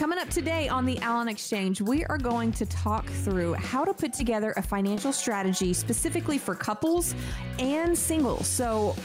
Coming 0.00 0.18
up 0.18 0.30
today 0.30 0.66
on 0.66 0.86
the 0.86 0.98
Allon 1.00 1.28
Exchange, 1.28 1.82
we 1.82 2.06
are 2.06 2.16
going 2.16 2.52
to 2.52 2.64
talk 2.64 3.06
through 3.06 3.52
how 3.52 3.84
to 3.84 3.92
put 3.92 4.14
together 4.14 4.54
a 4.56 4.62
financial 4.62 5.12
strategy 5.12 5.74
specifically 5.74 6.38
for 6.38 6.54
couples 6.54 7.14
and 7.58 7.98
singles. 7.98 8.46
So, 8.46 8.96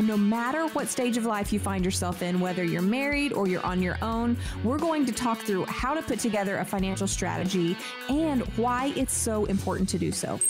no 0.00 0.16
matter 0.16 0.66
what 0.68 0.88
stage 0.88 1.18
of 1.18 1.26
life 1.26 1.52
you 1.52 1.60
find 1.60 1.84
yourself 1.84 2.22
in, 2.22 2.40
whether 2.40 2.64
you're 2.64 2.80
married 2.80 3.34
or 3.34 3.46
you're 3.46 3.64
on 3.66 3.82
your 3.82 3.98
own, 4.00 4.38
we're 4.64 4.78
going 4.78 5.04
to 5.04 5.12
talk 5.12 5.36
through 5.36 5.66
how 5.66 5.92
to 5.92 6.00
put 6.00 6.18
together 6.18 6.56
a 6.56 6.64
financial 6.64 7.06
strategy 7.06 7.76
and 8.08 8.40
why 8.56 8.94
it's 8.96 9.12
so 9.12 9.44
important 9.44 9.86
to 9.90 9.98
do 9.98 10.10
so. 10.10 10.40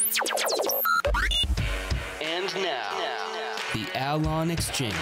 And 2.23 2.55
now, 2.55 3.35
the 3.75 3.85
Allon 3.97 4.53
Exchange 4.53 4.95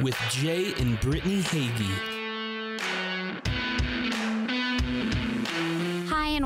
with 0.00 0.18
Jay 0.30 0.74
and 0.74 0.98
Brittany 0.98 1.40
Hagy. 1.40 2.15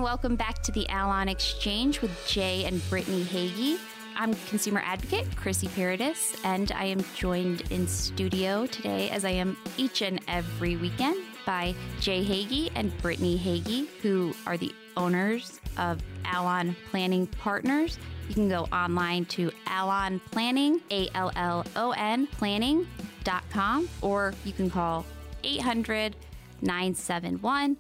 And 0.00 0.06
welcome 0.06 0.34
back 0.34 0.62
to 0.62 0.72
the 0.72 0.88
Allon 0.88 1.28
Exchange 1.28 2.00
with 2.00 2.10
Jay 2.26 2.64
and 2.64 2.80
Brittany 2.88 3.22
Hagy. 3.22 3.76
I'm 4.16 4.32
consumer 4.48 4.80
advocate 4.82 5.26
Chrissy 5.36 5.68
Paradis, 5.68 6.42
and 6.42 6.72
I 6.72 6.86
am 6.86 7.04
joined 7.14 7.70
in 7.70 7.86
studio 7.86 8.64
today, 8.64 9.10
as 9.10 9.26
I 9.26 9.32
am 9.32 9.58
each 9.76 10.00
and 10.00 10.18
every 10.26 10.76
weekend, 10.76 11.22
by 11.44 11.74
Jay 12.00 12.24
Hagy 12.24 12.70
and 12.76 12.96
Brittany 13.02 13.36
Hagy, 13.36 13.88
who 14.00 14.32
are 14.46 14.56
the 14.56 14.74
owners 14.96 15.60
of 15.76 16.00
Allon 16.24 16.74
Planning 16.90 17.26
Partners. 17.26 17.98
You 18.26 18.34
can 18.34 18.48
go 18.48 18.68
online 18.72 19.26
to 19.26 19.52
Allon 19.66 20.18
Planning, 20.30 20.80
A 20.90 21.10
L 21.14 21.30
L 21.36 21.66
O 21.76 21.90
N 21.90 22.26
planning.com, 22.26 23.86
or 24.00 24.32
you 24.46 24.54
can 24.54 24.70
call 24.70 25.04
800 25.44 26.16
971 26.62 27.76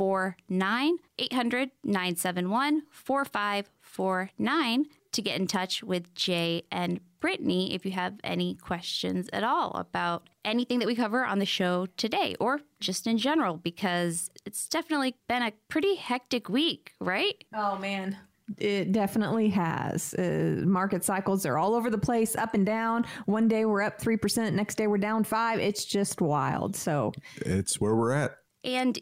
4549 0.00 0.96
800 1.18 1.70
971 1.84 2.82
4549 2.90 4.86
to 5.12 5.20
get 5.20 5.38
in 5.38 5.46
touch 5.46 5.82
with 5.82 6.14
Jay 6.14 6.62
and 6.72 7.00
Brittany 7.20 7.74
if 7.74 7.84
you 7.84 7.92
have 7.92 8.14
any 8.24 8.54
questions 8.54 9.28
at 9.30 9.44
all 9.44 9.72
about 9.76 10.30
anything 10.42 10.78
that 10.78 10.86
we 10.86 10.94
cover 10.94 11.26
on 11.26 11.38
the 11.38 11.44
show 11.44 11.84
today 11.98 12.34
or 12.40 12.60
just 12.80 13.06
in 13.06 13.18
general, 13.18 13.58
because 13.58 14.30
it's 14.46 14.66
definitely 14.68 15.16
been 15.28 15.42
a 15.42 15.52
pretty 15.68 15.96
hectic 15.96 16.48
week, 16.48 16.94
right? 16.98 17.44
Oh, 17.54 17.76
man. 17.76 18.16
It 18.56 18.92
definitely 18.92 19.50
has. 19.50 20.14
Uh, 20.14 20.62
market 20.64 21.04
cycles 21.04 21.44
are 21.44 21.58
all 21.58 21.74
over 21.74 21.90
the 21.90 21.98
place, 21.98 22.36
up 22.36 22.54
and 22.54 22.64
down. 22.64 23.04
One 23.26 23.48
day 23.48 23.66
we're 23.66 23.82
up 23.82 24.00
3%, 24.00 24.54
next 24.54 24.76
day 24.76 24.86
we're 24.86 24.96
down 24.96 25.24
5 25.24 25.58
It's 25.58 25.84
just 25.84 26.22
wild. 26.22 26.74
So 26.74 27.12
it's 27.36 27.78
where 27.78 27.94
we're 27.94 28.12
at. 28.12 28.36
And 28.64 28.98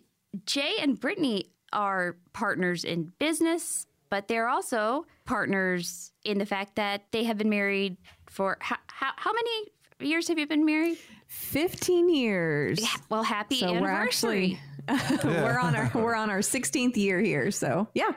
Jay 0.46 0.74
and 0.80 0.98
Brittany 0.98 1.46
are 1.72 2.16
partners 2.32 2.84
in 2.84 3.12
business, 3.18 3.86
but 4.10 4.28
they're 4.28 4.48
also 4.48 5.06
partners 5.24 6.12
in 6.24 6.38
the 6.38 6.46
fact 6.46 6.76
that 6.76 7.02
they 7.12 7.24
have 7.24 7.38
been 7.38 7.50
married 7.50 7.96
for 8.26 8.56
how, 8.60 8.76
how, 8.86 9.10
how 9.16 9.32
many 9.32 10.08
years 10.10 10.28
have 10.28 10.38
you 10.38 10.46
been 10.46 10.64
married? 10.64 10.98
15 11.26 12.08
years. 12.08 12.80
Yeah, 12.80 12.88
well, 13.10 13.22
happy 13.22 13.60
So 13.60 13.66
we're 13.72 13.88
anniversary. 13.88 14.58
actually 14.58 14.60
we're 15.24 15.58
on 15.58 15.76
our 15.76 15.90
we're 15.94 16.14
on 16.14 16.30
our 16.30 16.38
16th 16.38 16.96
year 16.96 17.20
here. 17.20 17.50
So, 17.50 17.88
yeah. 17.92 18.12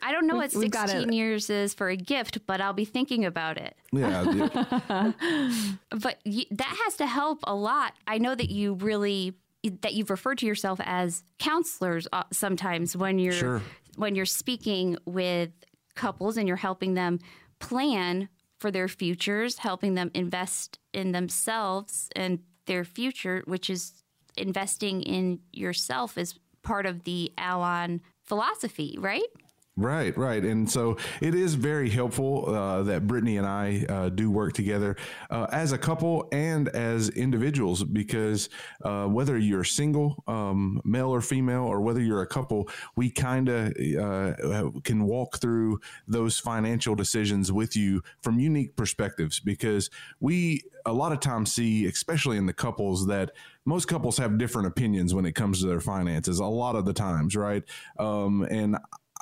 I 0.00 0.12
don't 0.12 0.28
know 0.28 0.34
we- 0.34 0.40
what 0.42 0.54
we've 0.54 0.70
got 0.70 0.88
16 0.88 1.12
years 1.12 1.50
is 1.50 1.74
for 1.74 1.88
a 1.88 1.96
gift, 1.96 2.46
but 2.46 2.60
I'll 2.60 2.72
be 2.72 2.84
thinking 2.84 3.24
about 3.24 3.56
it. 3.58 3.74
Yeah. 3.92 4.22
But 5.90 6.18
y- 6.24 6.46
that 6.52 6.76
has 6.84 6.96
to 6.98 7.06
help 7.06 7.40
a 7.44 7.54
lot. 7.54 7.94
I 8.06 8.18
know 8.18 8.34
that 8.36 8.50
you 8.50 8.74
really 8.74 9.34
that 9.82 9.94
you've 9.94 10.10
referred 10.10 10.38
to 10.38 10.46
yourself 10.46 10.80
as 10.84 11.24
counselors 11.38 12.06
uh, 12.12 12.24
sometimes 12.32 12.96
when 12.96 13.18
you're 13.18 13.32
Sure. 13.32 13.62
when 13.96 14.14
you're 14.14 14.26
speaking 14.26 14.96
with 15.04 15.50
couples 15.94 16.36
and 16.36 16.48
you're 16.48 16.56
helping 16.56 16.94
them 16.94 17.18
plan 17.60 18.28
for 18.58 18.70
their 18.70 18.88
futures, 18.88 19.58
helping 19.58 19.94
them 19.94 20.10
invest 20.14 20.78
in 20.92 21.12
themselves 21.12 22.08
and 22.16 22.40
their 22.66 22.84
future, 22.84 23.42
which 23.46 23.68
is 23.70 24.02
investing 24.36 25.02
in 25.02 25.38
yourself 25.52 26.16
is 26.18 26.34
part 26.62 26.86
of 26.86 27.04
the 27.04 27.30
Allon 27.38 28.00
philosophy, 28.22 28.96
right? 28.98 29.22
Right, 29.76 30.16
right. 30.16 30.44
And 30.44 30.70
so 30.70 30.98
it 31.20 31.34
is 31.34 31.54
very 31.54 31.90
helpful 31.90 32.48
uh, 32.48 32.84
that 32.84 33.08
Brittany 33.08 33.38
and 33.38 33.46
I 33.46 33.84
uh, 33.88 34.08
do 34.08 34.30
work 34.30 34.52
together 34.52 34.94
uh, 35.30 35.48
as 35.50 35.72
a 35.72 35.78
couple 35.78 36.28
and 36.30 36.68
as 36.68 37.08
individuals 37.08 37.82
because 37.82 38.48
uh, 38.84 39.06
whether 39.06 39.36
you're 39.36 39.64
single, 39.64 40.22
um, 40.28 40.80
male 40.84 41.08
or 41.10 41.20
female, 41.20 41.64
or 41.64 41.80
whether 41.80 42.00
you're 42.00 42.22
a 42.22 42.26
couple, 42.26 42.68
we 42.94 43.10
kind 43.10 43.48
of 43.48 43.72
uh, 43.98 44.70
can 44.84 45.06
walk 45.06 45.38
through 45.38 45.80
those 46.06 46.38
financial 46.38 46.94
decisions 46.94 47.50
with 47.50 47.74
you 47.74 48.00
from 48.22 48.38
unique 48.38 48.76
perspectives 48.76 49.40
because 49.40 49.90
we 50.20 50.62
a 50.86 50.92
lot 50.92 51.10
of 51.10 51.18
times 51.18 51.52
see, 51.52 51.86
especially 51.86 52.36
in 52.36 52.46
the 52.46 52.52
couples, 52.52 53.06
that 53.06 53.32
most 53.64 53.88
couples 53.88 54.18
have 54.18 54.38
different 54.38 54.68
opinions 54.68 55.14
when 55.14 55.24
it 55.24 55.34
comes 55.34 55.60
to 55.60 55.66
their 55.66 55.80
finances 55.80 56.38
a 56.38 56.44
lot 56.44 56.76
of 56.76 56.84
the 56.84 56.92
times, 56.92 57.34
right? 57.34 57.64
Um, 57.98 58.46
and 58.50 58.76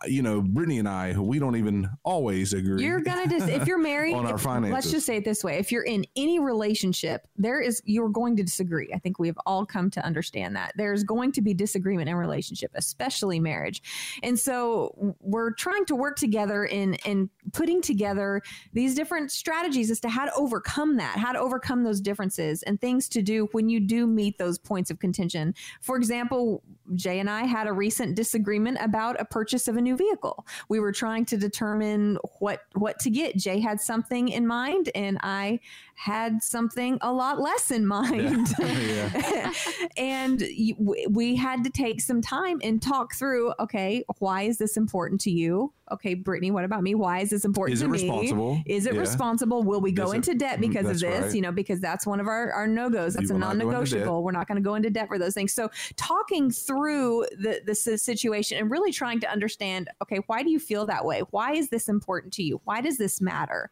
you 0.06 0.22
know, 0.22 0.40
Brittany 0.40 0.78
and 0.78 0.88
I, 0.88 1.18
we 1.18 1.38
don't 1.38 1.56
even 1.56 1.88
always 2.04 2.52
agree. 2.52 2.84
You're 2.84 3.00
gonna 3.00 3.26
dis- 3.26 3.48
if 3.48 3.66
you're 3.66 3.78
married. 3.82 4.14
On 4.14 4.26
our 4.26 4.38
finances. 4.38 4.74
Let's 4.74 4.90
just 4.90 5.06
say 5.06 5.16
it 5.16 5.24
this 5.24 5.42
way: 5.44 5.58
if 5.58 5.72
you're 5.72 5.84
in 5.84 6.04
any 6.16 6.38
relationship, 6.38 7.26
there 7.36 7.60
is 7.60 7.82
you're 7.84 8.08
going 8.08 8.36
to 8.36 8.42
disagree. 8.42 8.90
I 8.94 8.98
think 8.98 9.18
we've 9.18 9.38
all 9.46 9.66
come 9.66 9.90
to 9.90 10.04
understand 10.04 10.56
that 10.56 10.72
there's 10.76 11.04
going 11.04 11.32
to 11.32 11.42
be 11.42 11.54
disagreement 11.54 12.08
in 12.08 12.16
relationship, 12.16 12.70
especially 12.74 13.40
marriage. 13.40 13.82
And 14.22 14.38
so 14.38 15.16
we're 15.20 15.52
trying 15.52 15.84
to 15.86 15.96
work 15.96 16.16
together 16.16 16.64
in 16.64 16.94
in 17.06 17.30
putting 17.52 17.82
together 17.82 18.42
these 18.72 18.94
different 18.94 19.30
strategies 19.30 19.90
as 19.90 20.00
to 20.00 20.08
how 20.08 20.24
to 20.24 20.34
overcome 20.34 20.96
that, 20.96 21.18
how 21.18 21.32
to 21.32 21.38
overcome 21.38 21.84
those 21.84 22.00
differences, 22.00 22.62
and 22.62 22.80
things 22.80 23.08
to 23.10 23.22
do 23.22 23.48
when 23.52 23.68
you 23.68 23.80
do 23.80 24.06
meet 24.06 24.38
those 24.38 24.58
points 24.58 24.90
of 24.90 24.98
contention. 24.98 25.54
For 25.80 25.96
example, 25.96 26.62
Jay 26.94 27.20
and 27.20 27.30
I 27.30 27.44
had 27.44 27.66
a 27.66 27.72
recent 27.72 28.16
disagreement 28.16 28.78
about 28.80 29.20
a 29.20 29.24
purchase 29.24 29.68
of 29.68 29.76
a 29.76 29.80
new 29.80 29.91
vehicle. 29.96 30.46
We 30.68 30.80
were 30.80 30.92
trying 30.92 31.24
to 31.26 31.36
determine 31.36 32.18
what 32.38 32.60
what 32.74 32.98
to 33.00 33.10
get. 33.10 33.36
Jay 33.36 33.60
had 33.60 33.80
something 33.80 34.28
in 34.28 34.46
mind, 34.46 34.90
and 34.94 35.18
I 35.22 35.60
had 36.02 36.42
something 36.42 36.98
a 37.00 37.12
lot 37.12 37.40
less 37.40 37.70
in 37.70 37.86
mind. 37.86 38.48
Yeah. 38.62 39.52
and 39.96 40.42
we 41.10 41.36
had 41.36 41.62
to 41.64 41.70
take 41.70 42.00
some 42.00 42.20
time 42.20 42.58
and 42.62 42.82
talk 42.82 43.14
through. 43.14 43.52
Okay, 43.60 44.04
why 44.18 44.42
is 44.42 44.58
this 44.58 44.76
important 44.76 45.20
to 45.22 45.30
you? 45.30 45.72
Okay, 45.90 46.14
Brittany, 46.14 46.50
what 46.50 46.64
about 46.64 46.82
me? 46.82 46.94
Why 46.94 47.20
is 47.20 47.30
this 47.30 47.44
important 47.44 47.74
Is 47.74 47.80
to 47.82 47.88
me? 47.88 47.98
Is 47.98 48.02
it 48.02 48.06
responsible? 48.08 48.62
Is 48.66 48.86
it 48.86 48.94
Yeah. 48.94 49.00
responsible? 49.00 49.62
Will 49.62 49.80
we 49.80 49.92
go 49.92 50.12
it- 50.12 50.16
into 50.16 50.34
debt 50.34 50.58
Mm, 50.58 50.62
because 50.62 50.86
of 50.86 51.00
this? 51.00 51.24
right. 51.26 51.34
You 51.34 51.42
know, 51.42 51.52
because 51.52 51.80
that's 51.80 52.06
one 52.06 52.18
of 52.18 52.26
our, 52.26 52.50
our 52.52 52.66
no 52.66 52.88
goes. 52.88 53.14
That's 53.14 53.28
You 53.30 53.36
a 53.36 53.38
non 53.38 53.58
go 53.58 53.60
into 53.60 53.64
debt. 53.64 53.72
negotiable. 53.72 54.22
We're 54.22 54.32
not 54.32 54.48
going 54.48 54.56
to 54.56 54.62
go 54.62 54.74
into 54.74 54.90
debt 54.90 55.08
for 55.08 55.18
those 55.18 55.34
things. 55.34 55.52
So, 55.52 55.70
talking 55.96 56.50
through 56.50 57.26
the 57.38 57.60
the 57.66 57.74
si- 57.74 57.98
situation 57.98 58.58
and 58.58 58.70
really 58.70 58.90
trying 58.92 59.20
to 59.20 59.30
understand. 59.30 59.90
Okay, 60.02 60.20
why 60.26 60.42
do 60.42 60.50
you 60.50 60.58
feel 60.58 60.86
that 60.86 61.04
way? 61.04 61.20
Why 61.30 61.52
is 61.52 61.68
this 61.68 61.88
important 61.88 62.32
to 62.34 62.42
you? 62.42 62.60
Why 62.64 62.80
does 62.80 62.96
this 62.98 63.20
matter? 63.20 63.70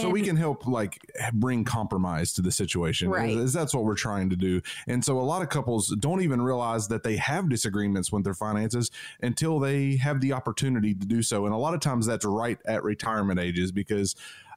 so 0.00 0.08
we 0.10 0.22
can 0.22 0.36
help 0.36 0.66
like 0.66 0.98
bring 1.32 1.64
compromise 1.72 2.32
to 2.34 2.42
the 2.42 2.52
situation 2.52 3.08
Right. 3.08 3.30
is 3.30 3.52
that's 3.52 3.72
what 3.74 3.84
we're 3.84 3.94
trying 3.94 4.28
to 4.30 4.36
do 4.36 4.60
and 4.86 5.02
so 5.02 5.18
a 5.18 5.22
lot 5.22 5.40
of 5.40 5.48
couples 5.48 5.88
don't 5.98 6.20
even 6.20 6.42
realize 6.42 6.88
that 6.88 7.02
they 7.02 7.16
have 7.16 7.48
disagreements 7.48 8.12
with 8.12 8.24
their 8.24 8.34
finances 8.34 8.90
until 9.22 9.58
they 9.58 9.96
have 9.96 10.20
the 10.20 10.32
opportunity 10.34 10.92
to 10.94 11.06
do 11.06 11.22
so 11.22 11.46
and 11.46 11.54
a 11.54 11.56
lot 11.56 11.72
of 11.72 11.80
times 11.80 12.04
that's 12.04 12.26
right 12.26 12.58
at 12.66 12.84
retirement 12.84 13.40
ages 13.40 13.72
because 13.72 14.14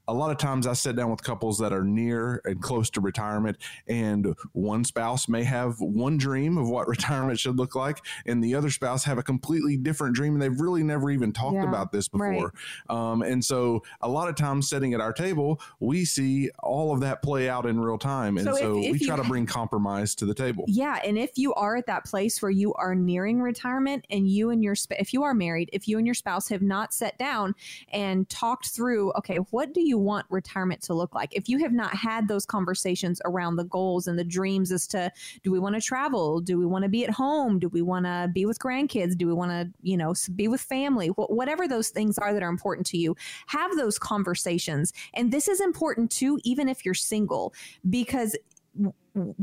a 0.07 0.13
lot 0.13 0.31
of 0.31 0.38
times 0.38 0.67
I 0.67 0.73
sit 0.73 0.95
down 0.95 1.09
with 1.09 1.23
couples 1.23 1.57
that 1.59 1.73
are 1.73 1.83
near 1.83 2.41
and 2.45 2.61
close 2.61 2.89
to 2.91 3.01
retirement, 3.01 3.57
and 3.88 4.35
one 4.53 4.83
spouse 4.83 5.27
may 5.27 5.44
have 5.44 5.80
one 5.80 6.18
dream 6.18 6.57
of 6.57 6.69
what 6.69 6.88
retirement 6.95 7.39
should 7.39 7.57
look 7.57 7.75
like, 7.75 8.00
and 8.25 8.44
the 8.44 8.56
other 8.56 8.69
spouse 8.69 9.03
have 9.06 9.18
a 9.18 9.24
completely 9.24 9.77
different 9.77 10.15
dream, 10.15 10.33
and 10.33 10.41
they've 10.41 10.59
really 10.59 10.83
never 10.83 11.09
even 11.09 11.31
talked 11.31 11.56
Yeah, 11.56 11.68
about 11.68 11.91
this 11.91 12.09
right. 12.13 12.33
before. 12.33 12.53
Um, 12.89 13.21
and 13.21 13.44
so, 13.44 13.83
a 14.01 14.09
lot 14.09 14.30
of 14.30 14.35
times, 14.35 14.69
sitting 14.69 14.94
at 14.94 15.01
our 15.01 15.13
table, 15.13 15.59
we 15.80 16.06
see 16.06 16.50
all 16.59 16.94
of 16.94 17.01
that 17.01 17.21
play 17.21 17.50
out 17.50 17.65
in 17.65 17.80
real 17.80 17.97
time, 17.97 18.38
and 18.38 18.45
So 18.45 18.56
so, 18.56 18.80
if- 18.80 18.85
if 18.85 18.91
we 18.94 19.00
you 19.00 19.07
try 19.07 19.15
to 19.15 19.24
bring 19.24 19.45
compromise 19.45 20.15
to 20.15 20.25
the 20.25 20.33
table. 20.33 20.65
Yeah, 20.68 21.00
and 21.03 21.18
if 21.18 21.38
you 21.38 21.53
are 21.56 21.75
at 21.75 21.88
that 21.88 22.06
place 22.06 22.41
where 22.41 22.51
you 22.51 22.74
are 22.75 22.94
nearing 22.95 23.41
retirement 23.41 24.06
and 24.09 24.27
you 24.30 24.50
and 24.51 24.63
your 24.63 24.75
sp- 24.77 25.00
if 25.00 25.13
you 25.13 25.24
are 25.24 25.33
married, 25.33 25.69
if 25.74 25.88
you 25.88 25.97
and 25.97 26.06
your 26.07 26.13
spouse 26.13 26.47
have 26.50 26.62
not 26.62 26.94
sat 26.94 27.18
down 27.18 27.56
and 27.91 28.30
talked 28.30 28.68
through, 28.68 29.12
okay, 29.13 29.38
what 29.51 29.74
do 29.74 29.81
you 29.81 29.94
want 29.97 30.25
retirement 30.30 30.81
to 30.83 30.94
look 30.94 31.13
like? 31.13 31.36
If 31.36 31.50
you 31.50 31.59
have 31.59 31.74
not 31.74 31.95
had 31.95 32.27
those 32.27 32.45
conversations 32.45 33.21
around 33.25 33.56
the 33.56 33.63
goals 33.63 34.07
and 34.07 34.18
the 34.18 34.24
dreams 34.24 34.71
as 34.71 34.88
to 34.88 35.12
do 35.44 35.51
we 35.51 35.59
want 35.59 35.75
to 35.75 35.81
travel? 35.81 36.39
Do 36.39 36.57
we 36.57 36.65
want 36.65 36.83
to 36.83 36.89
be 36.89 37.03
at 37.03 37.12
home? 37.12 37.59
Do 37.59 37.69
we 37.69 37.81
want 37.81 38.06
to 38.06 38.30
be 38.33 38.45
with 38.45 38.59
grandkids? 38.59 39.18
Do 39.18 39.27
we 39.27 39.33
want 39.33 39.51
to, 39.51 39.71
you 39.81 39.97
know, 39.97 40.13
be 40.36 40.47
with 40.47 40.62
family? 40.62 41.07
Wh- 41.07 41.30
whatever 41.30 41.68
those 41.68 41.89
things 41.89 42.18
are 42.18 42.33
that 42.33 42.44
are 42.44 42.50
important 42.50 42.88
to 42.88 42.97
you, 42.97 43.15
have 43.47 43.75
those 43.75 43.97
conversations. 43.97 44.94
And 45.13 45.31
this 45.31 45.47
is 45.47 45.62
important 45.62 46.12
too 46.12 46.39
even 46.44 46.69
if 46.69 46.86
you're 46.86 46.94
single 46.94 47.53
because 47.89 48.36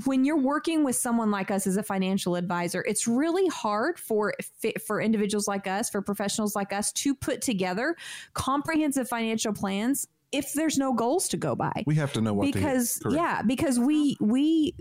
when 0.04 0.24
you're 0.24 0.38
working 0.38 0.84
with 0.84 0.96
someone 0.96 1.30
like 1.30 1.50
us 1.50 1.66
as 1.66 1.76
a 1.76 1.82
financial 1.82 2.36
advisor, 2.36 2.84
it's 2.86 3.08
really 3.08 3.46
hard 3.48 3.98
for 3.98 4.34
for 4.86 5.00
individuals 5.00 5.48
like 5.48 5.66
us, 5.66 5.88
for 5.88 6.02
professionals 6.02 6.54
like 6.54 6.72
us 6.72 6.92
to 6.92 7.14
put 7.14 7.40
together 7.40 7.96
comprehensive 8.34 9.08
financial 9.08 9.52
plans 9.52 10.06
if 10.32 10.52
there's 10.54 10.78
no 10.78 10.92
goals 10.92 11.28
to 11.28 11.36
go 11.36 11.54
by. 11.54 11.84
We 11.86 11.94
have 11.96 12.12
to 12.14 12.20
know 12.20 12.34
what 12.34 12.52
because 12.52 13.00
yeah, 13.10 13.42
because 13.42 13.78
we 13.78 14.16
we 14.20 14.74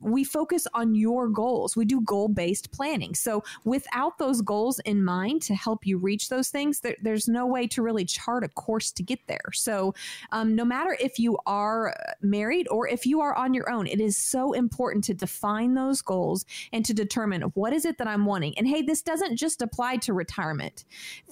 we 0.00 0.24
focus 0.24 0.66
on 0.74 0.94
your 0.94 1.28
goals. 1.28 1.76
We 1.76 1.84
do 1.84 2.00
goal 2.00 2.28
based 2.28 2.72
planning. 2.72 3.14
So, 3.14 3.42
without 3.64 4.18
those 4.18 4.40
goals 4.40 4.78
in 4.80 5.04
mind 5.04 5.42
to 5.42 5.54
help 5.54 5.86
you 5.86 5.98
reach 5.98 6.28
those 6.28 6.48
things, 6.48 6.80
there, 6.80 6.96
there's 7.02 7.28
no 7.28 7.46
way 7.46 7.66
to 7.68 7.82
really 7.82 8.04
chart 8.04 8.44
a 8.44 8.48
course 8.48 8.90
to 8.92 9.02
get 9.02 9.20
there. 9.26 9.52
So, 9.52 9.94
um, 10.32 10.54
no 10.54 10.64
matter 10.64 10.96
if 11.00 11.18
you 11.18 11.38
are 11.46 11.94
married 12.22 12.66
or 12.70 12.88
if 12.88 13.06
you 13.06 13.20
are 13.20 13.34
on 13.34 13.54
your 13.54 13.70
own, 13.70 13.86
it 13.86 14.00
is 14.00 14.16
so 14.16 14.52
important 14.52 15.04
to 15.04 15.14
define 15.14 15.74
those 15.74 16.02
goals 16.02 16.44
and 16.72 16.84
to 16.84 16.94
determine 16.94 17.42
what 17.54 17.72
is 17.72 17.84
it 17.84 17.98
that 17.98 18.08
I'm 18.08 18.26
wanting. 18.26 18.56
And 18.56 18.66
hey, 18.66 18.82
this 18.82 19.02
doesn't 19.02 19.36
just 19.36 19.62
apply 19.62 19.96
to 19.98 20.12
retirement. 20.12 20.84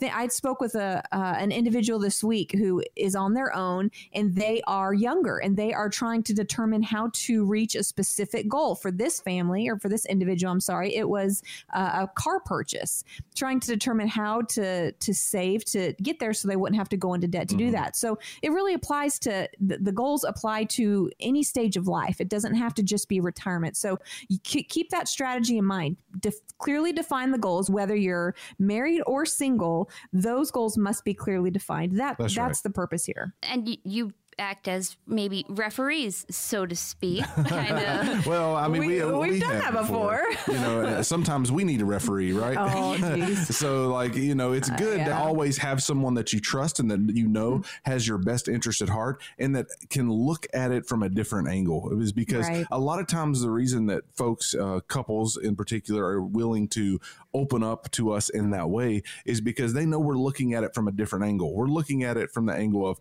I 0.02 0.28
spoke 0.28 0.60
with 0.60 0.74
a 0.74 1.02
uh, 1.12 1.34
an 1.38 1.52
individual 1.52 1.98
this 1.98 2.22
week 2.22 2.52
who 2.52 2.82
is 2.96 3.14
on 3.14 3.34
their 3.34 3.54
own 3.54 3.90
and 4.12 4.34
they 4.34 4.60
are 4.66 4.92
younger 4.92 5.38
and 5.38 5.56
they 5.56 5.72
are 5.72 5.88
trying 5.88 6.22
to 6.24 6.34
determine 6.34 6.82
how 6.82 7.10
to 7.12 7.44
reach 7.44 7.74
a 7.74 7.82
specific 7.82 8.48
goal 8.48 8.57
goal 8.58 8.74
for 8.74 8.90
this 8.90 9.20
family 9.20 9.68
or 9.68 9.78
for 9.78 9.88
this 9.88 10.04
individual. 10.06 10.52
I'm 10.52 10.60
sorry, 10.60 10.94
it 10.94 11.08
was 11.08 11.42
uh, 11.72 12.04
a 12.04 12.08
car 12.08 12.40
purchase, 12.40 13.04
trying 13.34 13.60
to 13.60 13.68
determine 13.68 14.08
how 14.08 14.42
to 14.42 14.92
to 14.92 15.14
save 15.14 15.64
to 15.66 15.94
get 16.02 16.18
there, 16.18 16.32
so 16.32 16.48
they 16.48 16.56
wouldn't 16.56 16.78
have 16.78 16.88
to 16.90 16.96
go 16.96 17.14
into 17.14 17.28
debt 17.28 17.48
to 17.48 17.54
mm-hmm. 17.54 17.66
do 17.66 17.70
that. 17.72 17.96
So 17.96 18.18
it 18.42 18.50
really 18.50 18.74
applies 18.74 19.18
to 19.20 19.48
the, 19.60 19.78
the, 19.78 19.92
goals 19.92 20.24
apply 20.24 20.64
to 20.64 21.10
any 21.20 21.42
stage 21.42 21.76
of 21.76 21.88
life. 21.88 22.20
It 22.20 22.28
doesn't 22.28 22.54
have 22.54 22.74
to 22.74 22.82
just 22.82 23.08
be 23.08 23.20
retirement. 23.20 23.76
So 23.76 23.98
you 24.28 24.38
keep 24.38 24.90
that 24.90 25.08
strategy 25.08 25.58
in 25.58 25.64
mind. 25.64 25.96
Def- 26.20 26.40
clearly 26.58 26.92
define 26.92 27.30
the 27.30 27.38
goals, 27.38 27.70
whether 27.70 27.96
you're 27.96 28.34
married 28.58 29.02
or 29.06 29.24
single. 29.26 29.90
Those 30.12 30.50
goals 30.50 30.76
must 30.76 31.04
be 31.04 31.14
clearly 31.14 31.50
defined. 31.50 31.98
That 31.98 32.16
that's, 32.18 32.34
that's 32.34 32.58
right. 32.58 32.62
the 32.62 32.70
purpose 32.70 33.04
here. 33.04 33.34
And 33.42 33.78
you 33.84 34.12
act 34.38 34.68
as 34.68 34.96
maybe 35.06 35.44
referees, 35.48 36.26
so 36.30 36.66
to 36.66 36.76
speak. 36.76 37.24
Kind 37.46 37.78
of. 37.78 38.26
well, 38.26 38.56
I 38.56 38.68
mean, 38.68 38.86
we, 38.86 39.04
we, 39.04 39.38
have 39.38 39.48
done 39.48 39.58
that 39.58 39.72
before. 39.72 40.22
before. 40.30 40.54
you 40.54 40.60
know, 40.60 41.02
sometimes 41.02 41.50
we 41.52 41.64
need 41.64 41.80
a 41.80 41.84
referee, 41.84 42.32
right? 42.32 42.56
Oh, 42.58 43.34
so, 43.44 43.88
like, 43.88 44.14
you 44.14 44.34
know, 44.34 44.52
it's 44.52 44.70
uh, 44.70 44.76
good 44.76 45.00
uh, 45.00 45.04
yeah. 45.04 45.08
to 45.08 45.16
always 45.16 45.58
have 45.58 45.82
someone 45.82 46.14
that 46.14 46.32
you 46.32 46.40
trust 46.40 46.80
and 46.80 46.90
that 46.90 47.14
you 47.14 47.28
know 47.28 47.58
mm-hmm. 47.58 47.90
has 47.90 48.06
your 48.06 48.18
best 48.18 48.48
interest 48.48 48.80
at 48.80 48.88
heart 48.88 49.22
and 49.38 49.54
that 49.56 49.66
can 49.90 50.10
look 50.10 50.46
at 50.52 50.70
it 50.70 50.86
from 50.86 51.02
a 51.02 51.08
different 51.08 51.48
angle. 51.48 51.90
It 51.90 51.96
was 51.96 52.12
because 52.12 52.48
right. 52.48 52.66
a 52.70 52.78
lot 52.78 53.00
of 53.00 53.06
times 53.06 53.40
the 53.40 53.50
reason 53.50 53.86
that 53.86 54.04
folks, 54.16 54.54
uh, 54.54 54.80
couples 54.88 55.36
in 55.36 55.56
particular, 55.56 56.04
are 56.04 56.22
willing 56.22 56.68
to 56.68 57.00
open 57.34 57.62
up 57.62 57.90
to 57.92 58.12
us 58.12 58.28
in 58.28 58.50
that 58.50 58.68
way 58.68 59.02
is 59.24 59.40
because 59.40 59.72
they 59.72 59.84
know 59.84 59.98
we're 59.98 60.14
looking 60.14 60.54
at 60.54 60.64
it 60.64 60.74
from 60.74 60.88
a 60.88 60.92
different 60.92 61.24
angle. 61.24 61.54
We're 61.54 61.66
looking 61.66 62.04
at 62.04 62.16
it 62.16 62.30
from 62.30 62.46
the 62.46 62.54
angle 62.54 62.86
of, 62.86 62.98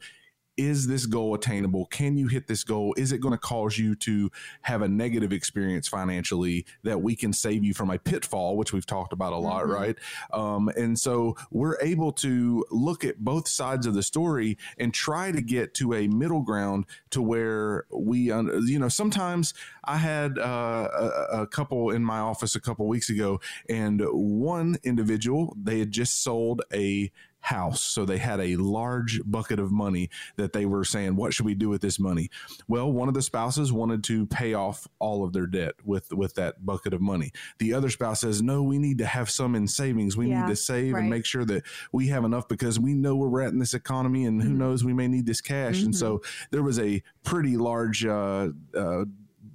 is 0.58 0.88
this 0.88 1.06
goal 1.06 1.36
attainable? 1.36 1.86
Can 1.86 2.18
you 2.18 2.28
hit 2.28 2.48
this 2.48 2.64
goal? 2.64 2.94
Is 2.98 3.12
it 3.12 3.20
going 3.20 3.34
to 3.34 3.38
cause 3.38 3.78
you 3.78 3.96
to 3.96 4.32
have 4.64 4.82
a 4.82 4.88
negative 4.88 5.32
experience 5.32 5.88
financially 5.88 6.66
that 6.84 7.02
we 7.02 7.16
can 7.16 7.32
save 7.32 7.64
you 7.64 7.74
from 7.74 7.92
a 7.92 8.00
pitfall, 8.00 8.58
which 8.58 8.74
we've 8.74 8.86
talked 8.86 9.14
about 9.14 9.34
a 9.34 9.38
lot, 9.38 9.64
mm-hmm. 9.64 9.72
right? 9.72 9.96
Um, 10.34 10.70
and 10.70 11.00
so 11.00 11.38
we're 11.52 11.78
able 11.82 12.12
to 12.14 12.66
look 12.72 13.06
at 13.06 13.20
both 13.20 13.48
sides 13.48 13.86
of 13.86 13.94
the 13.94 14.04
story 14.04 14.58
and 14.78 14.94
try 14.94 15.32
to 15.32 15.42
get 15.42 15.74
to 15.76 15.94
a 15.94 16.08
middle 16.08 16.42
ground 16.42 16.86
to 17.12 17.22
where 17.22 17.86
we, 17.92 18.20
you 18.20 18.80
know, 18.80 18.90
sometimes 18.90 19.54
I 19.84 19.98
had 19.98 20.40
uh, 20.40 20.90
a, 21.32 21.42
a 21.42 21.48
couple 21.48 21.92
in 21.92 22.04
my 22.04 22.20
office 22.20 22.56
a 22.56 22.60
couple 22.60 22.88
weeks 22.88 23.10
ago, 23.10 23.40
and 23.70 24.02
one 24.12 24.78
individual, 24.84 25.56
they 25.62 25.80
had 25.80 25.92
just 25.92 26.24
sold 26.24 26.64
a 26.74 27.12
house. 27.48 27.82
So 27.82 28.04
they 28.04 28.18
had 28.18 28.40
a 28.42 28.58
large 28.58 29.22
bucket 29.26 29.60
of 29.60 29.72
money 29.72 30.10
that 30.36 30.52
they 30.52 30.66
were 30.66 30.84
saying, 30.84 31.16
what 31.16 31.34
should 31.34 31.46
we 31.46 31.56
do 31.56 31.70
with 31.70 31.82
this 31.82 31.98
money? 31.98 32.30
Well, 32.68 32.92
one 32.92 33.08
of 33.08 33.14
the 33.14 33.22
spouses 33.22 33.72
wanted 33.72 34.04
to 34.06 34.26
pay 34.28 34.54
off 34.54 34.88
all 35.00 35.24
of 35.24 35.32
their 35.32 35.48
debt 35.48 35.76
with, 35.86 36.12
with 36.12 36.36
that 36.36 36.66
bucket 36.66 36.94
of 36.94 37.00
money. 37.00 37.32
The 37.60 37.74
other 37.74 37.90
spouse 37.90 38.22
says, 38.22 38.42
no, 38.42 38.64
we 38.64 38.78
need 38.78 38.98
to 38.98 39.06
have 39.06 39.30
some 39.30 39.56
in 39.56 39.68
savings. 39.68 40.18
We 40.18 40.28
yeah, 40.28 40.42
need 40.42 40.50
to 40.50 40.56
save 40.58 40.94
right. 40.94 41.02
and 41.02 41.10
make 41.10 41.26
sure 41.26 41.46
that 41.46 41.64
we 41.94 42.08
have 42.08 42.26
enough 42.26 42.50
because 42.50 42.80
we 42.80 42.94
know 42.94 43.16
where 43.16 43.30
we're 43.30 43.42
at 43.42 43.54
in 43.54 43.60
this 43.60 43.74
economy 43.74 44.26
and 44.26 44.42
who 44.42 44.50
mm-hmm. 44.50 44.58
knows, 44.60 44.84
we 44.84 44.94
may 44.94 45.08
need 45.08 45.26
this 45.26 45.42
cash. 45.42 45.78
Mm-hmm. 45.78 45.86
And 45.86 45.96
so 45.96 46.22
there 46.52 46.64
was 46.64 46.80
a 46.80 47.02
pretty 47.24 47.56
large, 47.56 48.06
uh, 48.06 48.50
uh, 48.76 49.06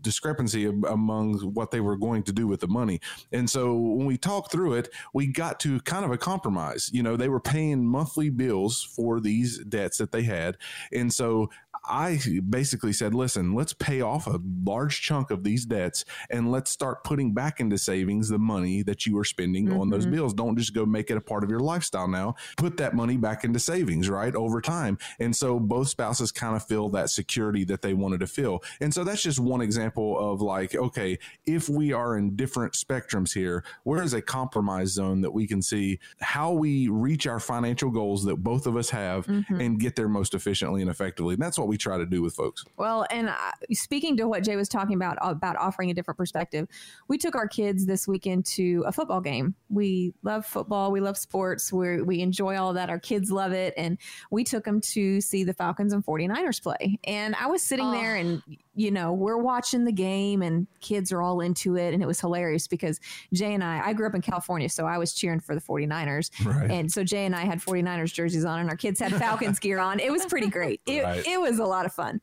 discrepancy 0.02 0.66
among 0.66 1.38
what 1.54 1.70
they 1.70 1.80
were 1.80 1.96
going 1.96 2.22
to 2.24 2.32
do 2.32 2.46
with 2.46 2.60
the 2.60 2.68
money. 2.68 3.00
And 3.32 3.48
so 3.48 3.74
when 3.74 4.06
we 4.06 4.16
talked 4.16 4.52
through 4.52 4.74
it, 4.74 4.88
we 5.14 5.26
got 5.26 5.60
to 5.60 5.80
kind 5.80 6.04
of 6.04 6.10
a 6.10 6.18
compromise. 6.18 6.90
You 6.92 7.02
know, 7.02 7.16
they 7.16 7.28
were 7.28 7.40
paying 7.40 7.86
monthly 7.86 8.30
bills 8.30 8.82
for 8.82 9.20
these 9.20 9.58
debts 9.64 9.98
that 9.98 10.12
they 10.12 10.22
had. 10.22 10.58
And 10.92 11.12
so 11.12 11.50
I 11.84 12.20
basically 12.48 12.92
said, 12.92 13.14
listen, 13.14 13.54
let's 13.54 13.72
pay 13.72 14.02
off 14.02 14.26
a 14.26 14.40
large 14.64 15.00
chunk 15.00 15.30
of 15.30 15.42
these 15.42 15.64
debts 15.64 16.04
and 16.30 16.52
let's 16.52 16.70
start 16.70 17.02
putting 17.02 17.34
back 17.34 17.58
into 17.58 17.76
savings 17.76 18.28
the 18.28 18.38
money 18.38 18.82
that 18.82 19.04
you 19.04 19.18
are 19.18 19.24
spending 19.24 19.66
mm-hmm. 19.66 19.80
on 19.80 19.90
those 19.90 20.04
mm-hmm. 20.04 20.14
bills. 20.14 20.34
Don't 20.34 20.56
just 20.56 20.74
go 20.74 20.86
make 20.86 21.10
it 21.10 21.16
a 21.16 21.20
part 21.20 21.42
of 21.42 21.50
your 21.50 21.60
lifestyle 21.60 22.06
now. 22.06 22.36
Put 22.56 22.76
that 22.76 22.94
money 22.94 23.16
back 23.16 23.44
into 23.44 23.58
savings, 23.58 24.08
right? 24.08 24.34
Over 24.34 24.60
time. 24.60 24.98
And 25.18 25.34
so 25.34 25.58
both 25.58 25.88
spouses 25.88 26.30
kind 26.30 26.54
of 26.54 26.64
feel 26.64 26.88
that 26.90 27.10
security 27.10 27.64
that 27.64 27.82
they 27.82 27.94
wanted 27.94 28.20
to 28.20 28.26
feel. 28.26 28.62
And 28.80 28.94
so 28.94 29.02
that's 29.02 29.22
just 29.22 29.40
one 29.40 29.60
example 29.60 30.18
of 30.18 30.40
like, 30.40 30.74
okay, 30.76 31.18
if 31.46 31.68
we 31.68 31.92
are 31.92 32.16
in 32.16 32.36
different 32.36 32.74
spectrums 32.74 33.34
here, 33.34 33.64
where 33.82 34.02
is 34.02 34.14
a 34.14 34.22
compromise 34.22 34.90
zone 34.90 35.20
that 35.22 35.32
we 35.32 35.46
can 35.46 35.60
see 35.62 35.98
how 36.20 36.52
we 36.52 36.88
reach 36.88 37.26
our 37.26 37.40
financial 37.40 37.90
goals 37.90 38.24
that 38.24 38.36
both 38.36 38.66
of 38.66 38.76
us 38.76 38.90
have 38.90 39.26
mm-hmm. 39.26 39.60
and 39.60 39.80
get 39.80 39.96
there 39.96 40.08
most 40.08 40.34
efficiently 40.34 40.80
and 40.80 40.90
effectively? 40.90 41.34
And 41.34 41.42
that's 41.42 41.58
what 41.58 41.71
we 41.72 41.78
try 41.78 41.96
to 41.96 42.04
do 42.04 42.20
with 42.20 42.34
folks. 42.34 42.66
Well, 42.76 43.06
and 43.10 43.30
uh, 43.30 43.34
speaking 43.72 44.14
to 44.18 44.28
what 44.28 44.44
Jay 44.44 44.56
was 44.56 44.68
talking 44.68 44.94
about, 44.94 45.16
about 45.22 45.56
offering 45.56 45.90
a 45.90 45.94
different 45.94 46.18
perspective, 46.18 46.68
we 47.08 47.16
took 47.16 47.34
our 47.34 47.48
kids 47.48 47.86
this 47.86 48.06
weekend 48.06 48.44
to 48.44 48.84
a 48.86 48.92
football 48.92 49.22
game. 49.22 49.54
We 49.70 50.12
love 50.22 50.44
football, 50.44 50.92
we 50.92 51.00
love 51.00 51.16
sports, 51.16 51.72
we 51.72 52.02
we 52.02 52.20
enjoy 52.20 52.58
all 52.58 52.74
that. 52.74 52.90
Our 52.90 52.98
kids 52.98 53.32
love 53.32 53.52
it. 53.52 53.72
And 53.78 53.96
we 54.30 54.44
took 54.44 54.64
them 54.64 54.82
to 54.82 55.22
see 55.22 55.44
the 55.44 55.54
Falcons 55.54 55.94
and 55.94 56.04
49ers 56.04 56.62
play. 56.62 56.98
And 57.04 57.34
I 57.36 57.46
was 57.46 57.62
sitting 57.62 57.86
oh. 57.86 57.92
there 57.92 58.16
and, 58.16 58.42
you 58.74 58.90
know, 58.90 59.14
we're 59.14 59.38
watching 59.38 59.86
the 59.86 59.92
game 59.92 60.42
and 60.42 60.66
kids 60.80 61.10
are 61.10 61.22
all 61.22 61.40
into 61.40 61.76
it. 61.76 61.94
And 61.94 62.02
it 62.02 62.06
was 62.06 62.20
hilarious 62.20 62.68
because 62.68 63.00
Jay 63.32 63.54
and 63.54 63.64
I, 63.64 63.80
I 63.86 63.92
grew 63.94 64.06
up 64.06 64.14
in 64.14 64.20
California, 64.20 64.68
so 64.68 64.84
I 64.84 64.98
was 64.98 65.14
cheering 65.14 65.40
for 65.40 65.54
the 65.54 65.60
49ers. 65.62 66.30
Right. 66.44 66.70
And 66.70 66.92
so 66.92 67.02
Jay 67.02 67.24
and 67.24 67.34
I 67.34 67.46
had 67.46 67.60
49ers 67.60 68.12
jerseys 68.12 68.44
on 68.44 68.60
and 68.60 68.68
our 68.68 68.76
kids 68.76 69.00
had 69.00 69.14
Falcons 69.14 69.58
gear 69.58 69.78
on. 69.78 70.00
It 70.00 70.12
was 70.12 70.26
pretty 70.26 70.48
great. 70.48 70.82
It, 70.86 71.02
right. 71.02 71.26
it 71.26 71.40
was 71.40 71.58
a 71.62 71.66
lot 71.66 71.86
of 71.86 71.92
fun. 71.92 72.20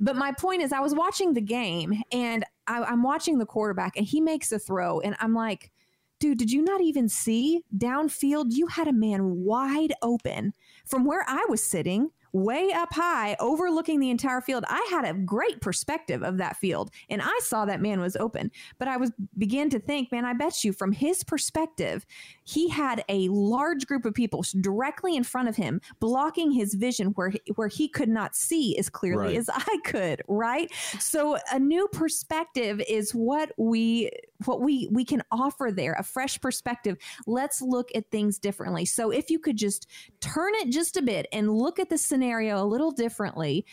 But 0.00 0.16
my 0.16 0.32
point 0.32 0.62
is, 0.62 0.72
I 0.72 0.80
was 0.80 0.94
watching 0.94 1.32
the 1.32 1.40
game 1.40 2.02
and 2.10 2.44
I, 2.66 2.82
I'm 2.82 3.02
watching 3.02 3.38
the 3.38 3.46
quarterback, 3.46 3.96
and 3.96 4.06
he 4.06 4.20
makes 4.20 4.50
a 4.52 4.58
throw, 4.58 5.00
and 5.00 5.16
I'm 5.20 5.34
like, 5.34 5.70
dude, 6.18 6.38
did 6.38 6.50
you 6.50 6.62
not 6.62 6.80
even 6.80 7.08
see 7.08 7.62
downfield? 7.76 8.46
You 8.50 8.66
had 8.66 8.88
a 8.88 8.92
man 8.92 9.44
wide 9.44 9.92
open 10.02 10.54
from 10.86 11.04
where 11.04 11.24
I 11.26 11.44
was 11.48 11.64
sitting 11.64 12.10
way 12.32 12.72
up 12.72 12.92
high, 12.92 13.36
overlooking 13.40 14.00
the 14.00 14.10
entire 14.10 14.40
field. 14.40 14.64
I 14.68 14.86
had 14.90 15.04
a 15.04 15.14
great 15.14 15.60
perspective 15.60 16.22
of 16.22 16.38
that 16.38 16.56
field, 16.56 16.90
and 17.10 17.20
I 17.22 17.38
saw 17.42 17.64
that 17.64 17.80
man 17.80 18.00
was 18.00 18.16
open. 18.16 18.50
But 18.78 18.88
I 18.88 18.96
was 18.96 19.12
began 19.38 19.70
to 19.70 19.78
think, 19.78 20.10
man, 20.12 20.24
I 20.24 20.32
bet 20.32 20.64
you 20.64 20.72
from 20.72 20.92
his 20.92 21.24
perspective, 21.24 22.06
he 22.44 22.68
had 22.68 23.04
a 23.08 23.28
large 23.28 23.86
group 23.86 24.04
of 24.04 24.14
people 24.14 24.44
directly 24.60 25.16
in 25.16 25.24
front 25.24 25.48
of 25.48 25.56
him, 25.56 25.80
blocking 26.00 26.50
his 26.50 26.74
vision 26.74 27.08
where 27.08 27.30
he, 27.30 27.40
where 27.54 27.68
he 27.68 27.88
could 27.88 28.08
not 28.08 28.34
see 28.34 28.76
as 28.78 28.88
clearly 28.88 29.28
right. 29.28 29.36
as 29.36 29.50
I 29.52 29.78
could. 29.84 30.22
Right. 30.28 30.72
So 30.98 31.38
a 31.52 31.58
new 31.58 31.88
perspective 31.88 32.82
is 32.88 33.14
what 33.14 33.52
we 33.56 34.10
what 34.46 34.60
we 34.60 34.88
we 34.90 35.04
can 35.04 35.22
offer 35.30 35.70
there, 35.74 35.94
a 35.94 36.02
fresh 36.02 36.40
perspective. 36.40 36.96
Let's 37.26 37.62
look 37.62 37.90
at 37.94 38.10
things 38.10 38.38
differently. 38.38 38.84
So 38.84 39.10
if 39.10 39.30
you 39.30 39.38
could 39.38 39.56
just 39.56 39.88
turn 40.20 40.52
it 40.56 40.70
just 40.70 40.96
a 40.96 41.02
bit 41.02 41.26
and 41.32 41.50
look 41.50 41.78
at 41.78 41.88
the 41.88 41.98
scenario 41.98 42.62
a 42.62 42.66
little 42.66 42.90
differently, 42.90 43.64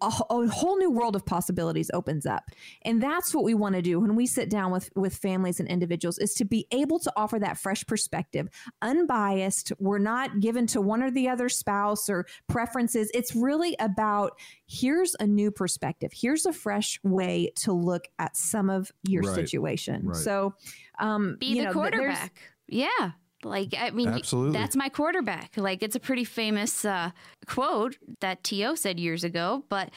a, 0.00 0.06
a, 0.30 0.48
whole 0.48 0.78
new 0.78 0.90
world 0.90 1.16
of 1.16 1.24
possibilities 1.24 1.90
opens 1.92 2.26
up. 2.26 2.50
And 2.82 3.02
that's 3.02 3.34
what 3.34 3.44
we 3.44 3.54
want 3.54 3.74
to 3.74 3.82
do 3.82 4.00
when 4.00 4.14
we 4.16 4.26
sit 4.26 4.50
down 4.50 4.70
with 4.70 4.90
with 4.94 5.14
families 5.14 5.60
and 5.60 5.68
individuals 5.68 6.18
is 6.18 6.34
to 6.34 6.44
be 6.44 6.66
able 6.70 6.98
to 7.00 7.12
offer 7.16 7.38
that 7.38 7.58
fresh 7.58 7.84
perspective 7.86 8.48
unbiased. 8.82 9.72
We're 9.78 9.98
not 9.98 10.40
given 10.40 10.66
to 10.68 10.80
one 10.80 11.02
or 11.02 11.10
the 11.10 11.28
other 11.28 11.48
spouse 11.48 12.08
or 12.08 12.26
preferences. 12.48 13.10
It's 13.14 13.34
really 13.34 13.76
about 13.78 14.32
here's 14.66 15.14
a 15.20 15.26
new 15.26 15.50
perspective. 15.50 16.12
Here's 16.14 16.46
a 16.46 16.52
fresh 16.52 16.98
way 17.02 17.52
to 17.56 17.72
look 17.72 18.08
at 18.18 18.36
some 18.36 18.70
of 18.70 18.90
your 19.04 19.22
right. 19.22 19.34
situation. 19.34 20.06
Right. 20.08 20.16
so 20.16 20.54
um 20.98 21.36
be 21.38 21.58
the 21.58 21.66
know, 21.66 21.72
quarterback. 21.72 22.38
Yeah 22.66 23.12
like, 23.44 23.74
I 23.78 23.90
mean, 23.90 24.08
Absolutely. 24.08 24.52
that's 24.52 24.76
my 24.76 24.88
quarterback. 24.88 25.52
Like, 25.56 25.82
it's 25.82 25.96
a 25.96 26.00
pretty 26.00 26.24
famous 26.24 26.84
uh, 26.84 27.10
quote 27.46 27.96
that 28.20 28.42
T.O. 28.42 28.74
said 28.74 28.98
years 28.98 29.24
ago, 29.24 29.64
but 29.68 29.90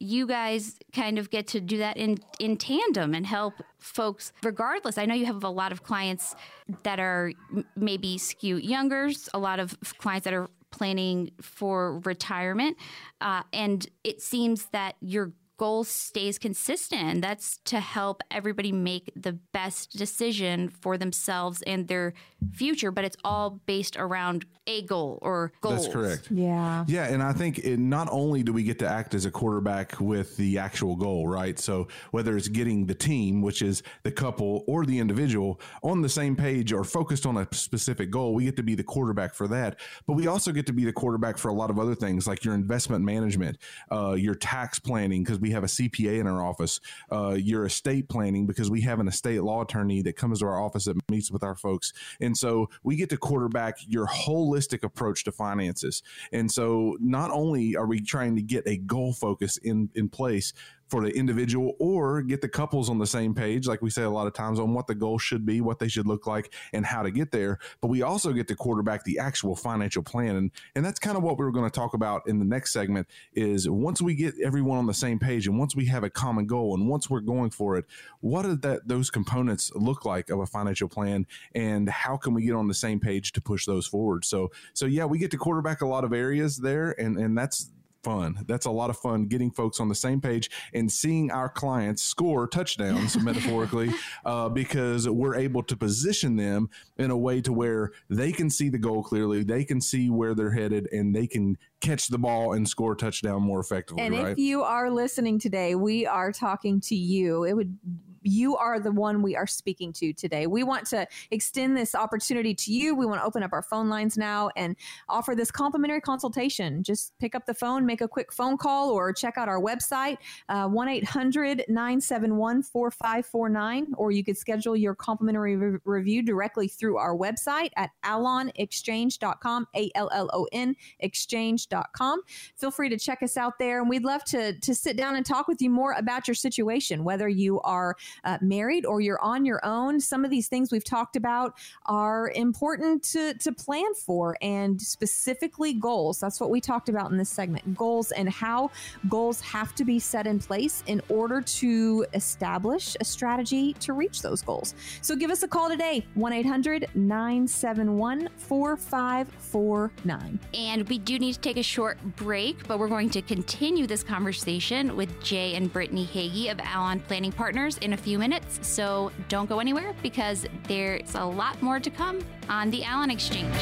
you 0.00 0.26
guys 0.26 0.76
kind 0.92 1.18
of 1.18 1.30
get 1.30 1.46
to 1.46 1.60
do 1.60 1.78
that 1.78 1.96
in 1.96 2.18
in 2.38 2.56
tandem 2.56 3.14
and 3.14 3.24
help 3.24 3.54
folks 3.78 4.32
regardless 4.42 4.98
i 4.98 5.06
know 5.06 5.14
you 5.14 5.24
have 5.24 5.44
a 5.44 5.48
lot 5.48 5.70
of 5.70 5.82
clients 5.82 6.34
that 6.82 6.98
are 6.98 7.32
maybe 7.76 8.18
skew 8.18 8.56
younger 8.56 9.08
a 9.32 9.38
lot 9.38 9.60
of 9.60 9.78
clients 9.98 10.24
that 10.24 10.34
are 10.34 10.48
planning 10.70 11.30
for 11.40 12.00
retirement 12.00 12.76
uh, 13.20 13.42
and 13.52 13.86
it 14.02 14.20
seems 14.20 14.66
that 14.72 14.96
your 15.00 15.32
goal 15.56 15.84
stays 15.84 16.38
consistent. 16.38 17.22
That's 17.22 17.58
to 17.66 17.80
help 17.80 18.22
everybody 18.30 18.72
make 18.72 19.12
the 19.16 19.32
best 19.32 19.96
decision 19.96 20.68
for 20.68 20.98
themselves 20.98 21.62
and 21.62 21.88
their 21.88 22.14
future, 22.52 22.90
but 22.90 23.04
it's 23.04 23.16
all 23.24 23.60
based 23.66 23.96
around 23.96 24.46
a 24.66 24.82
goal 24.82 25.18
or 25.22 25.52
goals. 25.60 25.84
That's 25.84 25.94
correct. 25.94 26.28
Yeah. 26.30 26.84
Yeah. 26.88 27.06
And 27.06 27.22
I 27.22 27.32
think 27.32 27.58
it, 27.58 27.78
not 27.78 28.08
only 28.10 28.42
do 28.42 28.52
we 28.52 28.62
get 28.62 28.78
to 28.78 28.88
act 28.88 29.14
as 29.14 29.26
a 29.26 29.30
quarterback 29.30 30.00
with 30.00 30.36
the 30.36 30.58
actual 30.58 30.96
goal, 30.96 31.28
right? 31.28 31.58
So 31.58 31.88
whether 32.12 32.36
it's 32.36 32.48
getting 32.48 32.86
the 32.86 32.94
team, 32.94 33.42
which 33.42 33.62
is 33.62 33.82
the 34.02 34.10
couple 34.10 34.64
or 34.66 34.86
the 34.86 34.98
individual, 34.98 35.60
on 35.82 36.02
the 36.02 36.08
same 36.08 36.34
page 36.34 36.72
or 36.72 36.84
focused 36.84 37.26
on 37.26 37.36
a 37.36 37.48
specific 37.52 38.10
goal, 38.10 38.34
we 38.34 38.44
get 38.44 38.56
to 38.56 38.62
be 38.62 38.74
the 38.74 38.84
quarterback 38.84 39.34
for 39.34 39.48
that. 39.48 39.80
But 40.06 40.14
we 40.14 40.26
also 40.26 40.52
get 40.52 40.66
to 40.66 40.72
be 40.72 40.84
the 40.84 40.92
quarterback 40.92 41.36
for 41.36 41.48
a 41.48 41.54
lot 41.54 41.70
of 41.70 41.78
other 41.78 41.94
things 41.94 42.26
like 42.26 42.44
your 42.44 42.54
investment 42.54 43.04
management, 43.04 43.58
uh, 43.92 44.12
your 44.12 44.34
tax 44.34 44.78
planning, 44.78 45.24
because 45.24 45.38
we 45.38 45.50
have 45.50 45.64
a 45.64 45.68
CPA 45.68 46.20
in 46.20 46.26
our 46.26 46.42
office, 46.42 46.80
uh, 47.12 47.36
your 47.38 47.66
estate 47.66 48.08
planning, 48.08 48.46
because 48.46 48.70
we 48.70 48.80
have 48.80 49.00
an 49.00 49.08
estate 49.08 49.42
law 49.42 49.62
attorney 49.62 50.00
that 50.02 50.16
comes 50.16 50.40
to 50.40 50.46
our 50.46 50.60
office 50.60 50.86
that 50.86 50.96
meets 51.10 51.30
with 51.30 51.42
our 51.42 51.54
folks. 51.54 51.92
And 52.20 52.36
so 52.36 52.70
we 52.82 52.96
get 52.96 53.10
to 53.10 53.16
quarterback 53.16 53.78
your 53.86 54.06
holistic 54.54 54.82
approach 54.82 55.24
to 55.24 55.32
finances. 55.32 56.02
And 56.32 56.50
so 56.50 56.96
not 57.00 57.30
only 57.30 57.76
are 57.76 57.86
we 57.86 58.00
trying 58.00 58.36
to 58.36 58.42
get 58.42 58.66
a 58.66 58.76
goal 58.76 59.12
focus 59.12 59.56
in, 59.58 59.90
in 59.94 60.08
place, 60.08 60.52
for 60.88 61.02
the 61.02 61.10
individual 61.10 61.74
or 61.78 62.22
get 62.22 62.40
the 62.40 62.48
couples 62.48 62.90
on 62.90 62.98
the 62.98 63.06
same 63.06 63.34
page, 63.34 63.66
like 63.66 63.82
we 63.82 63.90
say 63.90 64.02
a 64.02 64.10
lot 64.10 64.26
of 64.26 64.34
times, 64.34 64.58
on 64.58 64.74
what 64.74 64.86
the 64.86 64.94
goal 64.94 65.18
should 65.18 65.46
be, 65.46 65.60
what 65.60 65.78
they 65.78 65.88
should 65.88 66.06
look 66.06 66.26
like, 66.26 66.52
and 66.72 66.84
how 66.84 67.02
to 67.02 67.10
get 67.10 67.32
there. 67.32 67.58
But 67.80 67.88
we 67.88 68.02
also 68.02 68.32
get 68.32 68.48
to 68.48 68.56
quarterback 68.56 69.04
the 69.04 69.18
actual 69.18 69.56
financial 69.56 70.02
plan. 70.02 70.36
And, 70.36 70.50
and 70.74 70.84
that's 70.84 70.98
kind 70.98 71.16
of 71.16 71.22
what 71.22 71.38
we 71.38 71.44
are 71.44 71.50
going 71.50 71.68
to 71.68 71.74
talk 71.74 71.94
about 71.94 72.22
in 72.26 72.38
the 72.38 72.44
next 72.44 72.72
segment 72.72 73.08
is 73.32 73.68
once 73.68 74.02
we 74.02 74.14
get 74.14 74.34
everyone 74.42 74.78
on 74.78 74.86
the 74.86 74.94
same 74.94 75.18
page 75.18 75.46
and 75.46 75.58
once 75.58 75.74
we 75.74 75.86
have 75.86 76.04
a 76.04 76.10
common 76.10 76.46
goal 76.46 76.74
and 76.74 76.88
once 76.88 77.08
we're 77.08 77.20
going 77.20 77.50
for 77.50 77.76
it, 77.76 77.84
what 78.20 78.42
do 78.42 78.56
that 78.56 78.86
those 78.86 79.10
components 79.10 79.70
look 79.74 80.04
like 80.04 80.30
of 80.30 80.40
a 80.40 80.46
financial 80.46 80.88
plan 80.88 81.26
and 81.54 81.88
how 81.88 82.16
can 82.16 82.34
we 82.34 82.42
get 82.42 82.54
on 82.54 82.68
the 82.68 82.74
same 82.74 83.00
page 83.00 83.32
to 83.32 83.40
push 83.40 83.66
those 83.66 83.86
forward? 83.86 84.24
So 84.24 84.50
so 84.72 84.86
yeah, 84.86 85.04
we 85.04 85.18
get 85.18 85.30
to 85.32 85.36
quarterback 85.36 85.80
a 85.80 85.86
lot 85.86 86.04
of 86.04 86.12
areas 86.12 86.58
there 86.58 86.94
and 87.00 87.16
and 87.16 87.36
that's 87.36 87.70
fun. 88.04 88.38
That's 88.46 88.66
a 88.66 88.70
lot 88.70 88.90
of 88.90 88.98
fun 88.98 89.26
getting 89.26 89.50
folks 89.50 89.80
on 89.80 89.88
the 89.88 89.94
same 89.94 90.20
page 90.20 90.50
and 90.74 90.90
seeing 90.90 91.30
our 91.30 91.48
clients 91.48 92.04
score 92.04 92.46
touchdowns 92.46 93.18
metaphorically 93.22 93.90
uh, 94.24 94.48
because 94.48 95.08
we're 95.08 95.36
able 95.36 95.62
to 95.64 95.76
position 95.76 96.36
them 96.36 96.68
in 96.98 97.10
a 97.10 97.16
way 97.16 97.40
to 97.40 97.52
where 97.52 97.92
they 98.10 98.30
can 98.30 98.50
see 98.50 98.68
the 98.68 98.78
goal 98.78 99.02
clearly, 99.02 99.42
they 99.42 99.64
can 99.64 99.80
see 99.80 100.10
where 100.10 100.34
they're 100.34 100.52
headed, 100.52 100.88
and 100.92 101.14
they 101.14 101.26
can 101.26 101.56
catch 101.80 102.08
the 102.08 102.18
ball 102.18 102.52
and 102.52 102.68
score 102.68 102.92
a 102.92 102.96
touchdown 102.96 103.42
more 103.42 103.60
effectively. 103.60 104.02
And 104.02 104.14
right? 104.14 104.28
if 104.28 104.38
you 104.38 104.62
are 104.62 104.90
listening 104.90 105.38
today, 105.38 105.74
we 105.74 106.06
are 106.06 106.32
talking 106.32 106.80
to 106.82 106.94
you. 106.94 107.44
It 107.44 107.54
would 107.54 107.76
you 108.24 108.56
are 108.56 108.80
the 108.80 108.92
one 108.92 109.22
we 109.22 109.36
are 109.36 109.46
speaking 109.46 109.92
to 109.94 110.12
today. 110.12 110.46
We 110.46 110.62
want 110.62 110.86
to 110.86 111.06
extend 111.30 111.76
this 111.76 111.94
opportunity 111.94 112.54
to 112.54 112.72
you. 112.72 112.94
We 112.94 113.06
want 113.06 113.20
to 113.20 113.24
open 113.24 113.42
up 113.42 113.52
our 113.52 113.62
phone 113.62 113.88
lines 113.88 114.16
now 114.16 114.50
and 114.56 114.76
offer 115.08 115.34
this 115.34 115.50
complimentary 115.50 116.00
consultation. 116.00 116.82
Just 116.82 117.12
pick 117.18 117.34
up 117.34 117.46
the 117.46 117.54
phone, 117.54 117.86
make 117.86 118.00
a 118.00 118.08
quick 118.08 118.32
phone 118.32 118.56
call, 118.56 118.90
or 118.90 119.12
check 119.12 119.36
out 119.36 119.48
our 119.48 119.60
website, 119.60 120.18
uh, 120.48 120.68
1 120.68 120.88
800 120.88 121.64
971 121.68 122.62
4549, 122.62 123.92
or 123.96 124.10
you 124.10 124.24
could 124.24 124.36
schedule 124.36 124.76
your 124.76 124.94
complimentary 124.94 125.56
re- 125.56 125.78
review 125.84 126.22
directly 126.22 126.68
through 126.68 126.96
our 126.96 127.16
website 127.16 127.70
at 127.76 127.90
allonexchange.com, 128.04 129.66
A 129.76 129.90
L 129.94 130.10
L 130.12 130.30
O 130.32 130.48
N 130.52 130.74
exchange.com. 131.00 132.22
Feel 132.56 132.70
free 132.70 132.88
to 132.88 132.98
check 132.98 133.22
us 133.22 133.36
out 133.36 133.58
there, 133.58 133.80
and 133.80 133.88
we'd 133.88 134.04
love 134.04 134.24
to, 134.24 134.58
to 134.58 134.74
sit 134.74 134.96
down 134.96 135.16
and 135.16 135.26
talk 135.26 135.48
with 135.48 135.60
you 135.60 135.70
more 135.70 135.92
about 135.92 136.26
your 136.28 136.34
situation, 136.34 137.04
whether 137.04 137.28
you 137.28 137.60
are 137.60 137.96
uh, 138.24 138.38
married 138.40 138.86
or 138.86 139.00
you're 139.00 139.20
on 139.20 139.44
your 139.44 139.64
own. 139.64 140.00
Some 140.00 140.24
of 140.24 140.30
these 140.30 140.48
things 140.48 140.70
we've 140.70 140.84
talked 140.84 141.16
about 141.16 141.54
are 141.86 142.30
important 142.34 143.02
to, 143.04 143.34
to 143.34 143.52
plan 143.52 143.94
for 143.94 144.36
and 144.42 144.80
specifically 144.80 145.74
goals. 145.74 146.20
That's 146.20 146.40
what 146.40 146.50
we 146.50 146.60
talked 146.60 146.88
about 146.88 147.10
in 147.10 147.16
this 147.16 147.30
segment 147.30 147.76
goals 147.76 148.12
and 148.12 148.28
how 148.28 148.70
goals 149.08 149.40
have 149.40 149.74
to 149.76 149.84
be 149.84 149.98
set 149.98 150.26
in 150.26 150.38
place 150.38 150.82
in 150.86 151.00
order 151.08 151.40
to 151.40 152.06
establish 152.14 152.96
a 153.00 153.04
strategy 153.04 153.74
to 153.74 153.92
reach 153.92 154.22
those 154.22 154.42
goals. 154.42 154.74
So 155.00 155.16
give 155.16 155.30
us 155.30 155.42
a 155.42 155.48
call 155.48 155.68
today 155.68 156.06
1 156.14 156.32
800 156.32 156.88
971 156.94 158.28
4549. 158.36 160.38
And 160.54 160.88
we 160.88 160.98
do 160.98 161.18
need 161.18 161.34
to 161.34 161.40
take 161.40 161.56
a 161.56 161.62
short 161.62 161.98
break, 162.16 162.66
but 162.66 162.78
we're 162.78 162.88
going 162.88 163.10
to 163.10 163.22
continue 163.22 163.86
this 163.86 164.02
conversation 164.02 164.96
with 164.96 165.22
Jay 165.22 165.54
and 165.54 165.72
Brittany 165.72 166.04
Hagy 166.04 166.48
of 166.48 166.60
Allon 166.60 167.00
Planning 167.00 167.32
Partners 167.32 167.78
in 167.78 167.92
a 167.92 167.96
few 168.04 168.18
minutes, 168.18 168.58
so 168.60 169.10
don't 169.30 169.48
go 169.48 169.60
anywhere 169.60 169.94
because 170.02 170.44
there's 170.68 171.14
a 171.14 171.24
lot 171.24 171.60
more 171.62 171.80
to 171.80 171.88
come 171.88 172.20
on 172.50 172.68
the 172.68 172.84
Allon 172.84 173.10
Exchange. 173.10 173.56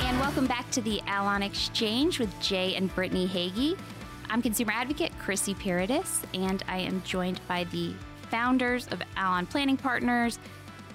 And 0.00 0.18
welcome 0.18 0.46
back 0.46 0.70
to 0.70 0.80
the 0.80 1.02
Allon 1.06 1.42
Exchange 1.42 2.18
with 2.18 2.40
Jay 2.40 2.74
and 2.74 2.92
Brittany 2.94 3.26
Hagy. 3.26 3.76
I'm 4.30 4.40
consumer 4.40 4.72
advocate 4.72 5.12
Chrissy 5.18 5.52
Paradis, 5.52 6.22
and 6.32 6.64
I 6.68 6.78
am 6.78 7.02
joined 7.02 7.42
by 7.46 7.64
the 7.64 7.92
founders 8.30 8.88
of 8.88 9.02
Allon 9.18 9.44
Planning 9.44 9.76
Partners. 9.76 10.38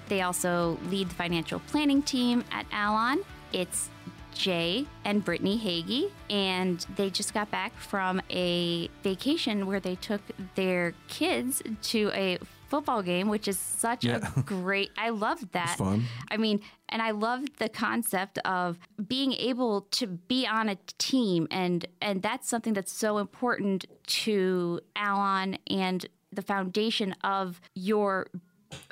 They 0.08 0.22
also 0.22 0.76
lead 0.88 1.08
the 1.08 1.14
financial 1.14 1.60
planning 1.68 2.02
team 2.02 2.42
at 2.50 2.66
Allon. 2.72 3.20
It's 3.52 3.88
Jay 4.34 4.86
and 5.04 5.24
Brittany 5.24 5.58
Hagy, 5.58 6.10
and 6.30 6.84
they 6.96 7.10
just 7.10 7.34
got 7.34 7.50
back 7.50 7.74
from 7.78 8.20
a 8.30 8.88
vacation 9.02 9.66
where 9.66 9.80
they 9.80 9.94
took 9.96 10.22
their 10.54 10.94
kids 11.08 11.62
to 11.82 12.10
a 12.14 12.38
football 12.68 13.02
game, 13.02 13.28
which 13.28 13.46
is 13.46 13.58
such 13.58 14.04
Yeah. 14.04 14.26
a 14.34 14.40
great. 14.46 14.90
I 14.96 15.10
love 15.10 15.52
that. 15.52 15.76
fun. 15.76 16.04
I 16.30 16.38
mean, 16.38 16.60
and 16.88 17.02
I 17.02 17.10
love 17.10 17.42
the 17.58 17.68
concept 17.68 18.38
of 18.46 18.78
being 19.06 19.34
able 19.34 19.82
to 19.92 20.06
be 20.06 20.46
on 20.46 20.70
a 20.70 20.76
team, 20.98 21.46
and 21.50 21.84
and 22.00 22.22
that's 22.22 22.48
something 22.48 22.72
that's 22.72 22.92
so 22.92 23.18
important 23.18 23.84
to 24.24 24.80
Allon 24.96 25.58
and 25.66 26.06
the 26.32 26.42
foundation 26.42 27.14
of 27.22 27.60
your 27.74 28.28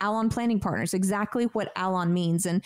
Allon 0.00 0.28
Planning 0.28 0.60
Partners, 0.60 0.94
exactly 0.94 1.44
what 1.46 1.72
Allon 1.76 2.12
means. 2.12 2.46
And 2.46 2.62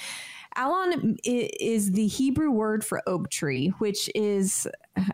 Allon 0.56 1.16
is 1.24 1.92
the 1.92 2.06
Hebrew 2.06 2.50
word 2.50 2.84
for 2.84 3.02
oak 3.06 3.30
tree, 3.30 3.68
which 3.78 4.10
is 4.14 4.66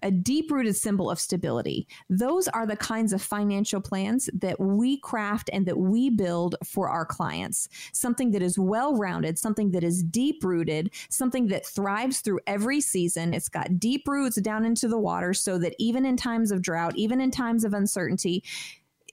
a 0.02 0.10
deep 0.10 0.50
rooted 0.50 0.76
symbol 0.76 1.10
of 1.10 1.20
stability. 1.20 1.86
Those 2.08 2.48
are 2.48 2.66
the 2.66 2.76
kinds 2.76 3.12
of 3.12 3.20
financial 3.20 3.80
plans 3.80 4.30
that 4.32 4.58
we 4.58 4.98
craft 5.00 5.50
and 5.52 5.66
that 5.66 5.76
we 5.76 6.08
build 6.08 6.56
for 6.64 6.88
our 6.88 7.04
clients. 7.04 7.68
Something 7.92 8.30
that 8.30 8.42
is 8.42 8.58
well 8.58 8.96
rounded, 8.96 9.38
something 9.38 9.72
that 9.72 9.84
is 9.84 10.02
deep 10.02 10.42
rooted, 10.42 10.94
something 11.10 11.48
that 11.48 11.66
thrives 11.66 12.20
through 12.20 12.40
every 12.46 12.80
season. 12.80 13.34
It's 13.34 13.48
got 13.48 13.78
deep 13.78 14.06
roots 14.06 14.40
down 14.40 14.64
into 14.64 14.88
the 14.88 14.98
water 14.98 15.34
so 15.34 15.58
that 15.58 15.74
even 15.78 16.06
in 16.06 16.16
times 16.16 16.52
of 16.52 16.62
drought, 16.62 16.94
even 16.96 17.20
in 17.20 17.30
times 17.30 17.64
of 17.64 17.74
uncertainty, 17.74 18.44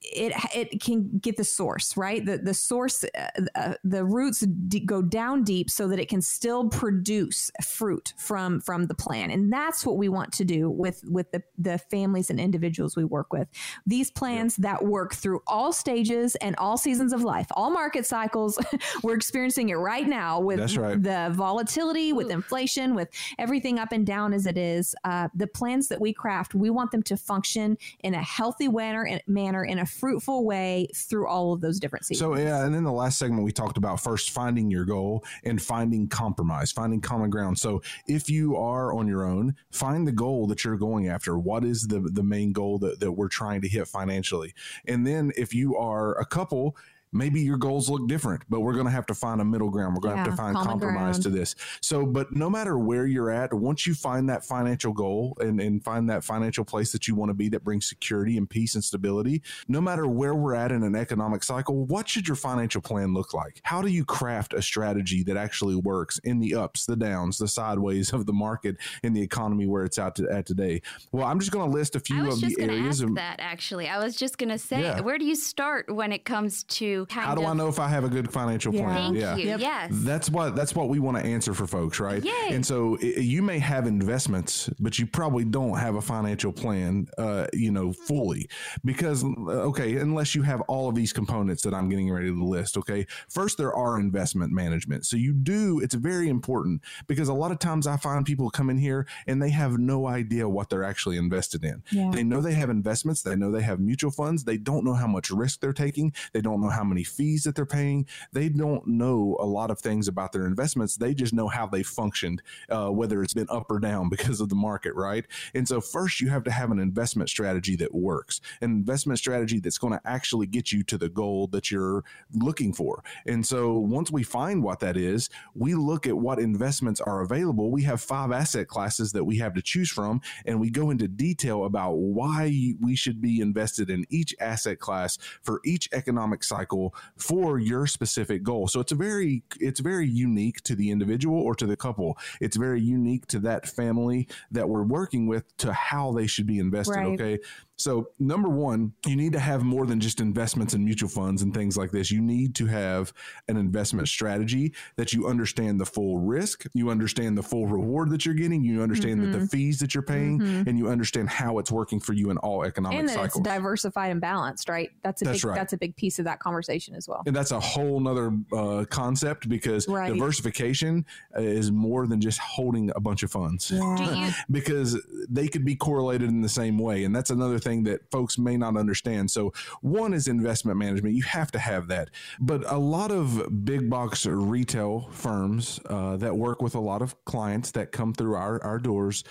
it 0.01 0.34
it 0.55 0.81
can 0.81 1.20
get 1.20 1.38
the 1.38 1.43
source 1.43 1.96
right? 1.96 2.25
The 2.25 2.38
the 2.38 2.53
source 2.53 3.03
uh, 3.03 3.46
uh, 3.55 3.74
the 3.84 4.03
roots 4.03 4.39
d- 4.39 4.79
go 4.79 5.01
down 5.01 5.43
deep 5.43 5.70
so 5.70 5.88
that 5.88 6.00
it 6.00 6.10
can 6.10 6.22
still 6.22 6.70
produce 6.70 7.51
fruit 7.63 8.13
from 8.17 8.62
from 8.62 8.88
the 8.88 8.96
plant. 8.96 9.31
And 9.31 9.51
that's 9.51 9.86
what 9.86 9.98
we 9.98 10.10
want 10.10 10.34
to 10.34 10.46
do 10.46 10.70
with 10.70 11.03
with 11.05 11.31
the 11.31 11.43
the 11.58 11.77
families 11.77 12.29
and 12.29 12.39
individuals 12.39 12.96
we 12.96 13.03
work 13.03 13.31
with. 13.31 13.48
These 13.86 14.12
plans 14.12 14.58
yeah. 14.58 14.74
that 14.74 14.86
work 14.86 15.13
through 15.13 15.41
all 15.48 15.72
stages 15.72 16.36
and 16.38 16.55
all 16.55 16.77
seasons 16.77 17.13
of 17.13 17.22
life 17.24 17.48
all 17.51 17.70
market 17.70 18.05
cycles 18.05 18.58
we're 19.03 19.15
experiencing 19.15 19.70
it 19.70 19.75
right 19.75 20.08
now 20.08 20.39
with 20.39 20.75
right. 20.77 21.01
the 21.01 21.29
volatility 21.34 22.13
with 22.13 22.31
inflation 22.31 22.96
with 22.96 23.10
everything 23.38 23.77
up 23.77 23.91
and 23.91 24.05
down 24.05 24.34
as 24.34 24.46
it 24.46 24.58
is. 24.58 24.96
Uh, 25.03 25.27
the 25.36 25.48
plans 25.48 25.88
that 25.88 26.01
we 26.01 26.13
craft 26.13 26.55
we 26.55 26.70
want 26.70 26.91
them 26.91 27.03
to 27.03 27.15
function 27.15 27.77
in 28.00 28.15
a 28.15 28.24
healthy 28.24 28.67
manner 28.67 29.20
manner 29.27 29.63
in 29.63 29.79
a 29.79 29.86
fruitful 29.91 30.45
way 30.45 30.88
through 30.95 31.27
all 31.27 31.53
of 31.53 31.62
those 31.62 31.79
different 31.79 32.05
seasons. 32.05 32.19
So 32.19 32.38
yeah, 32.38 32.65
and 32.65 32.74
then 32.74 32.83
the 32.83 32.91
last 32.91 33.19
segment 33.19 33.43
we 33.43 33.51
talked 33.51 33.77
about 33.77 34.00
first 34.00 34.31
finding 34.31 34.69
your 34.71 34.86
goal 34.86 35.24
and 35.43 35.62
finding 35.62 36.07
compromise, 36.07 36.71
finding 36.71 37.01
common 37.01 37.29
ground. 37.29 37.60
So 37.60 37.81
if 38.07 38.29
you 38.29 38.55
are 38.55 38.93
on 38.93 39.07
your 39.07 39.25
own, 39.25 39.55
find 39.71 40.07
the 40.07 40.12
goal 40.12 40.48
that 40.48 40.63
you're 40.63 40.77
going 40.77 41.07
after. 41.07 41.38
What 41.38 41.63
is 41.63 41.88
the 41.88 42.00
the 42.00 42.24
main 42.24 42.53
goal 42.53 42.79
that, 42.79 43.00
that 43.00 43.12
we're 43.12 43.27
trying 43.27 43.62
to 43.62 43.67
hit 43.67 43.88
financially? 43.88 44.53
And 44.88 45.05
then 45.05 45.31
if 45.38 45.53
you 45.53 45.75
are 45.77 46.17
a 46.19 46.25
couple, 46.25 46.75
maybe 47.13 47.41
your 47.41 47.58
goals 47.58 47.89
look 47.89 48.08
different, 48.08 48.44
but 48.50 48.62
we're 48.62 48.74
going 48.74 48.86
to 48.86 48.91
have 48.91 49.06
to 49.08 49.15
find 49.15 49.41
a 49.41 49.46
middle 49.46 49.70
ground. 49.70 49.96
We're 49.96 50.01
going 50.01 50.18
yeah, 50.18 50.24
to 50.24 50.30
have 50.30 50.38
to 50.38 50.44
find 50.44 50.56
compromise 50.56 51.18
ground. 51.20 51.24
to 51.24 51.30
this. 51.30 51.56
So, 51.82 52.06
but 52.06 52.32
no 52.32 52.50
matter 52.50 52.77
where 52.77 53.06
you're 53.06 53.30
at, 53.30 53.53
once 53.53 53.86
you 53.86 53.94
find 53.94 54.30
that 54.30 54.46
financial 54.46 54.94
goal 54.94 55.38
and, 55.39 55.60
and 55.60 55.84
find 55.84 56.10
that 56.10 56.24
financial 56.24 56.63
place 56.63 56.91
that 56.91 57.08
you 57.08 57.15
want 57.15 57.30
to 57.30 57.34
be 57.34 57.50
that 57.50 57.63
brings 57.63 57.88
security 57.88 58.38
and 58.38 58.50
peace 58.50 58.75
and 58.75 58.84
stability, 58.84 59.41
no 59.68 59.82
matter 59.82 60.08
where 60.08 60.36
we're 60.36 60.56
at 60.56 60.72
in 60.72 60.84
an 60.84 60.96
economic 60.96 61.44
cycle, 61.44 61.86
what 61.86 62.08
should 62.08 62.27
your 62.27 62.36
financial 62.36 62.82
plan 62.82 63.13
look 63.13 63.34
like? 63.34 63.60
How 63.63 63.82
do 63.82 63.89
you 63.89 64.06
craft 64.06 64.53
a 64.53 64.62
strategy 64.62 65.24
that 65.24 65.38
actually 65.38 65.75
works 65.75 66.20
in 66.20 66.39
the 66.39 66.56
ups, 66.56 66.86
the 66.86 66.96
downs, 66.96 67.38
the 67.38 67.48
sideways 67.48 68.13
of 68.13 68.25
the 68.25 68.34
market 68.34 68.77
in 69.03 69.13
the 69.13 69.22
economy 69.22 69.68
where 69.68 69.84
it's 69.84 70.00
out 70.00 70.15
to, 70.15 70.30
at 70.32 70.46
today? 70.46 70.82
Well, 71.12 71.25
I'm 71.25 71.39
just 71.39 71.51
going 71.51 71.70
to 71.70 71.77
list 71.77 71.96
a 71.96 72.00
few 72.00 72.30
of 72.30 72.39
the 72.39 72.56
areas. 72.60 73.01
Ask 73.01 73.13
that 73.15 73.36
actually, 73.39 73.89
I 73.89 74.03
was 74.03 74.15
just 74.15 74.38
going 74.38 74.50
to 74.50 74.58
say, 74.58 74.82
yeah. 74.82 75.01
where 75.01 75.18
do 75.18 75.25
you 75.25 75.36
start 75.36 75.94
when 75.94 76.12
it 76.12 76.25
comes 76.25 76.63
to 76.63 77.00
how 77.10 77.36
do 77.36 77.41
of, 77.41 77.48
I 77.48 77.53
know 77.53 77.67
if 77.67 77.79
I 77.79 77.88
have 77.88 78.03
a 78.03 78.10
good 78.10 78.31
financial 78.31 78.74
yeah. 78.74 78.84
plan? 78.84 78.96
Thank 78.96 79.17
yeah. 79.17 79.36
you. 79.36 79.48
Yep. 79.50 79.60
Yes. 79.60 79.91
That's 79.93 80.29
what 80.29 80.55
that's 80.55 80.75
what 80.75 80.89
we 80.89 81.00
want 81.00 81.17
to 81.17 81.24
answer 81.24 81.53
for 81.53 81.67
folks, 81.67 82.00
right? 82.00 82.24
Yay. 82.24 82.50
And 82.50 82.65
so 82.65 82.96
it, 82.96 83.22
you 83.22 83.41
may 83.41 83.60
have 83.60 83.88
investments, 83.88 84.70
but 84.79 85.00
you 85.00 85.05
probably 85.05 85.46
don't 85.46 85.77
have 85.77 85.96
a 85.96 86.01
financial 86.01 86.51
plan, 86.51 87.08
uh, 87.17 87.48
you 87.53 87.72
know, 87.72 87.91
fully 87.91 88.50
because 88.86 89.24
uh, 89.24 89.67
okay, 89.70 89.98
unless 89.98 90.36
you 90.36 90.41
have 90.43 90.62
all 90.62 90.89
of 90.89 90.96
these 90.96 91.13
components 91.13 91.63
that 91.63 91.74
I'm 91.74 91.89
getting 91.89 92.12
ready 92.12 92.27
to 92.27 92.43
list. 92.43 92.77
Okay, 92.77 93.05
first 93.29 93.58
there 93.58 93.74
are 93.74 94.00
investment 94.00 94.51
management. 94.51 95.05
So 95.05 95.17
you 95.17 95.34
do. 95.34 95.79
It's 95.79 95.96
very 95.96 96.29
important 96.29 96.81
because 97.08 97.29
a 97.29 97.34
lot 97.34 97.51
of 97.51 97.60
times 97.60 97.88
I 97.88 97.98
find 97.98 98.25
people 98.25 98.50
come 98.50 98.70
in 98.70 98.77
here 98.77 99.08
and 99.27 99.41
they 99.41 99.50
have 99.50 99.77
no 99.77 100.08
idea 100.08 100.48
what 100.48 100.70
they're 100.70 100.84
actually 100.84 101.17
invested 101.17 101.63
in. 101.63 101.84
Yeah. 101.91 102.12
They 102.12 102.24
know 102.24 102.41
they 102.41 102.53
have 102.53 102.70
investments. 102.70 103.22
They 103.22 103.36
know 103.36 103.51
they 103.51 103.62
have 103.62 103.79
mutual 103.79 104.12
funds. 104.12 104.43
They 104.43 104.58
don't 104.58 104.84
know 104.84 104.93
how 104.93 105.08
much 105.08 105.29
risk 105.29 105.62
they're 105.62 105.74
taking. 105.74 106.13
They 106.34 106.41
don't 106.41 106.62
know 106.62 106.70
how 106.70 106.84
many 106.91 107.03
fees 107.03 107.43
that 107.43 107.55
they're 107.55 107.65
paying. 107.65 108.06
They 108.34 108.49
don't 108.49 108.86
know 108.86 109.38
a 109.39 109.45
lot 109.45 109.71
of 109.71 109.80
things 109.80 110.08
about 110.08 110.32
their 110.32 110.45
investments. 110.45 110.95
They 110.95 111.13
just 111.13 111.34
know 111.34 111.47
how 111.47 111.65
they 111.65 111.84
functioned, 111.84 112.41
uh, 112.69 112.89
whether 112.89 113.23
it's 113.23 113.34
been 113.34 113.47
up 113.49 113.71
or 113.71 113.80
down 113.80 114.10
because 114.21 114.41
of 114.41 114.49
the 114.49 114.56
market, 114.56 114.93
right? 114.95 115.25
And 115.56 115.67
so, 115.67 115.82
first, 115.82 116.21
you 116.21 116.30
have 116.30 116.43
to 116.43 116.51
have 116.51 116.71
an 116.71 116.80
investment 116.80 117.30
strategy 117.30 117.75
that 117.77 117.93
works, 117.93 118.41
an 118.62 118.71
investment 118.71 119.19
strategy 119.19 119.60
that's 119.60 119.77
going 119.77 119.93
to 119.93 120.01
actually 120.06 120.47
get 120.47 120.71
you 120.71 120.84
to 120.84 120.97
the 120.97 121.10
goal 121.10 121.47
that 121.47 121.71
you're 121.71 122.04
looking 122.34 122.73
for. 122.73 123.04
And 123.25 123.45
so, 123.45 123.77
once 123.77 124.12
we 124.12 124.23
find 124.23 124.63
what 124.63 124.80
that 124.82 124.97
is, 124.97 125.30
we 125.56 125.73
look 125.75 126.06
at 126.06 126.17
what 126.17 126.39
investments 126.39 126.99
are 126.99 127.21
available. 127.21 127.71
We 127.71 127.84
have 127.84 128.01
five 128.01 128.32
asset 128.32 128.67
classes 128.67 129.12
that 129.13 129.23
we 129.23 129.38
have 129.38 129.54
to 129.54 129.62
choose 129.62 129.89
from, 129.89 130.21
and 130.45 130.60
we 130.60 130.69
go 130.69 130.89
into 130.89 131.08
detail 131.08 131.65
about 131.65 131.93
why 131.93 132.73
we 132.80 132.95
should 132.95 133.21
be 133.21 133.39
invested 133.39 133.89
in 133.89 134.06
each 134.10 134.36
asset 134.39 134.80
class 134.80 135.17
for 135.41 135.62
each 135.65 135.89
economic 135.93 136.43
cycle 136.43 136.81
for 137.17 137.60
your 137.60 137.86
specific 137.88 138.44
goal. 138.44 138.67
So 138.67 138.80
it's 138.80 138.91
a 138.91 138.96
very 138.96 139.44
it's 139.60 139.80
very 139.80 140.08
unique 140.08 140.62
to 140.63 140.76
the 140.76 140.89
individual 140.89 141.39
or 141.39 141.56
to 141.56 141.65
the 141.65 141.78
couple. 141.78 142.17
It's 142.39 142.58
very 142.58 142.82
unique 142.82 143.28
to 143.28 143.39
that 143.39 143.67
family 143.67 144.28
that 144.52 144.67
we're 144.67 144.84
working 144.84 145.28
with 145.28 145.56
to 145.58 145.74
how 145.74 146.12
they 146.12 146.28
should 146.28 146.48
be 146.48 146.60
invested. 146.60 146.96
Right. 146.96 147.20
Okay. 147.20 147.39
So, 147.82 148.10
number 148.20 148.48
one, 148.48 148.94
you 149.08 149.15
need 149.15 149.34
to 149.34 149.39
have 149.39 149.63
more 149.63 149.88
than 149.88 150.00
just 150.00 150.22
investments 150.22 150.76
in 150.76 150.86
mutual 150.86 151.10
funds 151.10 151.41
and 151.41 151.52
things 151.52 151.78
like 151.78 151.89
this. 151.89 152.12
You 152.12 152.22
need 152.22 152.54
to 152.56 152.67
have 152.67 153.12
an 153.48 153.58
investment 153.58 154.08
strategy 154.08 154.74
that 154.98 155.13
you 155.13 155.28
understand 155.28 155.82
the 155.82 155.86
full 155.86 156.20
risk, 156.20 156.65
you 156.74 156.91
understand 156.91 157.36
the 157.36 157.41
full 157.41 157.65
reward 157.65 158.12
that 158.12 158.24
you're 158.24 158.36
getting, 158.36 158.63
you 158.63 158.84
understand 158.84 159.20
mm-hmm. 159.20 159.32
that 159.32 159.39
the 159.39 159.48
fees 159.48 159.80
that 159.80 159.96
you're 159.96 160.04
paying, 160.04 160.39
mm-hmm. 160.39 160.70
and 160.70 160.78
you 160.78 160.89
understand 160.89 161.28
how 161.28 161.58
it's 161.58 161.72
working 161.72 162.00
for 162.00 162.13
you 162.13 162.30
in 162.30 162.38
all 162.38 162.63
economic 162.63 163.00
and 163.00 163.10
that 163.10 163.13
cycles. 163.13 163.38
It's 163.38 163.50
diversified 163.50 164.12
and 164.12 164.22
balanced, 164.22 164.70
right? 164.70 164.91
That's 165.04 165.24
a 165.24 165.26
that's 165.26 165.41
big, 165.41 165.50
right. 165.50 165.56
that's 165.56 165.74
a 165.74 165.78
big 165.78 165.96
piece 165.96 166.20
of 166.20 166.26
that 166.26 166.39
conversation 166.39 166.94
as 166.94 167.08
well. 167.08 167.24
And 167.26 167.36
that's 167.36 167.52
a 167.52 167.60
whole 167.60 168.00
nother 168.00 168.32
uh, 168.54 168.86
concept 168.91 169.50
because 169.50 169.88
right. 169.88 170.13
diversification 170.13 171.04
is 171.36 171.72
more 171.72 172.06
than 172.06 172.22
just 172.22 172.38
holding 172.38 172.91
a 172.96 173.00
bunch 173.00 173.24
of 173.24 173.32
funds 173.32 173.72
yeah. 173.72 174.34
because 174.52 175.02
they 175.28 175.48
could 175.48 175.65
be 175.65 175.76
correlated 175.76 176.30
in 176.30 176.41
the 176.41 176.50
same 176.50 176.78
way, 176.78 177.06
and 177.06 177.15
that's 177.15 177.32
another 177.32 177.58
thing 177.58 177.70
thing 177.71 177.84
that 177.84 178.10
folks 178.12 178.38
may 178.38 178.57
not 178.57 178.75
understand. 178.77 179.31
So, 179.31 179.53
one 179.81 180.13
is 180.13 180.27
investment 180.27 180.77
management. 180.77 181.15
You 181.15 181.23
have 181.23 181.51
to 181.51 181.60
have 181.60 181.88
that. 181.88 182.10
But 182.39 182.63
a 182.71 182.77
lot 182.77 183.12
of 183.12 183.65
big 183.65 183.89
box 183.89 184.25
retail 184.25 185.10
firms 185.12 185.79
uh, 185.86 186.17
that 186.17 186.36
work 186.36 186.62
with 186.62 186.75
a 186.75 186.79
lot 186.79 187.01
of 187.01 187.15
clients 187.25 187.71
that 187.71 187.91
come 187.91 188.13
through 188.13 188.36
our, 188.36 188.62
our 188.63 188.79
doors, 188.79 189.23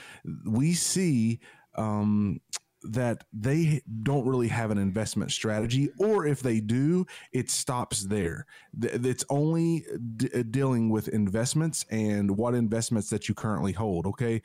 we 0.45 0.73
see. 0.73 1.41
Um, 1.77 2.41
that 2.83 3.25
they 3.31 3.83
don't 4.03 4.27
really 4.27 4.49
have 4.49 4.71
an 4.71 4.79
investment 4.79 5.31
strategy, 5.31 5.91
or 5.99 6.27
if 6.27 6.41
they 6.41 6.61
do, 6.61 7.07
it 7.31 7.51
stops 7.51 8.07
there. 8.07 8.47
It's 8.81 9.25
only 9.29 9.85
d- 10.17 10.43
dealing 10.45 10.89
with 10.89 11.09
investments 11.09 11.85
and 11.91 12.39
what 12.39 12.55
investments 12.55 13.11
that 13.11 13.29
you 13.29 13.35
currently 13.35 13.73
hold. 13.73 14.07
Okay 14.07 14.41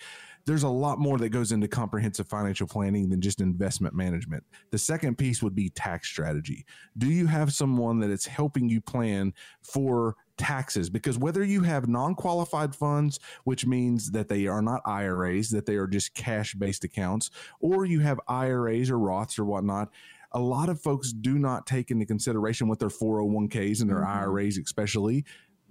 there's 0.45 0.63
a 0.63 0.69
lot 0.69 0.99
more 0.99 1.17
that 1.17 1.29
goes 1.29 1.51
into 1.51 1.67
comprehensive 1.67 2.27
financial 2.27 2.67
planning 2.67 3.09
than 3.09 3.21
just 3.21 3.41
investment 3.41 3.95
management. 3.95 4.43
The 4.71 4.77
second 4.77 5.17
piece 5.17 5.41
would 5.41 5.55
be 5.55 5.69
tax 5.69 6.07
strategy. 6.07 6.65
Do 6.97 7.07
you 7.07 7.25
have 7.27 7.53
someone 7.53 7.99
that 7.99 8.11
is 8.11 8.25
helping 8.25 8.69
you 8.69 8.81
plan 8.81 9.33
for 9.61 10.15
taxes 10.37 10.89
because 10.89 11.17
whether 11.17 11.43
you 11.43 11.61
have 11.61 11.87
non-qualified 11.87 12.75
funds 12.75 13.21
which 13.45 13.65
means 13.65 14.11
that 14.11 14.27
they 14.27 14.47
are 14.47 14.61
not 14.61 14.81
IRAs 14.85 15.49
that 15.49 15.65
they 15.65 15.75
are 15.75 15.87
just 15.87 16.13
cash-based 16.13 16.83
accounts 16.83 17.29
or 17.61 17.85
you 17.85 18.01
have 18.01 18.19
IRAs 18.27 18.89
or 18.89 18.97
Roths 18.97 19.39
or 19.39 19.45
whatnot 19.45 19.91
a 20.33 20.39
lot 20.39 20.67
of 20.67 20.81
folks 20.81 21.13
do 21.13 21.39
not 21.39 21.65
take 21.65 21.89
into 21.89 22.05
consideration 22.05 22.67
what 22.67 22.79
their 22.79 22.89
401ks 22.89 23.79
and 23.79 23.89
their 23.89 23.99
mm-hmm. 23.99 24.23
IRAs 24.23 24.57
especially 24.57 25.23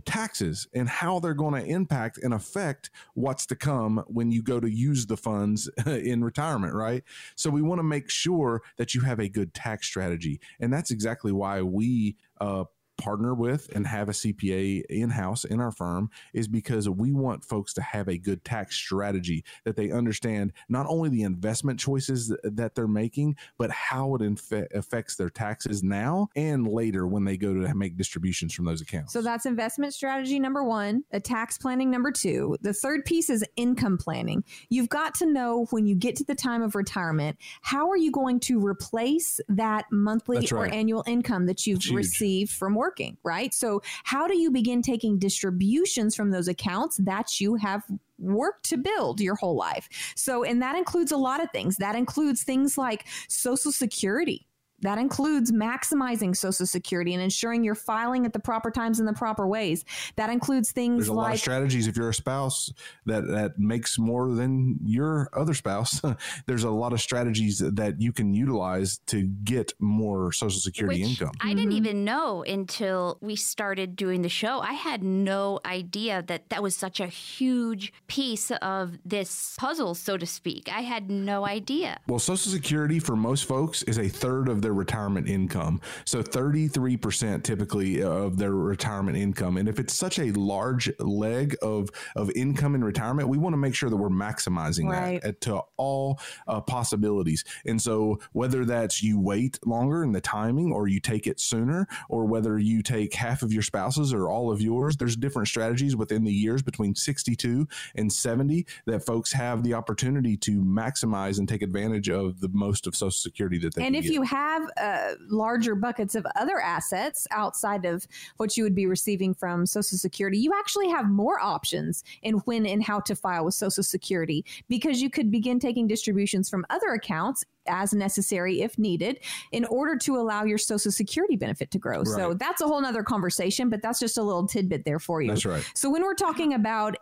taxes 0.04 0.66
and 0.72 0.88
how 0.88 1.18
they're 1.18 1.34
going 1.34 1.60
to 1.60 1.68
impact 1.68 2.18
and 2.18 2.32
affect 2.34 2.90
what's 3.14 3.46
to 3.46 3.56
come 3.56 4.04
when 4.06 4.30
you 4.30 4.42
go 4.42 4.60
to 4.60 4.70
use 4.70 5.06
the 5.06 5.16
funds 5.16 5.68
in 5.86 6.22
retirement, 6.24 6.74
right? 6.74 7.02
So 7.34 7.50
we 7.50 7.62
want 7.62 7.78
to 7.78 7.84
make 7.84 8.10
sure 8.10 8.62
that 8.76 8.94
you 8.94 9.02
have 9.02 9.18
a 9.18 9.28
good 9.28 9.54
tax 9.54 9.86
strategy. 9.86 10.40
And 10.60 10.72
that's 10.72 10.90
exactly 10.90 11.32
why 11.32 11.62
we 11.62 12.16
uh, 12.40 12.64
partner 12.96 13.34
with 13.34 13.70
and 13.74 13.86
have 13.86 14.08
a 14.08 14.12
CPA 14.12 14.82
in 14.88 15.10
house 15.10 15.44
in 15.44 15.60
our 15.60 15.72
firm 15.72 16.10
is 16.32 16.48
because 16.48 16.88
we 16.88 17.12
want 17.12 17.44
folks 17.44 17.74
to 17.74 17.82
have 17.82 18.08
a 18.08 18.18
good 18.18 18.44
tax 18.44 18.76
strategy 18.76 19.44
that 19.64 19.76
they 19.76 19.90
understand 19.90 20.52
not 20.68 20.86
only 20.88 21.08
the 21.08 21.22
investment 21.22 21.78
choices 21.78 22.34
that 22.42 22.74
they're 22.74 22.86
making, 22.86 23.36
but 23.58 23.70
how 23.70 24.14
it 24.14 24.22
inf- 24.22 24.52
affects 24.74 25.16
their 25.16 25.30
taxes 25.30 25.82
now 25.82 26.28
and 26.36 26.66
later 26.68 27.06
when 27.06 27.24
they 27.24 27.36
go 27.36 27.54
to 27.54 27.74
make 27.74 27.96
distributions 27.96 28.54
from 28.54 28.64
those 28.64 28.80
accounts. 28.80 29.12
So 29.12 29.22
that's 29.22 29.46
investment 29.46 29.94
strategy 29.94 30.38
number 30.38 30.62
one, 30.64 31.04
a 31.12 31.20
tax 31.20 31.58
planning 31.58 31.90
number 31.90 32.12
two. 32.12 32.56
The 32.60 32.72
third 32.72 33.04
piece 33.04 33.30
is 33.30 33.44
income 33.56 33.98
planning. 33.98 34.44
You've 34.68 34.88
got 34.88 35.14
to 35.16 35.26
know 35.26 35.66
when 35.70 35.86
you 35.86 35.94
get 35.94 36.16
to 36.16 36.24
the 36.24 36.34
time 36.34 36.62
of 36.62 36.74
retirement, 36.74 37.38
how 37.62 37.90
are 37.90 37.96
you 37.96 38.10
going 38.10 38.40
to 38.40 38.64
replace 38.64 39.40
that 39.48 39.86
monthly 39.90 40.38
right. 40.38 40.52
or 40.52 40.66
annual 40.66 41.04
income 41.06 41.46
that 41.46 41.66
you've 41.66 41.90
received 41.90 42.52
from 42.52 42.74
work? 42.74 42.83
Working, 42.84 43.16
right? 43.24 43.54
So, 43.54 43.80
how 44.04 44.26
do 44.26 44.36
you 44.36 44.50
begin 44.50 44.82
taking 44.82 45.18
distributions 45.18 46.14
from 46.14 46.30
those 46.30 46.48
accounts 46.48 46.98
that 46.98 47.40
you 47.40 47.54
have 47.56 47.82
worked 48.18 48.68
to 48.70 48.76
build 48.76 49.20
your 49.20 49.36
whole 49.36 49.56
life? 49.56 49.88
So, 50.16 50.44
and 50.44 50.60
that 50.60 50.76
includes 50.76 51.10
a 51.12 51.16
lot 51.16 51.42
of 51.42 51.50
things. 51.50 51.76
That 51.78 51.96
includes 51.96 52.44
things 52.44 52.76
like 52.76 53.06
Social 53.28 53.72
Security 53.72 54.46
that 54.84 54.98
includes 54.98 55.50
maximizing 55.50 56.36
Social 56.36 56.66
Security 56.66 57.14
and 57.14 57.22
ensuring 57.22 57.64
you're 57.64 57.74
filing 57.74 58.26
at 58.26 58.32
the 58.32 58.38
proper 58.38 58.70
times 58.70 59.00
in 59.00 59.06
the 59.06 59.12
proper 59.12 59.46
ways. 59.46 59.84
That 60.16 60.30
includes 60.30 60.72
things 60.72 60.98
There's 60.98 61.08
a 61.08 61.12
like 61.12 61.24
lot 61.24 61.34
of 61.34 61.40
strategies 61.40 61.86
if 61.86 61.96
you're 61.96 62.10
a 62.10 62.14
spouse 62.14 62.72
that 63.06 63.26
that 63.28 63.58
makes 63.58 63.98
more 63.98 64.32
than 64.34 64.78
your 64.84 65.28
other 65.32 65.54
spouse. 65.54 66.00
There's 66.46 66.64
a 66.64 66.70
lot 66.70 66.92
of 66.92 67.00
strategies 67.00 67.58
that 67.58 68.00
you 68.00 68.12
can 68.12 68.34
utilize 68.34 68.98
to 69.06 69.22
get 69.22 69.72
more 69.78 70.32
Social 70.32 70.60
Security 70.60 71.02
Which 71.02 71.20
income. 71.20 71.32
I 71.40 71.54
didn't 71.54 71.70
mm-hmm. 71.70 71.78
even 71.78 72.04
know 72.04 72.42
until 72.42 73.18
we 73.20 73.36
started 73.36 73.96
doing 73.96 74.22
the 74.22 74.28
show. 74.28 74.60
I 74.60 74.74
had 74.74 75.02
no 75.02 75.60
idea 75.64 76.22
that 76.26 76.50
that 76.50 76.62
was 76.62 76.76
such 76.76 77.00
a 77.00 77.06
huge 77.06 77.92
piece 78.06 78.50
of 78.50 78.98
this 79.04 79.56
puzzle, 79.58 79.94
so 79.94 80.16
to 80.16 80.26
speak. 80.26 80.68
I 80.70 80.82
had 80.82 81.10
no 81.10 81.46
idea. 81.46 81.98
Well, 82.06 82.18
Social 82.18 82.52
Security 82.52 82.98
for 82.98 83.16
most 83.16 83.46
folks 83.46 83.82
is 83.84 83.98
a 83.98 84.08
third 84.08 84.48
of 84.48 84.60
their 84.60 84.73
retirement 84.74 85.28
income. 85.28 85.80
So 86.04 86.22
33% 86.22 87.42
typically 87.42 88.02
of 88.02 88.36
their 88.38 88.52
retirement 88.54 89.16
income. 89.16 89.56
And 89.56 89.68
if 89.68 89.78
it's 89.78 89.94
such 89.94 90.18
a 90.18 90.30
large 90.32 90.90
leg 90.98 91.56
of, 91.62 91.88
of 92.16 92.30
income 92.34 92.74
in 92.74 92.84
retirement, 92.84 93.28
we 93.28 93.38
want 93.38 93.52
to 93.54 93.58
make 93.58 93.74
sure 93.74 93.90
that 93.90 93.96
we're 93.96 94.08
maximizing 94.08 94.88
Right. 94.88 95.22
that 95.22 95.40
to 95.42 95.60
all 95.76 96.18
uh, 96.46 96.60
possibilities. 96.60 97.44
And 97.64 97.80
so 97.80 98.20
whether 98.32 98.64
that's 98.64 99.02
you 99.02 99.18
wait 99.20 99.58
longer 99.66 100.02
in 100.04 100.12
the 100.12 100.20
timing 100.20 100.72
or 100.72 100.88
you 100.88 101.00
take 101.00 101.26
it 101.26 101.40
sooner, 101.40 101.86
or 102.08 102.24
whether 102.26 102.58
you 102.58 102.82
take 102.82 103.14
half 103.14 103.42
of 103.42 103.52
your 103.52 103.62
spouse's 103.62 104.12
or 104.12 104.28
all 104.28 104.50
of 104.52 104.60
yours, 104.60 104.96
there's 104.96 105.16
different 105.16 105.48
strategies 105.48 105.96
within 105.96 106.24
the 106.24 106.32
years 106.32 106.62
between 106.62 106.94
62 106.94 107.66
and 107.94 108.12
70 108.12 108.66
that 108.86 109.04
folks 109.04 109.32
have 109.32 109.62
the 109.62 109.74
opportunity 109.74 110.36
to 110.38 110.62
maximize 110.62 111.38
and 111.38 111.48
take 111.48 111.62
advantage 111.62 112.08
of 112.08 112.40
the 112.40 112.48
most 112.48 112.86
of 112.86 112.94
Social 112.94 113.10
Security 113.10 113.58
that 113.58 113.74
they 113.74 113.84
and 113.84 113.96
if 113.96 114.04
get. 114.04 114.12
you 114.12 114.22
have 114.22 114.53
uh, 114.76 115.14
larger 115.28 115.74
buckets 115.74 116.14
of 116.14 116.26
other 116.36 116.60
assets 116.60 117.26
outside 117.30 117.84
of 117.84 118.06
what 118.36 118.56
you 118.56 118.64
would 118.64 118.74
be 118.74 118.86
receiving 118.86 119.34
from 119.34 119.66
Social 119.66 119.98
Security, 119.98 120.38
you 120.38 120.52
actually 120.58 120.88
have 120.88 121.08
more 121.08 121.40
options 121.40 122.04
in 122.22 122.34
when 122.40 122.66
and 122.66 122.82
how 122.82 123.00
to 123.00 123.14
file 123.14 123.44
with 123.44 123.54
Social 123.54 123.82
Security 123.82 124.44
because 124.68 125.00
you 125.00 125.10
could 125.10 125.30
begin 125.30 125.58
taking 125.58 125.86
distributions 125.86 126.48
from 126.48 126.64
other 126.70 126.88
accounts 126.88 127.44
as 127.66 127.92
necessary 127.92 128.62
if 128.62 128.78
needed 128.78 129.20
in 129.52 129.64
order 129.66 129.96
to 129.96 130.16
allow 130.16 130.44
your 130.44 130.58
social 130.58 130.92
security 130.92 131.36
benefit 131.36 131.70
to 131.70 131.78
grow 131.78 132.04
so 132.04 132.34
that's 132.34 132.60
a 132.60 132.66
whole 132.66 132.80
nother 132.80 133.02
conversation 133.02 133.68
but 133.68 133.82
that's 133.82 133.98
just 133.98 134.18
a 134.18 134.22
little 134.22 134.46
tidbit 134.46 134.84
there 134.84 134.98
for 134.98 135.22
you 135.22 135.28
That's 135.28 135.46
right. 135.46 135.70
so 135.74 135.90
when 135.90 136.02
we're 136.02 136.14
talking 136.14 136.54
about 136.54 136.96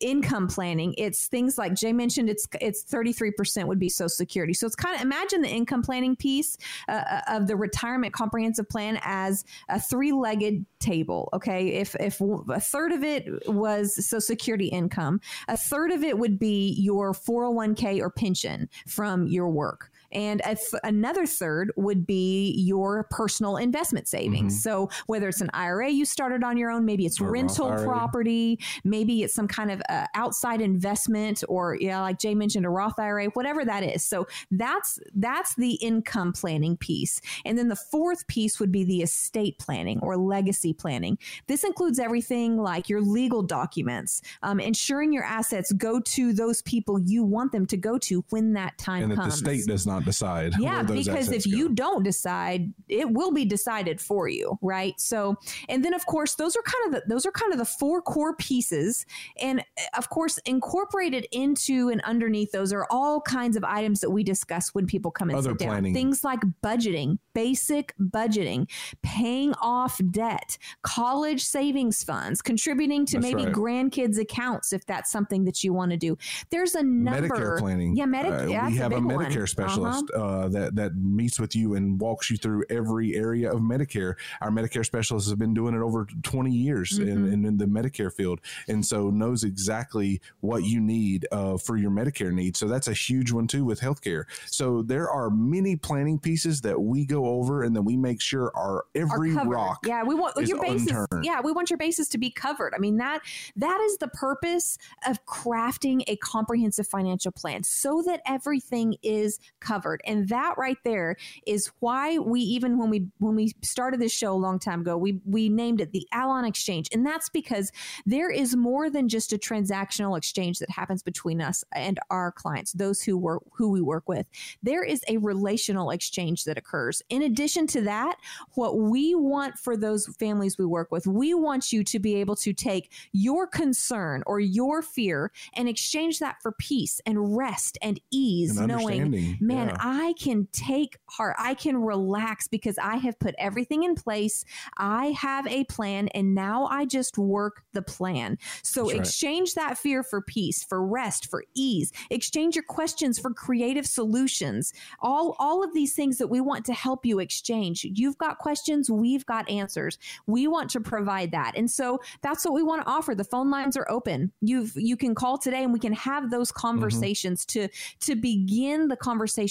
income 0.00 0.48
planning, 0.48 0.94
it's 0.98 1.26
things 1.26 1.58
like 1.58 1.74
Jay 1.74 1.92
mentioned. 1.92 2.28
It's 2.28 2.46
it's 2.60 2.82
thirty 2.82 3.12
three 3.12 3.30
percent 3.30 3.68
would 3.68 3.78
be 3.78 3.88
Social 3.88 4.08
Security. 4.08 4.54
So 4.54 4.66
it's 4.66 4.76
kind 4.76 4.94
of 4.94 5.02
imagine 5.02 5.42
the 5.42 5.48
income 5.48 5.82
planning 5.82 6.16
piece 6.16 6.56
uh, 6.88 7.20
of 7.28 7.46
the 7.46 7.56
retirement 7.56 8.12
comprehensive 8.12 8.68
plan 8.68 8.98
as 9.02 9.44
a 9.68 9.80
three 9.80 10.12
legged 10.12 10.64
table. 10.78 11.28
Okay, 11.32 11.68
if 11.68 11.94
if 11.96 12.20
a 12.20 12.60
third 12.60 12.92
of 12.92 13.02
it 13.02 13.48
was 13.48 13.94
Social 13.94 14.20
Security 14.20 14.66
income, 14.66 15.20
a 15.48 15.56
third 15.56 15.90
of 15.90 16.02
it 16.02 16.18
would 16.18 16.38
be 16.38 16.74
your 16.78 17.14
four 17.14 17.44
hundred 17.44 17.54
one 17.54 17.74
k 17.74 18.00
or 18.00 18.10
pension 18.10 18.68
from 18.86 19.26
your 19.26 19.48
work. 19.48 19.90
And 20.14 20.40
a 20.44 20.54
th- 20.54 20.80
another 20.84 21.26
third 21.26 21.72
would 21.76 22.06
be 22.06 22.54
your 22.56 23.04
personal 23.10 23.56
investment 23.56 24.08
savings. 24.08 24.62
So 24.62 24.88
whether 25.06 25.28
it's 25.28 25.40
an 25.40 25.50
IRA 25.54 25.90
you 25.90 26.04
started 26.04 26.44
on 26.44 26.56
your 26.56 26.70
own, 26.70 26.84
maybe 26.84 27.06
it's 27.06 27.20
Or 27.20 27.30
rental 27.30 27.72
property, 27.84 28.58
maybe 28.84 29.22
it's 29.22 29.34
some 29.34 29.48
kind 29.48 29.70
of 29.70 29.82
uh, 29.88 30.06
outside 30.14 30.60
investment, 30.60 31.42
or 31.48 31.76
yeah, 31.80 32.00
like 32.00 32.18
Jay 32.18 32.34
mentioned, 32.34 32.66
a 32.66 32.70
Roth 32.70 32.98
IRA, 32.98 33.26
whatever 33.30 33.64
that 33.64 33.82
is. 33.82 34.04
So 34.04 34.26
that's 34.50 34.98
that's 35.14 35.54
the 35.56 35.74
income 35.74 36.32
planning 36.32 36.76
piece, 36.76 37.20
and 37.44 37.58
then 37.58 37.68
the 37.68 37.76
fourth 37.76 38.26
piece 38.26 38.60
would 38.60 38.72
be 38.72 38.84
the 38.84 39.02
estate 39.02 39.58
planning 39.58 39.98
or 40.00 40.16
legacy 40.16 40.72
planning. 40.72 41.18
This 41.46 41.64
includes 41.64 41.98
everything 41.98 42.56
like 42.56 42.88
your 42.88 43.00
legal 43.00 43.42
documents, 43.42 44.22
um, 44.42 44.60
ensuring 44.60 45.12
your 45.12 45.24
assets 45.24 45.72
go 45.72 46.00
to 46.00 46.32
those 46.32 46.62
people 46.62 46.98
you 47.00 47.24
want 47.24 47.52
them 47.52 47.66
to 47.66 47.76
go 47.76 47.98
to 47.98 48.24
when 48.30 48.52
that 48.54 48.76
time 48.78 49.04
and 49.04 49.12
that 49.12 49.16
the 49.16 49.22
comes. 49.22 49.38
state 49.38 49.66
does 49.66 49.86
not 49.86 50.03
decide. 50.04 50.54
Yeah, 50.58 50.82
because 50.82 51.30
if 51.30 51.44
go. 51.44 51.56
you 51.56 51.68
don't 51.70 52.02
decide, 52.02 52.72
it 52.88 53.10
will 53.10 53.32
be 53.32 53.44
decided 53.44 54.00
for 54.00 54.28
you, 54.28 54.58
right? 54.62 54.94
So, 54.98 55.36
and 55.68 55.84
then 55.84 55.94
of 55.94 56.04
course, 56.06 56.34
those 56.34 56.56
are 56.56 56.62
kind 56.62 56.94
of 56.94 57.02
the 57.02 57.08
those 57.08 57.26
are 57.26 57.32
kind 57.32 57.52
of 57.52 57.58
the 57.58 57.64
four 57.64 58.02
core 58.02 58.34
pieces, 58.36 59.06
and 59.40 59.60
uh, 59.60 59.82
of 59.96 60.08
course, 60.10 60.38
incorporated 60.46 61.26
into 61.32 61.88
and 61.88 62.00
underneath 62.02 62.52
those 62.52 62.72
are 62.72 62.86
all 62.90 63.20
kinds 63.20 63.56
of 63.56 63.64
items 63.64 64.00
that 64.00 64.10
we 64.10 64.22
discuss 64.22 64.74
when 64.74 64.86
people 64.86 65.10
come 65.10 65.30
and 65.30 65.38
Other 65.38 65.50
sit 65.50 65.58
down. 65.58 65.92
Things 65.92 66.24
like 66.24 66.40
budgeting, 66.62 67.18
basic 67.34 67.94
budgeting, 68.00 68.68
paying 69.02 69.54
off 69.60 70.00
debt, 70.10 70.58
college 70.82 71.44
savings 71.44 72.02
funds, 72.02 72.42
contributing 72.42 73.06
to 73.06 73.18
That's 73.18 73.32
maybe 73.32 73.44
right. 73.46 73.54
grandkids 73.54 74.18
accounts 74.18 74.72
if 74.72 74.84
that's 74.86 75.10
something 75.10 75.44
that 75.44 75.62
you 75.64 75.72
want 75.72 75.90
to 75.90 75.96
do. 75.96 76.16
There's 76.50 76.74
a 76.74 76.82
number. 76.82 77.28
Medicare 77.28 77.58
planning. 77.58 77.96
Yeah, 77.96 78.06
Medi- 78.06 78.28
Uh, 78.28 78.46
we 78.46 78.76
have 78.76 78.92
a, 78.92 78.96
big 78.96 79.04
one. 79.04 79.26
Medicare 79.26 79.48
Uh-huh. 79.58 79.93
Specialist 79.94 80.10
uh, 80.14 80.48
that 80.48 80.74
that 80.76 80.96
meets 80.96 81.38
with 81.40 81.54
you 81.56 81.74
and 81.74 82.00
walks 82.00 82.30
you 82.30 82.36
through 82.36 82.64
every 82.70 83.14
area 83.14 83.50
of 83.52 83.60
Medicare. 83.60 84.14
Our 84.40 84.50
Medicare 84.50 84.84
specialist 84.84 85.26
has 85.28 85.34
been 85.36 85.54
doing 85.54 85.74
it 85.74 85.80
over 85.80 86.06
20 86.22 86.50
years 86.50 86.98
in, 86.98 87.04
Mm-hmm. 87.14 87.32
in, 87.32 87.44
in 87.44 87.56
the 87.58 87.66
Medicare 87.66 88.12
field, 88.12 88.40
and 88.68 88.84
so 88.84 89.10
knows 89.10 89.44
exactly 89.44 90.20
what 90.40 90.64
you 90.64 90.80
need 90.80 91.26
uh, 91.30 91.56
for 91.58 91.76
your 91.76 91.90
Medicare 91.90 92.32
needs. 92.32 92.58
So 92.58 92.66
that's 92.66 92.88
a 92.88 92.92
huge 92.92 93.30
one 93.30 93.46
too 93.46 93.64
with 93.64 93.80
healthcare. 93.80 94.24
So 94.46 94.82
there 94.82 95.08
are 95.10 95.30
many 95.30 95.76
planning 95.76 96.18
pieces 96.18 96.60
that 96.62 96.80
we 96.80 97.04
go 97.04 97.26
over, 97.26 97.62
and 97.62 97.74
then 97.76 97.84
we 97.84 97.96
make 97.96 98.20
sure 98.20 98.50
our 98.56 98.64
are 98.64 98.84
every 98.94 99.34
covered. 99.34 99.50
rock. 99.50 99.78
Yeah, 99.86 100.02
we 100.02 100.14
want 100.14 100.36
your 100.48 100.60
bases. 100.60 100.88
unturned. 100.88 101.24
Yeah, 101.24 101.40
we 101.42 101.52
want 101.52 101.70
your 101.70 101.76
bases 101.76 102.08
to 102.08 102.18
be 102.18 102.30
covered. 102.30 102.72
I 102.74 102.78
mean 102.78 102.96
that 102.96 103.20
that 103.56 103.80
is 103.82 103.98
the 103.98 104.08
purpose 104.08 104.78
of 105.06 105.24
crafting 105.26 106.02
a 106.08 106.16
comprehensive 106.16 106.86
financial 106.88 107.30
plan 107.32 107.62
so 107.62 108.02
that 108.06 108.20
everything 108.26 108.96
is 109.02 109.38
covered. 109.60 109.73
And 110.06 110.28
that 110.28 110.54
right 110.56 110.78
there 110.84 111.16
is 111.46 111.70
why 111.80 112.18
we 112.18 112.40
even 112.40 112.78
when 112.78 112.90
we 112.90 113.08
when 113.18 113.34
we 113.34 113.52
started 113.62 114.00
this 114.00 114.12
show 114.12 114.32
a 114.32 114.34
long 114.34 114.58
time 114.58 114.80
ago, 114.80 114.96
we 114.96 115.20
we 115.24 115.48
named 115.48 115.80
it 115.80 115.92
the 115.92 116.06
Allon 116.12 116.44
Exchange. 116.44 116.88
And 116.92 117.06
that's 117.06 117.28
because 117.28 117.72
there 118.06 118.30
is 118.30 118.56
more 118.56 118.90
than 118.90 119.08
just 119.08 119.32
a 119.32 119.38
transactional 119.38 120.16
exchange 120.16 120.58
that 120.58 120.70
happens 120.70 121.02
between 121.02 121.40
us 121.40 121.64
and 121.74 121.98
our 122.10 122.32
clients, 122.32 122.72
those 122.72 123.02
who 123.02 123.16
work 123.16 123.42
who 123.52 123.70
we 123.70 123.80
work 123.80 124.08
with. 124.08 124.26
There 124.62 124.84
is 124.84 125.02
a 125.08 125.18
relational 125.18 125.90
exchange 125.90 126.44
that 126.44 126.58
occurs. 126.58 127.02
In 127.08 127.22
addition 127.22 127.66
to 127.68 127.82
that, 127.82 128.16
what 128.54 128.78
we 128.78 129.14
want 129.14 129.58
for 129.58 129.76
those 129.76 130.06
families 130.18 130.58
we 130.58 130.66
work 130.66 130.90
with, 130.90 131.06
we 131.06 131.34
want 131.34 131.72
you 131.72 131.84
to 131.84 131.98
be 131.98 132.16
able 132.16 132.36
to 132.36 132.52
take 132.52 132.92
your 133.12 133.46
concern 133.46 134.22
or 134.26 134.40
your 134.40 134.82
fear 134.82 135.32
and 135.54 135.68
exchange 135.68 136.18
that 136.18 136.36
for 136.42 136.52
peace 136.52 137.00
and 137.06 137.36
rest 137.36 137.78
and 137.82 138.00
ease, 138.10 138.56
And 138.58 138.68
knowing, 138.68 139.36
man, 139.40 139.63
yeah. 139.63 139.63
I 139.78 140.14
can 140.18 140.48
take 140.52 140.98
heart, 141.08 141.36
I 141.38 141.54
can 141.54 141.76
relax 141.76 142.48
because 142.48 142.78
I 142.78 142.96
have 142.96 143.18
put 143.18 143.34
everything 143.38 143.84
in 143.84 143.94
place. 143.94 144.44
I 144.76 145.08
have 145.18 145.46
a 145.46 145.64
plan 145.64 146.08
and 146.08 146.34
now 146.34 146.66
I 146.66 146.84
just 146.84 147.18
work 147.18 147.62
the 147.72 147.82
plan. 147.82 148.38
So 148.62 148.84
That's 148.84 148.92
right. 148.92 149.00
exchange 149.00 149.54
that 149.54 149.78
fear 149.78 150.02
for 150.02 150.20
peace, 150.22 150.64
for 150.64 150.84
rest, 150.84 151.28
for 151.28 151.44
ease. 151.54 151.92
Exchange 152.10 152.56
your 152.56 152.64
questions 152.64 153.18
for 153.18 153.30
creative 153.32 153.86
solutions. 153.86 154.72
All 155.00 155.36
all 155.38 155.62
of 155.62 155.74
these 155.74 155.94
things 155.94 156.18
that 156.18 156.28
we 156.28 156.40
want 156.40 156.64
to 156.66 156.72
help 156.72 157.04
you 157.06 157.18
exchange. 157.18 157.84
You've 157.84 158.18
got 158.18 158.38
questions, 158.38 158.90
we've 158.90 159.26
got 159.26 159.48
answers. 159.50 159.98
We 160.26 160.46
want 160.48 160.70
to 160.70 160.80
provide 160.80 161.32
that. 161.32 161.52
And 161.56 161.70
so 161.70 162.00
that's 162.22 162.44
what 162.44 162.54
we 162.54 162.62
want 162.62 162.82
to 162.82 162.90
offer. 162.90 163.14
The 163.14 163.24
phone 163.24 163.50
lines 163.50 163.76
are 163.76 163.90
open. 163.90 164.32
You've 164.40 164.72
you 164.76 164.96
can 164.96 165.14
call 165.14 165.38
today 165.38 165.62
and 165.62 165.72
we 165.72 165.78
can 165.78 165.92
have 165.92 166.30
those 166.30 166.50
mm-hmm. 166.50 166.66
conversations 166.66 167.44
to 167.46 167.68
to 168.00 168.16
begin 168.16 168.88
the 168.88 168.96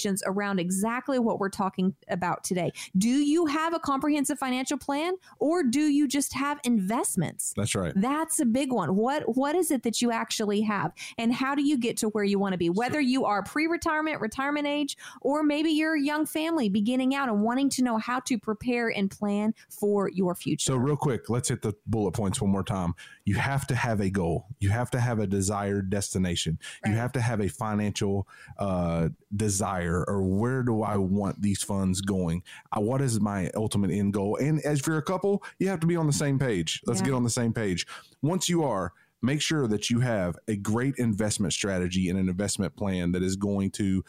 conversations 0.04 0.22
around 0.26 0.60
exactly 0.60 1.18
what 1.18 1.38
we're 1.38 1.48
talking 1.48 1.94
about 2.08 2.44
today. 2.44 2.72
Do 2.96 3.08
you 3.08 3.46
have 3.46 3.74
a 3.74 3.78
comprehensive 3.78 4.38
financial 4.38 4.78
plan 4.78 5.14
or 5.38 5.62
do 5.62 5.80
you 5.80 6.06
just 6.06 6.34
have 6.34 6.58
investments? 6.64 7.52
That's 7.56 7.74
right. 7.74 7.92
That's 7.96 8.40
a 8.40 8.44
big 8.44 8.72
one. 8.72 8.96
What 8.96 9.22
what 9.36 9.54
is 9.54 9.70
it 9.70 9.82
that 9.82 10.02
you 10.02 10.10
actually 10.10 10.62
have 10.62 10.92
and 11.18 11.32
how 11.32 11.54
do 11.54 11.62
you 11.62 11.78
get 11.78 11.96
to 11.98 12.08
where 12.08 12.24
you 12.24 12.38
want 12.38 12.52
to 12.52 12.58
be? 12.58 12.70
Whether 12.70 13.00
you 13.00 13.24
are 13.24 13.42
pre-retirement, 13.42 14.20
retirement 14.20 14.66
age, 14.66 14.96
or 15.20 15.42
maybe 15.42 15.70
you're 15.70 15.96
a 15.96 16.00
young 16.00 16.26
family 16.26 16.68
beginning 16.68 17.14
out 17.14 17.28
and 17.28 17.42
wanting 17.42 17.70
to 17.70 17.82
know 17.82 17.98
how 17.98 18.20
to 18.20 18.38
prepare 18.38 18.88
and 18.88 19.10
plan 19.10 19.54
for 19.68 20.10
your 20.10 20.34
future. 20.34 20.72
So, 20.72 20.76
real 20.76 20.96
quick, 20.96 21.30
let's 21.30 21.48
hit 21.48 21.62
the 21.62 21.74
bullet 21.86 22.12
points 22.12 22.40
one 22.40 22.50
more 22.50 22.62
time. 22.62 22.94
You 23.24 23.36
have 23.36 23.66
to 23.68 23.74
have 23.74 24.00
a 24.00 24.10
goal. 24.10 24.46
You 24.60 24.70
have 24.70 24.90
to 24.90 25.00
have 25.00 25.18
a 25.18 25.26
desired 25.26 25.90
destination. 25.90 26.58
You 26.84 26.92
have 26.92 27.12
to 27.12 27.20
have 27.20 27.40
a 27.40 27.48
financial 27.48 28.28
uh, 28.58 29.08
desire 29.34 29.93
or 30.02 30.22
where 30.22 30.62
do 30.62 30.82
I 30.82 30.96
want 30.96 31.40
these 31.40 31.62
funds 31.62 32.00
going? 32.00 32.42
Uh, 32.76 32.80
what 32.80 33.00
is 33.00 33.20
my 33.20 33.50
ultimate 33.54 33.90
end 33.90 34.12
goal? 34.12 34.36
And 34.36 34.60
as 34.62 34.80
for 34.80 34.96
a 34.96 35.02
couple, 35.02 35.42
you 35.58 35.68
have 35.68 35.80
to 35.80 35.86
be 35.86 35.96
on 35.96 36.06
the 36.06 36.12
same 36.12 36.38
page. 36.38 36.80
Let's 36.86 37.00
yeah. 37.00 37.06
get 37.06 37.14
on 37.14 37.22
the 37.22 37.30
same 37.30 37.52
page. 37.52 37.86
Once 38.22 38.48
you 38.48 38.64
are, 38.64 38.92
make 39.22 39.40
sure 39.40 39.66
that 39.66 39.88
you 39.88 40.00
have 40.00 40.38
a 40.48 40.56
great 40.56 40.96
investment 40.98 41.52
strategy 41.52 42.10
and 42.10 42.18
an 42.18 42.28
investment 42.28 42.76
plan 42.76 43.12
that 43.12 43.22
is 43.22 43.36
going 43.36 43.70
to 43.70 44.04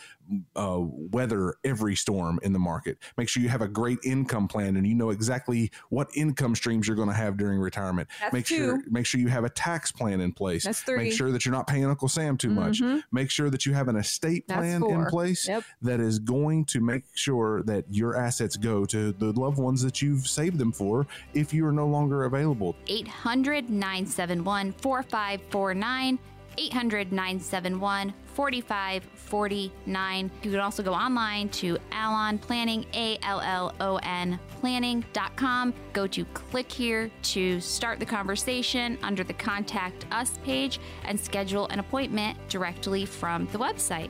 uh, 0.56 0.80
weather 0.80 1.56
every 1.64 1.96
storm 1.96 2.40
in 2.44 2.54
the 2.54 2.60
market. 2.60 2.98
Make 3.18 3.30
sure 3.30 3.44
you 3.44 3.50
have 3.50 3.62
a 3.62 3.68
great 3.68 4.00
income 4.04 4.48
plan 4.48 4.76
and 4.76 4.86
you 4.86 4.96
know 4.96 5.10
exactly 5.10 5.72
what 5.90 6.10
income 6.16 6.56
streams 6.56 6.88
you're 6.88 6.96
going 6.96 7.10
to 7.10 7.16
have 7.16 7.38
during 7.38 7.60
retirement. 7.60 8.10
That's 8.20 8.34
make 8.34 8.46
two. 8.46 8.56
sure 8.56 8.84
make 8.90 9.06
sure 9.06 9.20
you 9.20 9.28
have 9.28 9.44
a 9.44 9.50
tax 9.50 9.92
plan 9.92 10.22
in 10.22 10.32
place. 10.32 10.64
That's 10.64 10.82
three. 10.82 11.06
Make 11.06 11.14
sure 11.14 11.32
that 11.32 11.46
you're 11.46 11.54
not 11.54 11.68
paying 11.68 11.86
Uncle 11.86 12.08
Sam 12.08 12.38
too 12.38 12.50
much. 12.50 12.82
Mm-hmm. 12.82 13.00
Make 13.12 13.30
sure 13.30 13.50
that 13.50 13.66
you 13.66 13.74
have 13.74 13.88
an 13.88 13.96
estate 13.96 14.48
plan 14.48 14.84
in 14.84 15.06
place 15.06 15.48
yep. 15.48 15.64
that 15.82 16.00
is 16.00 16.20
going 16.20 16.66
to 16.66 16.80
make 16.80 17.04
sure 17.14 17.64
that 17.64 17.86
your 17.90 18.16
assets 18.16 18.58
go 18.58 18.86
to 18.86 19.12
the 19.12 19.32
loved 19.34 19.58
ones 19.58 19.82
that 19.82 20.02
you've 20.02 20.28
saved 20.28 20.58
them 20.58 20.72
for 20.72 21.08
if 21.34 21.54
you 21.54 21.66
are 21.66 21.72
no 21.72 21.88
longer 21.88 22.26
available. 22.26 22.76
800 22.88 23.70
971 23.70 24.72
4549 24.74 26.20
800 26.58 27.12
971 27.12 28.14
4549. 28.34 30.32
You 30.44 30.52
can 30.52 30.60
also 30.60 30.84
go 30.84 30.94
online 30.94 31.50
to 31.50 31.78
Allon 31.92 32.38
Planning, 32.38 32.86
A 32.94 33.18
L 33.24 33.42
L 33.42 33.74
O 33.80 33.98
N 34.04 34.40
planning.com. 34.60 35.74
Go 35.94 36.08
to 36.08 36.26
click 36.26 36.72
here 36.72 37.10
to 37.24 37.60
start 37.62 38.00
the 38.00 38.06
conversation 38.06 38.98
under 39.04 39.24
the 39.24 39.34
Contact 39.34 40.06
Us 40.12 40.40
page 40.44 40.80
and 41.04 41.20
schedule 41.20 41.68
an 41.68 41.80
appointment 41.80 42.38
directly 42.50 43.06
from 43.06 43.48
the 43.52 43.58
website. 43.58 44.10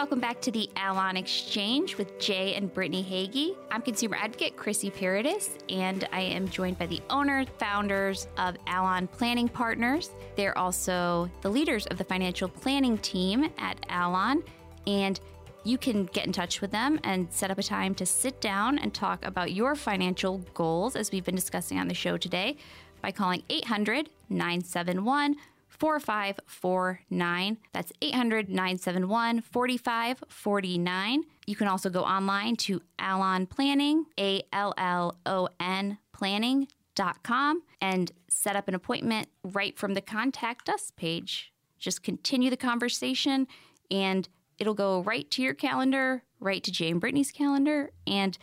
Welcome 0.00 0.18
back 0.18 0.40
to 0.40 0.50
the 0.50 0.70
Allon 0.76 1.18
Exchange 1.18 1.98
with 1.98 2.18
Jay 2.18 2.54
and 2.54 2.72
Brittany 2.72 3.02
Hagy. 3.02 3.54
I'm 3.70 3.82
consumer 3.82 4.16
advocate 4.16 4.56
Chrissy 4.56 4.88
Paradis, 4.88 5.58
and 5.68 6.08
I 6.10 6.22
am 6.22 6.48
joined 6.48 6.78
by 6.78 6.86
the 6.86 7.02
owners, 7.10 7.48
founders 7.58 8.26
of 8.38 8.56
Allon 8.66 9.08
Planning 9.08 9.46
Partners. 9.46 10.08
They're 10.36 10.56
also 10.56 11.30
the 11.42 11.50
leaders 11.50 11.86
of 11.88 11.98
the 11.98 12.04
financial 12.04 12.48
planning 12.48 12.96
team 12.96 13.50
at 13.58 13.84
Allon, 13.90 14.42
and 14.86 15.20
you 15.64 15.76
can 15.76 16.06
get 16.06 16.24
in 16.24 16.32
touch 16.32 16.62
with 16.62 16.70
them 16.70 16.98
and 17.04 17.30
set 17.30 17.50
up 17.50 17.58
a 17.58 17.62
time 17.62 17.94
to 17.96 18.06
sit 18.06 18.40
down 18.40 18.78
and 18.78 18.94
talk 18.94 19.22
about 19.26 19.52
your 19.52 19.74
financial 19.74 20.38
goals, 20.54 20.96
as 20.96 21.12
we've 21.12 21.26
been 21.26 21.34
discussing 21.34 21.78
on 21.78 21.88
the 21.88 21.94
show 21.94 22.16
today, 22.16 22.56
by 23.02 23.12
calling 23.12 23.42
800 23.50 24.08
971 24.30 25.36
4549. 25.80 27.58
That's 27.72 27.92
800 28.02 28.48
971 28.48 29.40
4549. 29.40 31.24
You 31.46 31.56
can 31.56 31.68
also 31.68 31.88
go 31.88 32.02
online 32.02 32.56
to 32.56 32.82
Allon 32.98 33.46
Planning, 33.46 34.04
A 34.18 34.42
L 34.52 34.74
L 34.76 35.18
O 35.24 35.48
N 35.58 35.98
planning.com, 36.12 37.62
and 37.80 38.12
set 38.28 38.56
up 38.56 38.68
an 38.68 38.74
appointment 38.74 39.28
right 39.42 39.76
from 39.78 39.94
the 39.94 40.02
Contact 40.02 40.68
Us 40.68 40.92
page. 40.94 41.52
Just 41.78 42.02
continue 42.02 42.50
the 42.50 42.58
conversation, 42.58 43.48
and 43.90 44.28
it'll 44.58 44.74
go 44.74 45.02
right 45.02 45.30
to 45.30 45.42
your 45.42 45.54
calendar, 45.54 46.22
right 46.40 46.62
to 46.62 46.70
Jane 46.70 46.98
Brittany's 46.98 47.32
calendar, 47.32 47.90
and 48.06 48.36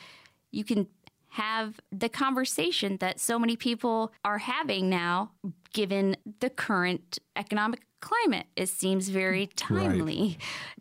you 0.49 0.63
can 0.63 0.87
have 1.29 1.79
the 1.91 2.09
conversation 2.09 2.97
that 2.97 3.19
so 3.19 3.37
many 3.37 3.55
people 3.55 4.11
are 4.25 4.39
having 4.39 4.89
now, 4.89 5.31
given 5.77 6.17
the 6.39 6.49
current 6.49 7.19
economic 7.35 7.85
climate. 8.01 8.47
It 8.55 8.67
seems 8.67 9.09
very 9.09 9.45
timely. 9.45 10.39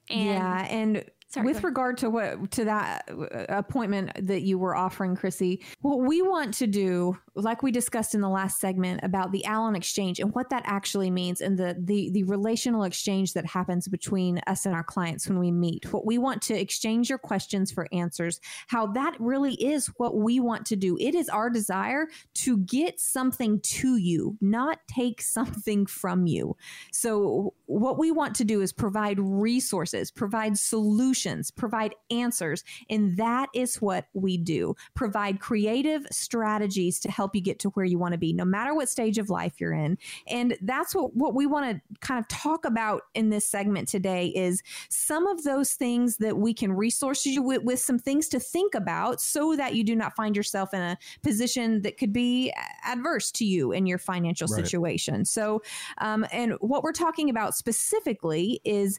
Right. 0.08 0.16
And 0.16 0.26
yeah, 0.26 0.66
and 0.70 1.04
Sorry, 1.36 1.46
with 1.46 1.64
regard 1.64 1.98
to 1.98 2.08
what 2.08 2.50
to 2.52 2.64
that 2.64 3.08
uh, 3.10 3.44
appointment 3.50 4.10
that 4.26 4.40
you 4.40 4.58
were 4.58 4.74
offering, 4.74 5.14
Chrissy, 5.14 5.62
what 5.82 6.00
we 6.00 6.22
want 6.22 6.54
to 6.54 6.66
do, 6.66 7.18
like 7.34 7.62
we 7.62 7.70
discussed 7.70 8.14
in 8.14 8.22
the 8.22 8.28
last 8.28 8.58
segment 8.58 9.00
about 9.02 9.32
the 9.32 9.44
Allon 9.44 9.76
exchange 9.76 10.18
and 10.18 10.34
what 10.34 10.48
that 10.48 10.62
actually 10.64 11.10
means, 11.10 11.42
and 11.42 11.58
the 11.58 11.76
the 11.78 12.08
the 12.10 12.22
relational 12.22 12.84
exchange 12.84 13.34
that 13.34 13.44
happens 13.44 13.86
between 13.86 14.40
us 14.46 14.64
and 14.64 14.74
our 14.74 14.82
clients 14.82 15.28
when 15.28 15.38
we 15.38 15.52
meet. 15.52 15.92
What 15.92 16.06
we 16.06 16.16
want 16.16 16.40
to 16.42 16.54
exchange 16.58 17.10
your 17.10 17.18
questions 17.18 17.70
for 17.70 17.86
answers. 17.92 18.40
How 18.68 18.86
that 18.88 19.14
really 19.20 19.54
is 19.54 19.88
what 19.98 20.16
we 20.16 20.40
want 20.40 20.64
to 20.66 20.76
do. 20.76 20.96
It 20.98 21.14
is 21.14 21.28
our 21.28 21.50
desire 21.50 22.08
to 22.36 22.56
get 22.58 22.98
something 22.98 23.60
to 23.60 23.96
you, 23.96 24.38
not 24.40 24.78
take 24.88 25.20
something 25.20 25.84
from 25.84 26.26
you. 26.26 26.56
So 26.92 27.52
what 27.66 27.98
we 27.98 28.10
want 28.10 28.34
to 28.36 28.44
do 28.44 28.62
is 28.62 28.72
provide 28.72 29.18
resources, 29.20 30.10
provide 30.10 30.56
solutions 30.56 31.25
solutions, 31.26 31.50
provide 31.50 31.94
answers. 32.10 32.64
And 32.90 33.16
that 33.16 33.48
is 33.54 33.80
what 33.80 34.06
we 34.14 34.36
do 34.36 34.76
provide 34.94 35.40
creative 35.40 36.06
strategies 36.10 37.00
to 37.00 37.10
help 37.10 37.34
you 37.34 37.40
get 37.40 37.58
to 37.60 37.68
where 37.70 37.84
you 37.84 37.98
want 37.98 38.12
to 38.12 38.18
be, 38.18 38.32
no 38.32 38.44
matter 38.44 38.74
what 38.74 38.88
stage 38.88 39.18
of 39.18 39.30
life 39.30 39.54
you're 39.58 39.72
in. 39.72 39.98
And 40.26 40.56
that's 40.62 40.94
what, 40.94 41.14
what 41.14 41.34
we 41.34 41.46
want 41.46 41.70
to 41.70 41.98
kind 42.00 42.18
of 42.18 42.28
talk 42.28 42.64
about 42.64 43.02
in 43.14 43.30
this 43.30 43.46
segment 43.46 43.88
today 43.88 44.26
is 44.28 44.62
some 44.88 45.26
of 45.26 45.44
those 45.44 45.72
things 45.72 46.18
that 46.18 46.36
we 46.36 46.54
can 46.54 46.72
resource 46.72 47.26
you 47.26 47.42
with, 47.42 47.62
with 47.62 47.80
some 47.80 47.98
things 47.98 48.28
to 48.28 48.40
think 48.40 48.74
about 48.74 49.20
so 49.20 49.56
that 49.56 49.74
you 49.74 49.84
do 49.84 49.96
not 49.96 50.14
find 50.14 50.36
yourself 50.36 50.72
in 50.74 50.80
a 50.80 50.98
position 51.22 51.82
that 51.82 51.98
could 51.98 52.12
be 52.12 52.52
adverse 52.84 53.30
to 53.32 53.44
you 53.44 53.72
in 53.72 53.86
your 53.86 53.98
financial 53.98 54.48
right. 54.48 54.64
situation. 54.64 55.24
So, 55.24 55.62
um, 55.98 56.26
and 56.32 56.54
what 56.60 56.82
we're 56.82 56.92
talking 56.92 57.30
about 57.30 57.54
specifically 57.54 58.60
is 58.64 58.98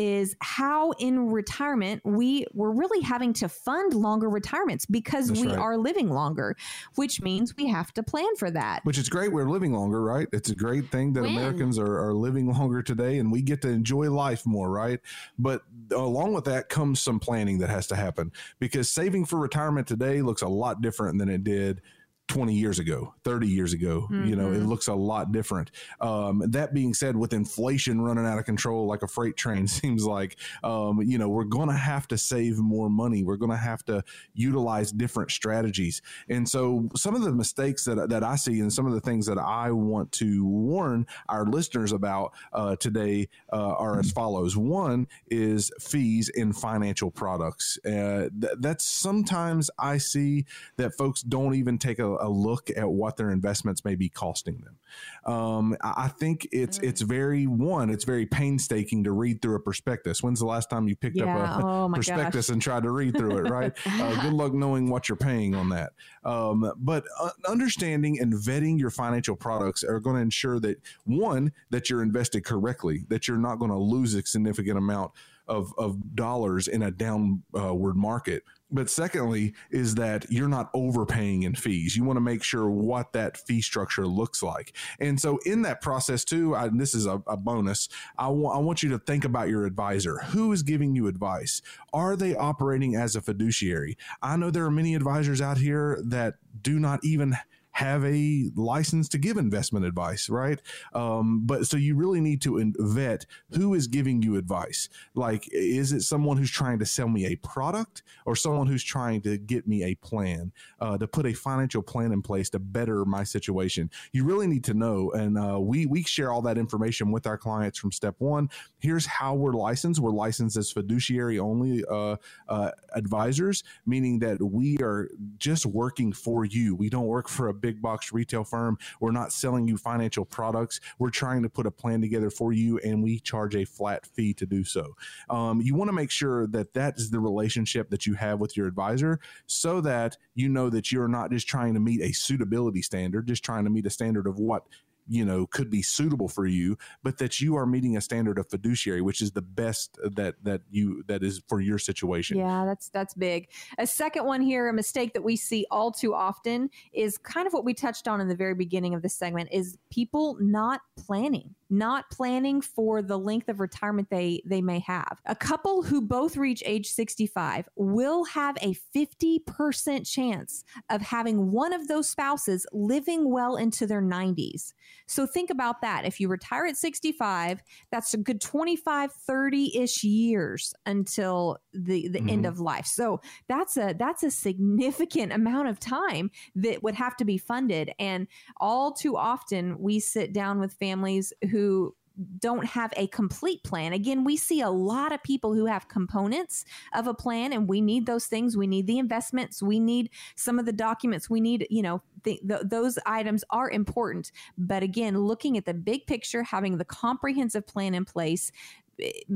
is 0.00 0.34
how 0.40 0.92
in 0.92 1.30
retirement 1.30 2.00
we 2.06 2.46
we're 2.54 2.72
really 2.72 3.02
having 3.02 3.34
to 3.34 3.48
fund 3.50 3.92
longer 3.92 4.30
retirements 4.30 4.86
because 4.86 5.28
That's 5.28 5.40
we 5.40 5.48
right. 5.48 5.58
are 5.58 5.76
living 5.76 6.08
longer, 6.08 6.56
which 6.94 7.20
means 7.20 7.54
we 7.54 7.68
have 7.68 7.92
to 7.92 8.02
plan 8.02 8.34
for 8.36 8.50
that. 8.50 8.80
Which 8.84 8.96
is 8.96 9.10
great. 9.10 9.30
We're 9.30 9.48
living 9.48 9.74
longer, 9.74 10.02
right? 10.02 10.26
It's 10.32 10.48
a 10.48 10.54
great 10.54 10.90
thing 10.90 11.12
that 11.12 11.22
when? 11.22 11.36
Americans 11.36 11.78
are, 11.78 11.98
are 11.98 12.14
living 12.14 12.50
longer 12.50 12.82
today 12.82 13.18
and 13.18 13.30
we 13.30 13.42
get 13.42 13.60
to 13.62 13.68
enjoy 13.68 14.10
life 14.10 14.46
more, 14.46 14.70
right? 14.70 15.00
But 15.38 15.62
along 15.90 16.32
with 16.32 16.44
that 16.44 16.70
comes 16.70 17.00
some 17.00 17.20
planning 17.20 17.58
that 17.58 17.68
has 17.68 17.86
to 17.88 17.96
happen 17.96 18.32
because 18.58 18.90
saving 18.90 19.26
for 19.26 19.38
retirement 19.38 19.86
today 19.86 20.22
looks 20.22 20.40
a 20.40 20.48
lot 20.48 20.80
different 20.80 21.18
than 21.18 21.28
it 21.28 21.44
did 21.44 21.82
20 22.30 22.54
years 22.54 22.78
ago, 22.78 23.12
30 23.24 23.48
years 23.48 23.72
ago. 23.72 24.06
Mm-hmm. 24.08 24.28
You 24.28 24.36
know, 24.36 24.52
it 24.52 24.58
mm-hmm. 24.58 24.68
looks 24.68 24.86
a 24.86 24.94
lot 24.94 25.32
different. 25.32 25.72
Um, 26.00 26.44
that 26.50 26.72
being 26.72 26.94
said, 26.94 27.16
with 27.16 27.32
inflation 27.32 28.00
running 28.00 28.24
out 28.24 28.38
of 28.38 28.44
control 28.44 28.86
like 28.86 29.02
a 29.02 29.08
freight 29.08 29.36
train, 29.36 29.66
seems 29.66 30.04
like, 30.04 30.36
um, 30.62 31.02
you 31.02 31.18
know, 31.18 31.28
we're 31.28 31.42
going 31.42 31.68
to 31.68 31.74
have 31.74 32.06
to 32.08 32.16
save 32.16 32.58
more 32.58 32.88
money. 32.88 33.24
We're 33.24 33.36
going 33.36 33.50
to 33.50 33.56
have 33.56 33.84
to 33.86 34.04
utilize 34.32 34.92
different 34.92 35.32
strategies. 35.32 36.02
And 36.28 36.48
so, 36.48 36.88
some 36.94 37.16
of 37.16 37.22
the 37.22 37.32
mistakes 37.32 37.84
that, 37.86 38.08
that 38.10 38.22
I 38.22 38.36
see 38.36 38.60
and 38.60 38.72
some 38.72 38.86
of 38.86 38.92
the 38.92 39.00
things 39.00 39.26
that 39.26 39.38
I 39.38 39.72
want 39.72 40.12
to 40.12 40.46
warn 40.46 41.08
our 41.28 41.44
listeners 41.44 41.90
about 41.90 42.32
uh, 42.52 42.76
today 42.76 43.28
uh, 43.52 43.74
are 43.74 43.98
as 43.98 44.12
follows 44.12 44.56
one 44.56 45.08
is 45.26 45.72
fees 45.80 46.28
in 46.28 46.52
financial 46.52 47.10
products. 47.10 47.76
Uh, 47.84 48.28
th- 48.40 48.54
that's 48.60 48.84
sometimes 48.84 49.68
I 49.80 49.98
see 49.98 50.44
that 50.76 50.94
folks 50.94 51.22
don't 51.22 51.54
even 51.54 51.76
take 51.76 51.98
a, 51.98 52.19
a 52.20 52.28
look 52.28 52.70
at 52.76 52.88
what 52.88 53.16
their 53.16 53.30
investments 53.30 53.84
may 53.84 53.94
be 53.94 54.08
costing 54.08 54.62
them. 54.64 55.32
Um, 55.32 55.76
I 55.82 56.08
think 56.08 56.48
it's 56.52 56.78
mm. 56.78 56.88
it's 56.88 57.00
very 57.00 57.46
one, 57.46 57.90
it's 57.90 58.04
very 58.04 58.26
painstaking 58.26 59.04
to 59.04 59.12
read 59.12 59.42
through 59.42 59.56
a 59.56 59.60
prospectus. 59.60 60.22
When's 60.22 60.40
the 60.40 60.46
last 60.46 60.70
time 60.70 60.88
you 60.88 60.96
picked 60.96 61.16
yeah. 61.16 61.54
up 61.56 61.62
a 61.62 61.66
oh 61.66 61.90
prospectus 61.92 62.46
gosh. 62.46 62.52
and 62.52 62.62
tried 62.62 62.82
to 62.84 62.90
read 62.90 63.16
through 63.16 63.38
it? 63.38 63.50
Right. 63.50 63.72
uh, 63.86 64.22
good 64.22 64.32
luck 64.32 64.52
knowing 64.52 64.90
what 64.90 65.08
you're 65.08 65.16
paying 65.16 65.54
on 65.54 65.68
that. 65.70 65.92
Um, 66.24 66.72
but 66.78 67.04
uh, 67.18 67.30
understanding 67.48 68.20
and 68.20 68.32
vetting 68.32 68.78
your 68.78 68.90
financial 68.90 69.36
products 69.36 69.82
are 69.84 70.00
going 70.00 70.16
to 70.16 70.22
ensure 70.22 70.60
that 70.60 70.80
one 71.04 71.52
that 71.70 71.90
you're 71.90 72.02
invested 72.02 72.44
correctly, 72.44 73.04
that 73.08 73.28
you're 73.28 73.38
not 73.38 73.58
going 73.58 73.70
to 73.70 73.78
lose 73.78 74.14
a 74.14 74.24
significant 74.24 74.78
amount 74.78 75.12
of, 75.50 75.74
of 75.76 76.14
dollars 76.14 76.68
in 76.68 76.82
a 76.82 76.90
downward 76.90 77.42
uh, 77.54 77.98
market 77.98 78.44
but 78.72 78.88
secondly, 78.88 79.54
is 79.70 79.96
that 79.96 80.30
you're 80.30 80.48
not 80.48 80.70
overpaying 80.74 81.42
in 81.42 81.54
fees. 81.54 81.96
You 81.96 82.04
want 82.04 82.16
to 82.16 82.20
make 82.20 82.42
sure 82.42 82.70
what 82.70 83.12
that 83.12 83.36
fee 83.36 83.62
structure 83.62 84.06
looks 84.06 84.42
like. 84.42 84.76
And 85.00 85.20
so, 85.20 85.38
in 85.44 85.62
that 85.62 85.80
process, 85.80 86.24
too, 86.24 86.54
I, 86.54 86.68
this 86.68 86.94
is 86.94 87.06
a, 87.06 87.22
a 87.26 87.36
bonus. 87.36 87.88
I, 88.16 88.26
w- 88.26 88.46
I 88.46 88.58
want 88.58 88.82
you 88.82 88.90
to 88.90 88.98
think 88.98 89.24
about 89.24 89.48
your 89.48 89.66
advisor. 89.66 90.18
Who 90.18 90.52
is 90.52 90.62
giving 90.62 90.94
you 90.94 91.08
advice? 91.08 91.62
Are 91.92 92.16
they 92.16 92.36
operating 92.36 92.94
as 92.94 93.16
a 93.16 93.20
fiduciary? 93.20 93.96
I 94.22 94.36
know 94.36 94.50
there 94.50 94.64
are 94.64 94.70
many 94.70 94.94
advisors 94.94 95.40
out 95.40 95.58
here 95.58 96.00
that 96.04 96.34
do 96.62 96.78
not 96.78 97.00
even 97.04 97.36
have 97.80 98.04
a 98.04 98.50
license 98.56 99.08
to 99.08 99.16
give 99.16 99.38
investment 99.38 99.86
advice, 99.86 100.28
right? 100.28 100.60
Um, 100.92 101.46
but 101.46 101.66
so 101.66 101.78
you 101.78 101.96
really 101.96 102.20
need 102.20 102.42
to 102.42 102.72
vet 102.76 103.24
who 103.52 103.72
is 103.72 103.86
giving 103.86 104.20
you 104.20 104.36
advice. 104.36 104.90
Like, 105.14 105.48
is 105.50 105.92
it 105.92 106.02
someone 106.02 106.36
who's 106.36 106.50
trying 106.50 106.78
to 106.80 106.86
sell 106.86 107.08
me 107.08 107.24
a 107.24 107.36
product 107.36 108.02
or 108.26 108.36
someone 108.36 108.66
who's 108.66 108.84
trying 108.84 109.22
to 109.22 109.38
get 109.38 109.66
me 109.66 109.84
a 109.84 109.94
plan, 109.94 110.52
uh, 110.80 110.98
to 110.98 111.08
put 111.08 111.24
a 111.24 111.32
financial 111.32 111.80
plan 111.80 112.12
in 112.12 112.20
place 112.20 112.50
to 112.50 112.58
better 112.58 113.06
my 113.06 113.24
situation? 113.24 113.90
You 114.12 114.24
really 114.24 114.46
need 114.46 114.64
to 114.64 114.74
know. 114.74 115.10
And 115.12 115.38
uh, 115.38 115.58
we, 115.58 115.86
we 115.86 116.02
share 116.02 116.30
all 116.30 116.42
that 116.42 116.58
information 116.58 117.10
with 117.10 117.26
our 117.26 117.38
clients 117.38 117.78
from 117.78 117.92
step 117.92 118.16
one. 118.18 118.50
Here's 118.80 119.06
how 119.06 119.34
we're 119.34 119.52
licensed. 119.52 120.00
We're 120.00 120.10
licensed 120.10 120.58
as 120.58 120.70
fiduciary 120.70 121.38
only 121.38 121.82
uh, 121.90 122.16
uh 122.46 122.72
advisors, 122.94 123.64
meaning 123.86 124.18
that 124.18 124.42
we 124.42 124.76
are 124.82 125.08
just 125.38 125.64
working 125.64 126.12
for 126.12 126.44
you. 126.44 126.74
We 126.74 126.90
don't 126.90 127.06
work 127.06 127.28
for 127.28 127.48
a 127.48 127.54
big 127.54 127.69
box 127.76 128.12
retail 128.12 128.44
firm. 128.44 128.78
We're 129.00 129.12
not 129.12 129.32
selling 129.32 129.68
you 129.68 129.76
financial 129.76 130.24
products. 130.24 130.80
We're 130.98 131.10
trying 131.10 131.42
to 131.42 131.50
put 131.50 131.66
a 131.66 131.70
plan 131.70 132.00
together 132.00 132.30
for 132.30 132.52
you, 132.52 132.78
and 132.78 133.02
we 133.02 133.20
charge 133.20 133.54
a 133.56 133.64
flat 133.64 134.06
fee 134.06 134.34
to 134.34 134.46
do 134.46 134.64
so. 134.64 134.96
Um, 135.28 135.60
you 135.60 135.74
want 135.74 135.88
to 135.88 135.92
make 135.92 136.10
sure 136.10 136.46
that 136.48 136.74
that 136.74 136.98
is 136.98 137.10
the 137.10 137.20
relationship 137.20 137.90
that 137.90 138.06
you 138.06 138.14
have 138.14 138.40
with 138.40 138.56
your 138.56 138.66
advisor 138.66 139.20
so 139.46 139.80
that 139.82 140.16
you 140.34 140.48
know 140.48 140.70
that 140.70 140.90
you're 140.90 141.08
not 141.08 141.30
just 141.30 141.46
trying 141.46 141.74
to 141.74 141.80
meet 141.80 142.00
a 142.00 142.12
suitability 142.12 142.82
standard, 142.82 143.26
just 143.26 143.44
trying 143.44 143.64
to 143.64 143.70
meet 143.70 143.86
a 143.86 143.90
standard 143.90 144.26
of 144.26 144.38
what 144.38 144.64
you 145.08 145.24
know 145.24 145.46
could 145.46 145.70
be 145.70 145.82
suitable 145.82 146.28
for 146.28 146.46
you 146.46 146.76
but 147.02 147.18
that 147.18 147.40
you 147.40 147.56
are 147.56 147.66
meeting 147.66 147.96
a 147.96 148.00
standard 148.00 148.38
of 148.38 148.48
fiduciary 148.48 149.00
which 149.00 149.20
is 149.20 149.32
the 149.32 149.42
best 149.42 149.98
that 150.02 150.34
that 150.42 150.62
you 150.70 151.02
that 151.06 151.22
is 151.22 151.42
for 151.48 151.60
your 151.60 151.78
situation. 151.78 152.36
Yeah 152.36 152.64
that's 152.64 152.88
that's 152.88 153.14
big. 153.14 153.48
A 153.78 153.86
second 153.86 154.24
one 154.24 154.40
here 154.40 154.68
a 154.68 154.72
mistake 154.72 155.12
that 155.14 155.22
we 155.22 155.36
see 155.36 155.66
all 155.70 155.90
too 155.90 156.14
often 156.14 156.70
is 156.92 157.18
kind 157.18 157.46
of 157.46 157.52
what 157.52 157.64
we 157.64 157.74
touched 157.74 158.08
on 158.08 158.20
in 158.20 158.28
the 158.28 158.34
very 158.34 158.54
beginning 158.54 158.94
of 158.94 159.02
this 159.02 159.14
segment 159.14 159.48
is 159.52 159.78
people 159.90 160.36
not 160.40 160.80
planning 160.96 161.54
not 161.70 162.10
planning 162.10 162.60
for 162.60 163.02
the 163.02 163.18
length 163.18 163.48
of 163.48 163.60
retirement 163.60 164.08
they 164.10 164.42
they 164.44 164.60
may 164.60 164.80
have. 164.80 165.18
A 165.26 165.36
couple 165.36 165.82
who 165.82 166.02
both 166.02 166.36
reach 166.36 166.62
age 166.66 166.88
65 166.88 167.68
will 167.76 168.24
have 168.24 168.56
a 168.60 168.74
50% 168.94 170.10
chance 170.10 170.64
of 170.90 171.00
having 171.00 171.52
one 171.52 171.72
of 171.72 171.88
those 171.88 172.08
spouses 172.08 172.66
living 172.72 173.30
well 173.30 173.56
into 173.56 173.86
their 173.86 174.02
90s. 174.02 174.72
So 175.06 175.26
think 175.26 175.50
about 175.50 175.80
that. 175.82 176.04
If 176.04 176.20
you 176.20 176.28
retire 176.28 176.66
at 176.66 176.76
65, 176.76 177.62
that's 177.90 178.14
a 178.14 178.18
good 178.18 178.40
25 178.40 179.12
30ish 179.28 180.02
years 180.02 180.74
until 180.86 181.58
the 181.72 182.08
the 182.08 182.18
mm-hmm. 182.18 182.28
end 182.28 182.46
of 182.46 182.58
life. 182.58 182.86
So 182.86 183.20
that's 183.48 183.76
a 183.76 183.94
that's 183.96 184.22
a 184.22 184.30
significant 184.30 185.32
amount 185.32 185.68
of 185.68 185.78
time 185.78 186.30
that 186.56 186.82
would 186.82 186.94
have 186.94 187.16
to 187.18 187.24
be 187.24 187.38
funded 187.38 187.92
and 187.98 188.26
all 188.56 188.92
too 188.92 189.16
often 189.16 189.78
we 189.78 190.00
sit 190.00 190.32
down 190.32 190.58
with 190.58 190.72
families 190.74 191.32
who 191.50 191.59
who 191.60 191.94
don't 192.38 192.66
have 192.66 192.92
a 192.96 193.06
complete 193.06 193.62
plan. 193.64 193.92
Again, 193.92 194.24
we 194.24 194.36
see 194.36 194.60
a 194.60 194.68
lot 194.70 195.12
of 195.12 195.22
people 195.22 195.54
who 195.54 195.66
have 195.66 195.88
components 195.88 196.64
of 196.92 197.06
a 197.06 197.14
plan, 197.14 197.52
and 197.52 197.68
we 197.68 197.80
need 197.80 198.06
those 198.06 198.26
things. 198.26 198.56
We 198.56 198.66
need 198.66 198.86
the 198.86 198.98
investments. 198.98 199.62
We 199.62 199.80
need 199.80 200.10
some 200.36 200.58
of 200.58 200.66
the 200.66 200.72
documents. 200.72 201.30
We 201.30 201.40
need, 201.40 201.66
you 201.70 201.82
know, 201.82 202.02
those 202.42 202.98
items 203.06 203.44
are 203.50 203.70
important. 203.70 204.32
But 204.58 204.82
again, 204.82 205.18
looking 205.18 205.56
at 205.56 205.64
the 205.64 205.74
big 205.74 206.06
picture, 206.06 206.42
having 206.42 206.76
the 206.78 206.84
comprehensive 206.84 207.66
plan 207.66 207.94
in 207.94 208.04
place 208.04 208.52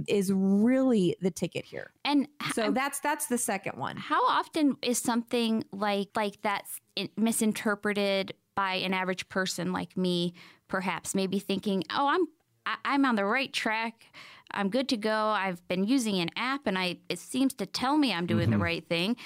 is 0.07 0.31
really 0.31 1.17
the 1.23 1.31
ticket 1.31 1.65
here. 1.65 1.93
And 2.05 2.29
so 2.53 2.71
that's 2.71 3.01
that's 3.01 3.27
the 3.27 3.39
second 3.39 3.79
one. 3.79 3.97
How 3.97 4.23
often 4.27 4.77
is 4.83 4.99
something 4.99 5.65
like 5.73 6.09
like 6.15 6.43
that's 6.43 6.81
misinterpreted 7.17 8.35
by 8.55 8.75
an 8.75 8.95
average 8.95 9.29
person 9.29 9.73
like 9.73 9.97
me 9.97 10.35
perhaps 10.69 11.15
maybe 11.15 11.39
thinking, 11.39 11.85
"Oh, 11.91 12.09
I'm 12.09 12.27
I, 12.67 12.95
am 12.95 13.05
on 13.05 13.15
the 13.17 13.25
right 13.25 13.53
track. 13.53 14.07
I'm 14.51 14.71
good 14.71 14.89
to 14.91 14.97
go. 14.97 15.11
I've 15.13 15.67
been 15.69 15.85
using 15.85 16.21
an 16.21 16.31
app 16.37 16.67
and 16.67 16.79
I 16.79 16.99
it 17.09 17.19
seems 17.19 17.55
to 17.55 17.67
tell 17.67 17.97
me 17.97 18.13
I'm 18.13 18.27
doing 18.27 18.45
mm-hmm. 18.45 18.59
the 18.59 18.65
right 18.65 18.89
thing." 18.89 19.17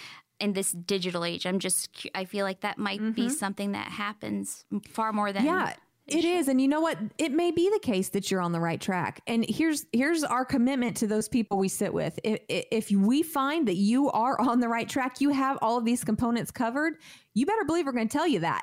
In 0.40 0.52
this 0.52 0.70
digital 0.70 1.24
age, 1.24 1.46
I'm 1.46 1.58
just 1.58 2.06
I 2.14 2.24
feel 2.24 2.44
like 2.44 2.60
that 2.60 2.78
might 2.78 3.00
mm-hmm. 3.00 3.10
be 3.10 3.28
something 3.28 3.72
that 3.72 3.88
happens 3.88 4.64
far 4.88 5.12
more 5.12 5.32
than 5.32 5.44
yeah. 5.44 5.74
It 6.08 6.24
is, 6.24 6.48
and 6.48 6.58
you 6.58 6.68
know 6.68 6.80
what? 6.80 6.98
It 7.18 7.32
may 7.32 7.50
be 7.50 7.68
the 7.70 7.80
case 7.80 8.08
that 8.10 8.30
you're 8.30 8.40
on 8.40 8.52
the 8.52 8.60
right 8.60 8.80
track. 8.80 9.20
And 9.26 9.44
here's 9.46 9.84
here's 9.92 10.24
our 10.24 10.44
commitment 10.44 10.96
to 10.98 11.06
those 11.06 11.28
people 11.28 11.58
we 11.58 11.68
sit 11.68 11.92
with. 11.92 12.18
If, 12.24 12.40
if 12.48 12.90
we 12.90 13.22
find 13.22 13.68
that 13.68 13.76
you 13.76 14.10
are 14.10 14.40
on 14.40 14.60
the 14.60 14.68
right 14.68 14.88
track, 14.88 15.20
you 15.20 15.30
have 15.30 15.58
all 15.60 15.76
of 15.76 15.84
these 15.84 16.04
components 16.04 16.50
covered 16.50 16.94
you 17.34 17.46
better 17.46 17.64
believe 17.64 17.86
we're 17.86 17.92
going 17.92 18.08
to 18.08 18.12
tell 18.16 18.26
you 18.26 18.40
that. 18.40 18.62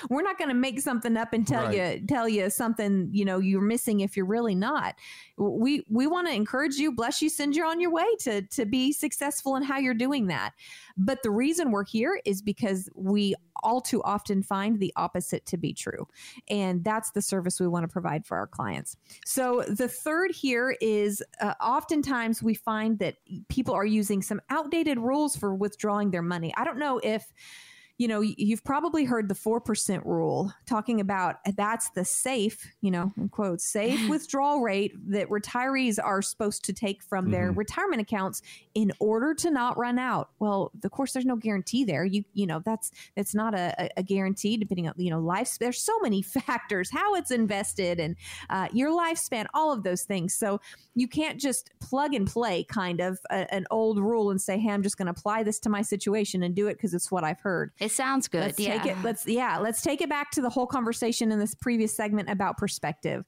we're 0.10 0.22
not 0.22 0.38
going 0.38 0.48
to 0.48 0.54
make 0.54 0.80
something 0.80 1.16
up 1.16 1.32
and 1.32 1.46
tell 1.46 1.66
right. 1.66 2.00
you 2.00 2.06
tell 2.06 2.28
you 2.28 2.48
something 2.50 3.08
you 3.12 3.24
know 3.24 3.38
you're 3.38 3.60
missing 3.60 4.00
if 4.00 4.16
you're 4.16 4.26
really 4.26 4.54
not. 4.54 4.94
We 5.36 5.84
we 5.88 6.06
want 6.06 6.28
to 6.28 6.34
encourage 6.34 6.76
you, 6.76 6.92
bless 6.92 7.20
you, 7.20 7.28
send 7.28 7.56
you 7.56 7.64
on 7.66 7.80
your 7.80 7.90
way 7.90 8.06
to 8.20 8.42
to 8.42 8.66
be 8.66 8.92
successful 8.92 9.56
in 9.56 9.62
how 9.62 9.78
you're 9.78 9.94
doing 9.94 10.28
that. 10.28 10.52
But 10.96 11.22
the 11.22 11.30
reason 11.30 11.70
we're 11.70 11.84
here 11.84 12.20
is 12.24 12.40
because 12.40 12.88
we 12.94 13.34
all 13.62 13.80
too 13.80 14.02
often 14.02 14.42
find 14.42 14.78
the 14.78 14.92
opposite 14.96 15.46
to 15.46 15.56
be 15.56 15.72
true. 15.72 16.06
And 16.48 16.84
that's 16.84 17.10
the 17.12 17.22
service 17.22 17.58
we 17.58 17.66
want 17.66 17.84
to 17.84 17.88
provide 17.88 18.26
for 18.26 18.36
our 18.36 18.46
clients. 18.46 18.96
So 19.24 19.64
the 19.68 19.88
third 19.88 20.32
here 20.32 20.76
is 20.80 21.22
uh, 21.40 21.54
oftentimes 21.60 22.42
we 22.42 22.54
find 22.54 22.98
that 22.98 23.16
people 23.48 23.74
are 23.74 23.86
using 23.86 24.22
some 24.22 24.40
outdated 24.50 24.98
rules 24.98 25.34
for 25.34 25.54
withdrawing 25.54 26.10
their 26.10 26.22
money. 26.22 26.52
I 26.56 26.64
don't 26.64 26.78
know 26.78 27.00
if 27.02 27.32
you 27.96 28.08
know, 28.08 28.20
you've 28.20 28.64
probably 28.64 29.04
heard 29.04 29.28
the 29.28 29.34
4% 29.34 30.04
rule 30.04 30.52
talking 30.66 31.00
about 31.00 31.36
that's 31.56 31.90
the 31.90 32.04
safe, 32.04 32.72
you 32.80 32.90
know, 32.90 33.12
in 33.16 33.28
quotes, 33.28 33.64
safe 33.64 34.08
withdrawal 34.10 34.62
rate 34.62 34.92
that 35.10 35.28
retirees 35.28 35.98
are 36.02 36.20
supposed 36.20 36.64
to 36.64 36.72
take 36.72 37.02
from 37.04 37.30
their 37.30 37.50
mm-hmm. 37.50 37.58
retirement 37.58 38.02
accounts 38.02 38.42
in 38.74 38.90
order 38.98 39.32
to 39.34 39.50
not 39.50 39.78
run 39.78 40.00
out. 40.00 40.30
Well, 40.40 40.72
of 40.82 40.90
course, 40.90 41.12
there's 41.12 41.24
no 41.24 41.36
guarantee 41.36 41.84
there. 41.84 42.04
You, 42.04 42.24
you 42.32 42.46
know, 42.46 42.60
that's, 42.64 42.90
that's 43.14 43.32
not 43.32 43.54
a, 43.54 43.88
a 43.96 44.02
guarantee 44.02 44.56
depending 44.56 44.88
on, 44.88 44.94
you 44.96 45.10
know, 45.10 45.20
life. 45.20 45.56
There's 45.60 45.80
so 45.80 45.96
many 46.00 46.20
factors, 46.22 46.90
how 46.90 47.14
it's 47.14 47.30
invested 47.30 48.00
and 48.00 48.16
uh, 48.50 48.66
your 48.72 48.90
lifespan, 48.90 49.46
all 49.54 49.72
of 49.72 49.84
those 49.84 50.02
things. 50.02 50.34
So 50.34 50.60
you 50.96 51.06
can't 51.06 51.38
just 51.38 51.70
plug 51.78 52.12
and 52.12 52.26
play 52.26 52.64
kind 52.64 53.00
of 53.00 53.20
a, 53.30 53.52
an 53.54 53.66
old 53.70 54.00
rule 54.00 54.30
and 54.30 54.40
say, 54.40 54.58
hey, 54.58 54.70
I'm 54.70 54.82
just 54.82 54.96
going 54.96 55.06
to 55.06 55.12
apply 55.12 55.44
this 55.44 55.60
to 55.60 55.68
my 55.68 55.82
situation 55.82 56.42
and 56.42 56.56
do 56.56 56.66
it 56.66 56.74
because 56.74 56.92
it's 56.92 57.12
what 57.12 57.22
I've 57.22 57.40
heard. 57.40 57.70
It 57.84 57.92
sounds 57.92 58.28
good. 58.28 58.40
Let's 58.40 58.58
yeah. 58.58 58.82
take 58.82 58.92
it. 58.92 59.02
Let's 59.02 59.26
yeah. 59.26 59.58
Let's 59.58 59.82
take 59.82 60.00
it 60.00 60.08
back 60.08 60.30
to 60.32 60.40
the 60.40 60.48
whole 60.48 60.66
conversation 60.66 61.30
in 61.30 61.38
this 61.38 61.54
previous 61.54 61.94
segment 61.94 62.30
about 62.30 62.56
perspective 62.56 63.24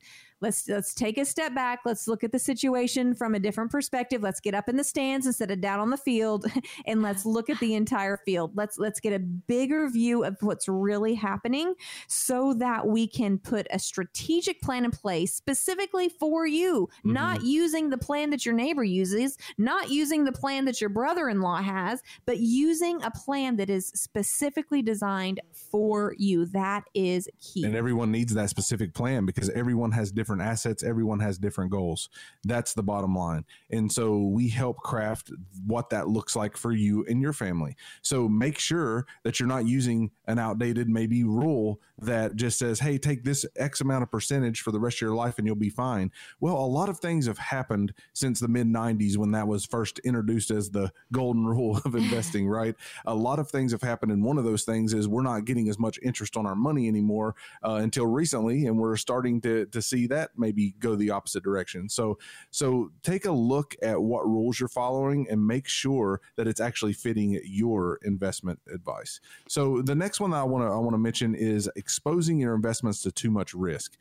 let's 0.47 0.69
let's 0.69 0.95
take 0.95 1.19
a 1.19 1.25
step 1.25 1.55
back. 1.55 1.81
Let's 1.85 2.07
look 2.07 2.23
at 2.23 2.31
the 2.31 2.39
situation 2.39 3.15
from 3.15 3.35
a 3.35 3.41
different 3.41 3.71
perspective. 3.71 4.23
Let's 4.23 4.41
get 4.41 4.55
up 4.55 4.69
in 4.69 4.77
the 4.77 4.85
stands 4.85 5.27
instead 5.27 5.51
of 5.51 5.61
down 5.61 5.81
on 5.81 5.91
the 5.91 5.97
field 5.97 6.47
and 6.87 7.03
let's 7.03 7.27
look 7.27 7.51
at 7.51 7.59
the 7.59 7.75
entire 7.75 8.17
field. 8.17 8.53
Let's 8.55 8.79
let's 8.79 9.01
get 9.01 9.13
a 9.13 9.19
bigger 9.19 9.89
view 9.89 10.25
of 10.25 10.37
what's 10.41 10.69
really 10.69 11.15
happening 11.15 11.75
so 12.07 12.55
that 12.55 12.87
we 12.87 13.09
can 13.09 13.39
put 13.39 13.67
a 13.71 13.79
strategic 13.79 14.61
plan 14.63 14.85
in 14.85 14.91
place 14.91 15.35
specifically 15.35 16.09
for 16.09 16.47
you 16.47 16.89
mm-hmm. 16.99 17.13
not 17.13 17.43
using 17.43 17.91
the 17.91 17.99
plan 17.99 18.31
that 18.31 18.47
your 18.47 18.55
neighbor 18.55 18.85
uses 18.85 19.37
not 19.59 19.91
using 19.91 20.25
the 20.25 20.33
plan 20.33 20.65
that 20.65 20.81
your 20.81 20.91
brother-in-law 20.91 21.61
has 21.63 22.03
but 22.25 22.39
using 22.39 23.03
a 23.03 23.11
plan 23.11 23.57
that 23.57 23.69
is 23.71 23.89
specifically 23.89 24.83
designed 24.83 25.41
for 25.71 26.15
you. 26.19 26.47
That 26.47 26.85
is 26.95 27.29
key. 27.41 27.65
And 27.65 27.77
everyone 27.77 28.11
needs 28.11 28.35
that 28.35 28.51
specific 28.51 28.95
plan 28.95 29.27
because 29.27 29.51
everyone 29.51 29.93
has 29.93 30.13
different 30.13 30.36
different 30.37 30.51
assets. 30.51 30.83
Everyone 30.83 31.21
has 31.21 31.39
different 31.39 31.71
goals. 31.71 32.09
That's 32.45 32.75
the 32.75 32.83
bottom 32.83 33.15
line. 33.15 33.45
And 33.71 33.91
so 33.91 34.19
we 34.19 34.49
help 34.49 34.79
craft 34.79 35.31
what 35.67 35.91
that 35.91 36.09
looks 36.09 36.37
like 36.37 36.57
for 36.57 36.73
you 36.73 37.05
and 37.09 37.21
your 37.21 37.33
family. 37.33 37.77
So 38.03 38.29
make 38.29 38.59
sure 38.59 39.07
that 39.25 39.41
you're 39.41 39.49
not 39.49 39.67
using 39.67 40.11
an 40.27 40.39
outdated, 40.39 40.89
maybe 40.89 41.25
rule 41.25 41.81
that 41.99 42.37
just 42.37 42.59
says, 42.59 42.81
hey, 42.81 42.99
take 42.99 43.25
this 43.25 43.47
X 43.57 43.81
amount 43.81 44.03
of 44.03 44.11
percentage 44.11 44.61
for 44.61 44.71
the 44.71 44.81
rest 44.81 44.99
of 44.99 45.01
your 45.03 45.15
life 45.15 45.39
and 45.39 45.47
you'll 45.47 45.57
be 45.57 45.71
fine. 45.71 46.11
Well, 46.41 46.57
a 46.57 46.67
lot 46.67 46.89
of 46.89 46.99
things 46.99 47.27
have 47.27 47.39
happened 47.39 47.93
since 48.13 48.41
the 48.41 48.49
mid 48.49 48.67
90s 48.67 49.17
when 49.17 49.33
that 49.33 49.49
was 49.49 49.65
first 49.65 49.99
introduced 50.01 50.51
as 50.51 50.71
the 50.71 50.93
golden 51.13 51.47
rule 51.47 51.81
of 51.85 51.95
investing, 51.95 52.49
right? 52.49 52.75
A 53.07 53.15
lot 53.15 53.39
of 53.39 53.51
things 53.51 53.73
have 53.73 53.83
happened. 53.83 54.13
And 54.13 54.23
one 54.23 54.39
of 54.39 54.45
those 54.45 54.65
things 54.65 54.93
is 54.93 55.09
we're 55.09 55.23
not 55.23 55.45
getting 55.45 55.69
as 55.69 55.79
much 55.79 55.99
interest 56.03 56.37
on 56.37 56.47
our 56.47 56.55
money 56.55 56.89
anymore 56.89 57.35
uh, 57.65 57.75
until 57.75 58.07
recently. 58.07 58.67
And 58.67 58.79
we're 58.79 58.97
starting 58.97 59.41
to, 59.43 59.67
to 59.67 59.81
see 59.81 60.07
that 60.09 60.31
maybe 60.37 60.75
go 60.79 60.97
the 60.97 61.11
opposite 61.11 61.43
direction. 61.43 61.89
So 61.89 62.19
so 62.51 62.91
take 63.03 63.25
a 63.25 63.33
look 63.33 63.75
at 63.83 64.01
what 64.01 64.27
rules 64.27 64.61
you're 64.61 64.69
following 64.69 65.27
and 65.31 65.47
make 65.47 65.69
sure 65.69 66.21
that 66.37 66.47
it's 66.47 66.61
actually 66.61 66.93
fitting 66.93 67.41
your 67.45 67.99
investment 68.03 68.61
advice. 68.73 69.21
So 69.49 69.83
the 69.83 69.95
next 69.95 70.21
one 70.21 70.31
that 70.31 70.39
I 70.39 70.45
want 70.45 70.65
to 70.65 70.69
I 70.69 70.77
want 70.77 70.95
to 70.95 70.99
mention 70.99 71.35
is 71.35 71.71
exposing 71.87 72.41
your 72.41 72.53
investments 72.53 73.01
to 73.01 73.13
too 73.13 73.31
much 73.31 73.55
risk. 73.55 73.97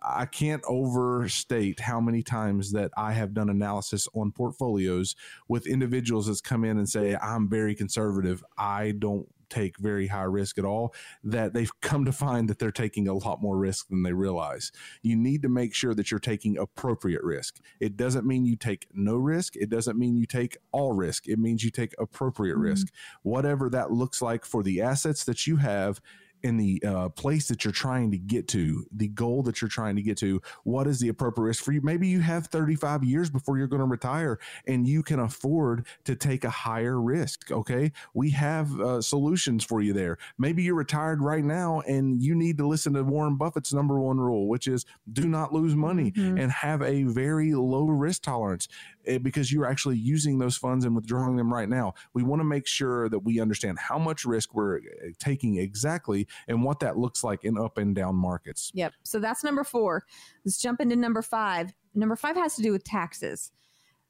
I 0.00 0.24
can't 0.24 0.62
overstate 0.66 1.80
how 1.80 2.00
many 2.00 2.22
times 2.22 2.72
that 2.72 2.92
I 2.96 3.12
have 3.12 3.34
done 3.34 3.50
analysis 3.50 4.08
on 4.14 4.32
portfolios 4.32 5.14
with 5.46 5.66
individuals 5.66 6.28
that's 6.28 6.40
come 6.40 6.64
in 6.64 6.78
and 6.78 6.88
say, 6.88 7.14
I'm 7.14 7.46
very 7.50 7.74
conservative. 7.74 8.42
I 8.56 8.94
don't 8.98 9.28
take 9.50 9.76
very 9.76 10.06
high 10.06 10.22
risk 10.22 10.56
at 10.56 10.64
all, 10.64 10.94
that 11.22 11.52
they've 11.52 11.70
come 11.80 12.06
to 12.06 12.12
find 12.12 12.48
that 12.48 12.58
they're 12.58 12.72
taking 12.72 13.06
a 13.06 13.14
lot 13.14 13.42
more 13.42 13.58
risk 13.58 13.88
than 13.88 14.02
they 14.02 14.14
realize. 14.14 14.72
You 15.02 15.14
need 15.14 15.42
to 15.42 15.48
make 15.50 15.74
sure 15.74 15.94
that 15.94 16.10
you're 16.10 16.20
taking 16.20 16.56
appropriate 16.56 17.22
risk. 17.22 17.60
It 17.78 17.98
doesn't 17.98 18.26
mean 18.26 18.46
you 18.46 18.56
take 18.56 18.86
no 18.94 19.16
risk. 19.16 19.56
It 19.56 19.68
doesn't 19.68 19.98
mean 19.98 20.16
you 20.16 20.26
take 20.26 20.56
all 20.72 20.94
risk. 20.94 21.28
It 21.28 21.38
means 21.38 21.62
you 21.62 21.70
take 21.70 21.94
appropriate 21.98 22.54
mm-hmm. 22.54 22.62
risk. 22.62 22.86
Whatever 23.22 23.68
that 23.70 23.92
looks 23.92 24.22
like 24.22 24.46
for 24.46 24.62
the 24.62 24.80
assets 24.80 25.24
that 25.24 25.46
you 25.46 25.56
have 25.56 26.00
in 26.46 26.56
the 26.56 26.80
uh, 26.86 27.08
place 27.08 27.48
that 27.48 27.64
you're 27.64 27.72
trying 27.72 28.12
to 28.12 28.18
get 28.18 28.46
to, 28.46 28.86
the 28.92 29.08
goal 29.08 29.42
that 29.42 29.60
you're 29.60 29.68
trying 29.68 29.96
to 29.96 30.02
get 30.02 30.16
to, 30.18 30.40
what 30.62 30.86
is 30.86 31.00
the 31.00 31.08
appropriate 31.08 31.48
risk 31.48 31.64
for 31.64 31.72
you? 31.72 31.80
Maybe 31.82 32.06
you 32.06 32.20
have 32.20 32.46
35 32.46 33.02
years 33.02 33.28
before 33.28 33.58
you're 33.58 33.66
going 33.66 33.80
to 33.80 33.86
retire 33.86 34.38
and 34.66 34.86
you 34.86 35.02
can 35.02 35.18
afford 35.18 35.86
to 36.04 36.14
take 36.14 36.44
a 36.44 36.50
higher 36.50 37.00
risk. 37.00 37.50
Okay. 37.50 37.90
We 38.14 38.30
have 38.30 38.80
uh, 38.80 39.02
solutions 39.02 39.64
for 39.64 39.82
you 39.82 39.92
there. 39.92 40.18
Maybe 40.38 40.62
you're 40.62 40.76
retired 40.76 41.20
right 41.20 41.44
now 41.44 41.80
and 41.80 42.22
you 42.22 42.36
need 42.36 42.58
to 42.58 42.66
listen 42.66 42.92
to 42.92 43.02
Warren 43.02 43.36
Buffett's 43.36 43.74
number 43.74 43.98
one 43.98 44.18
rule, 44.18 44.48
which 44.48 44.68
is 44.68 44.86
do 45.12 45.26
not 45.26 45.52
lose 45.52 45.74
money 45.74 46.12
mm-hmm. 46.12 46.38
and 46.38 46.52
have 46.52 46.80
a 46.80 47.02
very 47.02 47.54
low 47.54 47.86
risk 47.86 48.22
tolerance 48.22 48.68
because 49.22 49.52
you're 49.52 49.66
actually 49.66 49.96
using 49.96 50.38
those 50.38 50.56
funds 50.56 50.84
and 50.84 50.94
withdrawing 50.94 51.36
them 51.36 51.52
right 51.52 51.68
now. 51.68 51.94
We 52.14 52.22
want 52.22 52.40
to 52.40 52.44
make 52.44 52.66
sure 52.66 53.08
that 53.08 53.20
we 53.20 53.40
understand 53.40 53.78
how 53.78 53.98
much 53.98 54.24
risk 54.24 54.54
we're 54.54 54.78
eh, 54.78 55.10
taking 55.18 55.56
exactly 55.56 56.26
and 56.48 56.62
what 56.62 56.80
that 56.80 56.96
looks 56.96 57.24
like 57.24 57.44
in 57.44 57.58
up 57.58 57.78
and 57.78 57.94
down 57.94 58.16
markets. 58.16 58.70
Yep. 58.74 58.92
So 59.02 59.18
that's 59.18 59.44
number 59.44 59.64
four. 59.64 60.04
Let's 60.44 60.58
jump 60.58 60.80
into 60.80 60.96
number 60.96 61.22
five. 61.22 61.72
Number 61.94 62.16
five 62.16 62.36
has 62.36 62.56
to 62.56 62.62
do 62.62 62.72
with 62.72 62.84
taxes. 62.84 63.52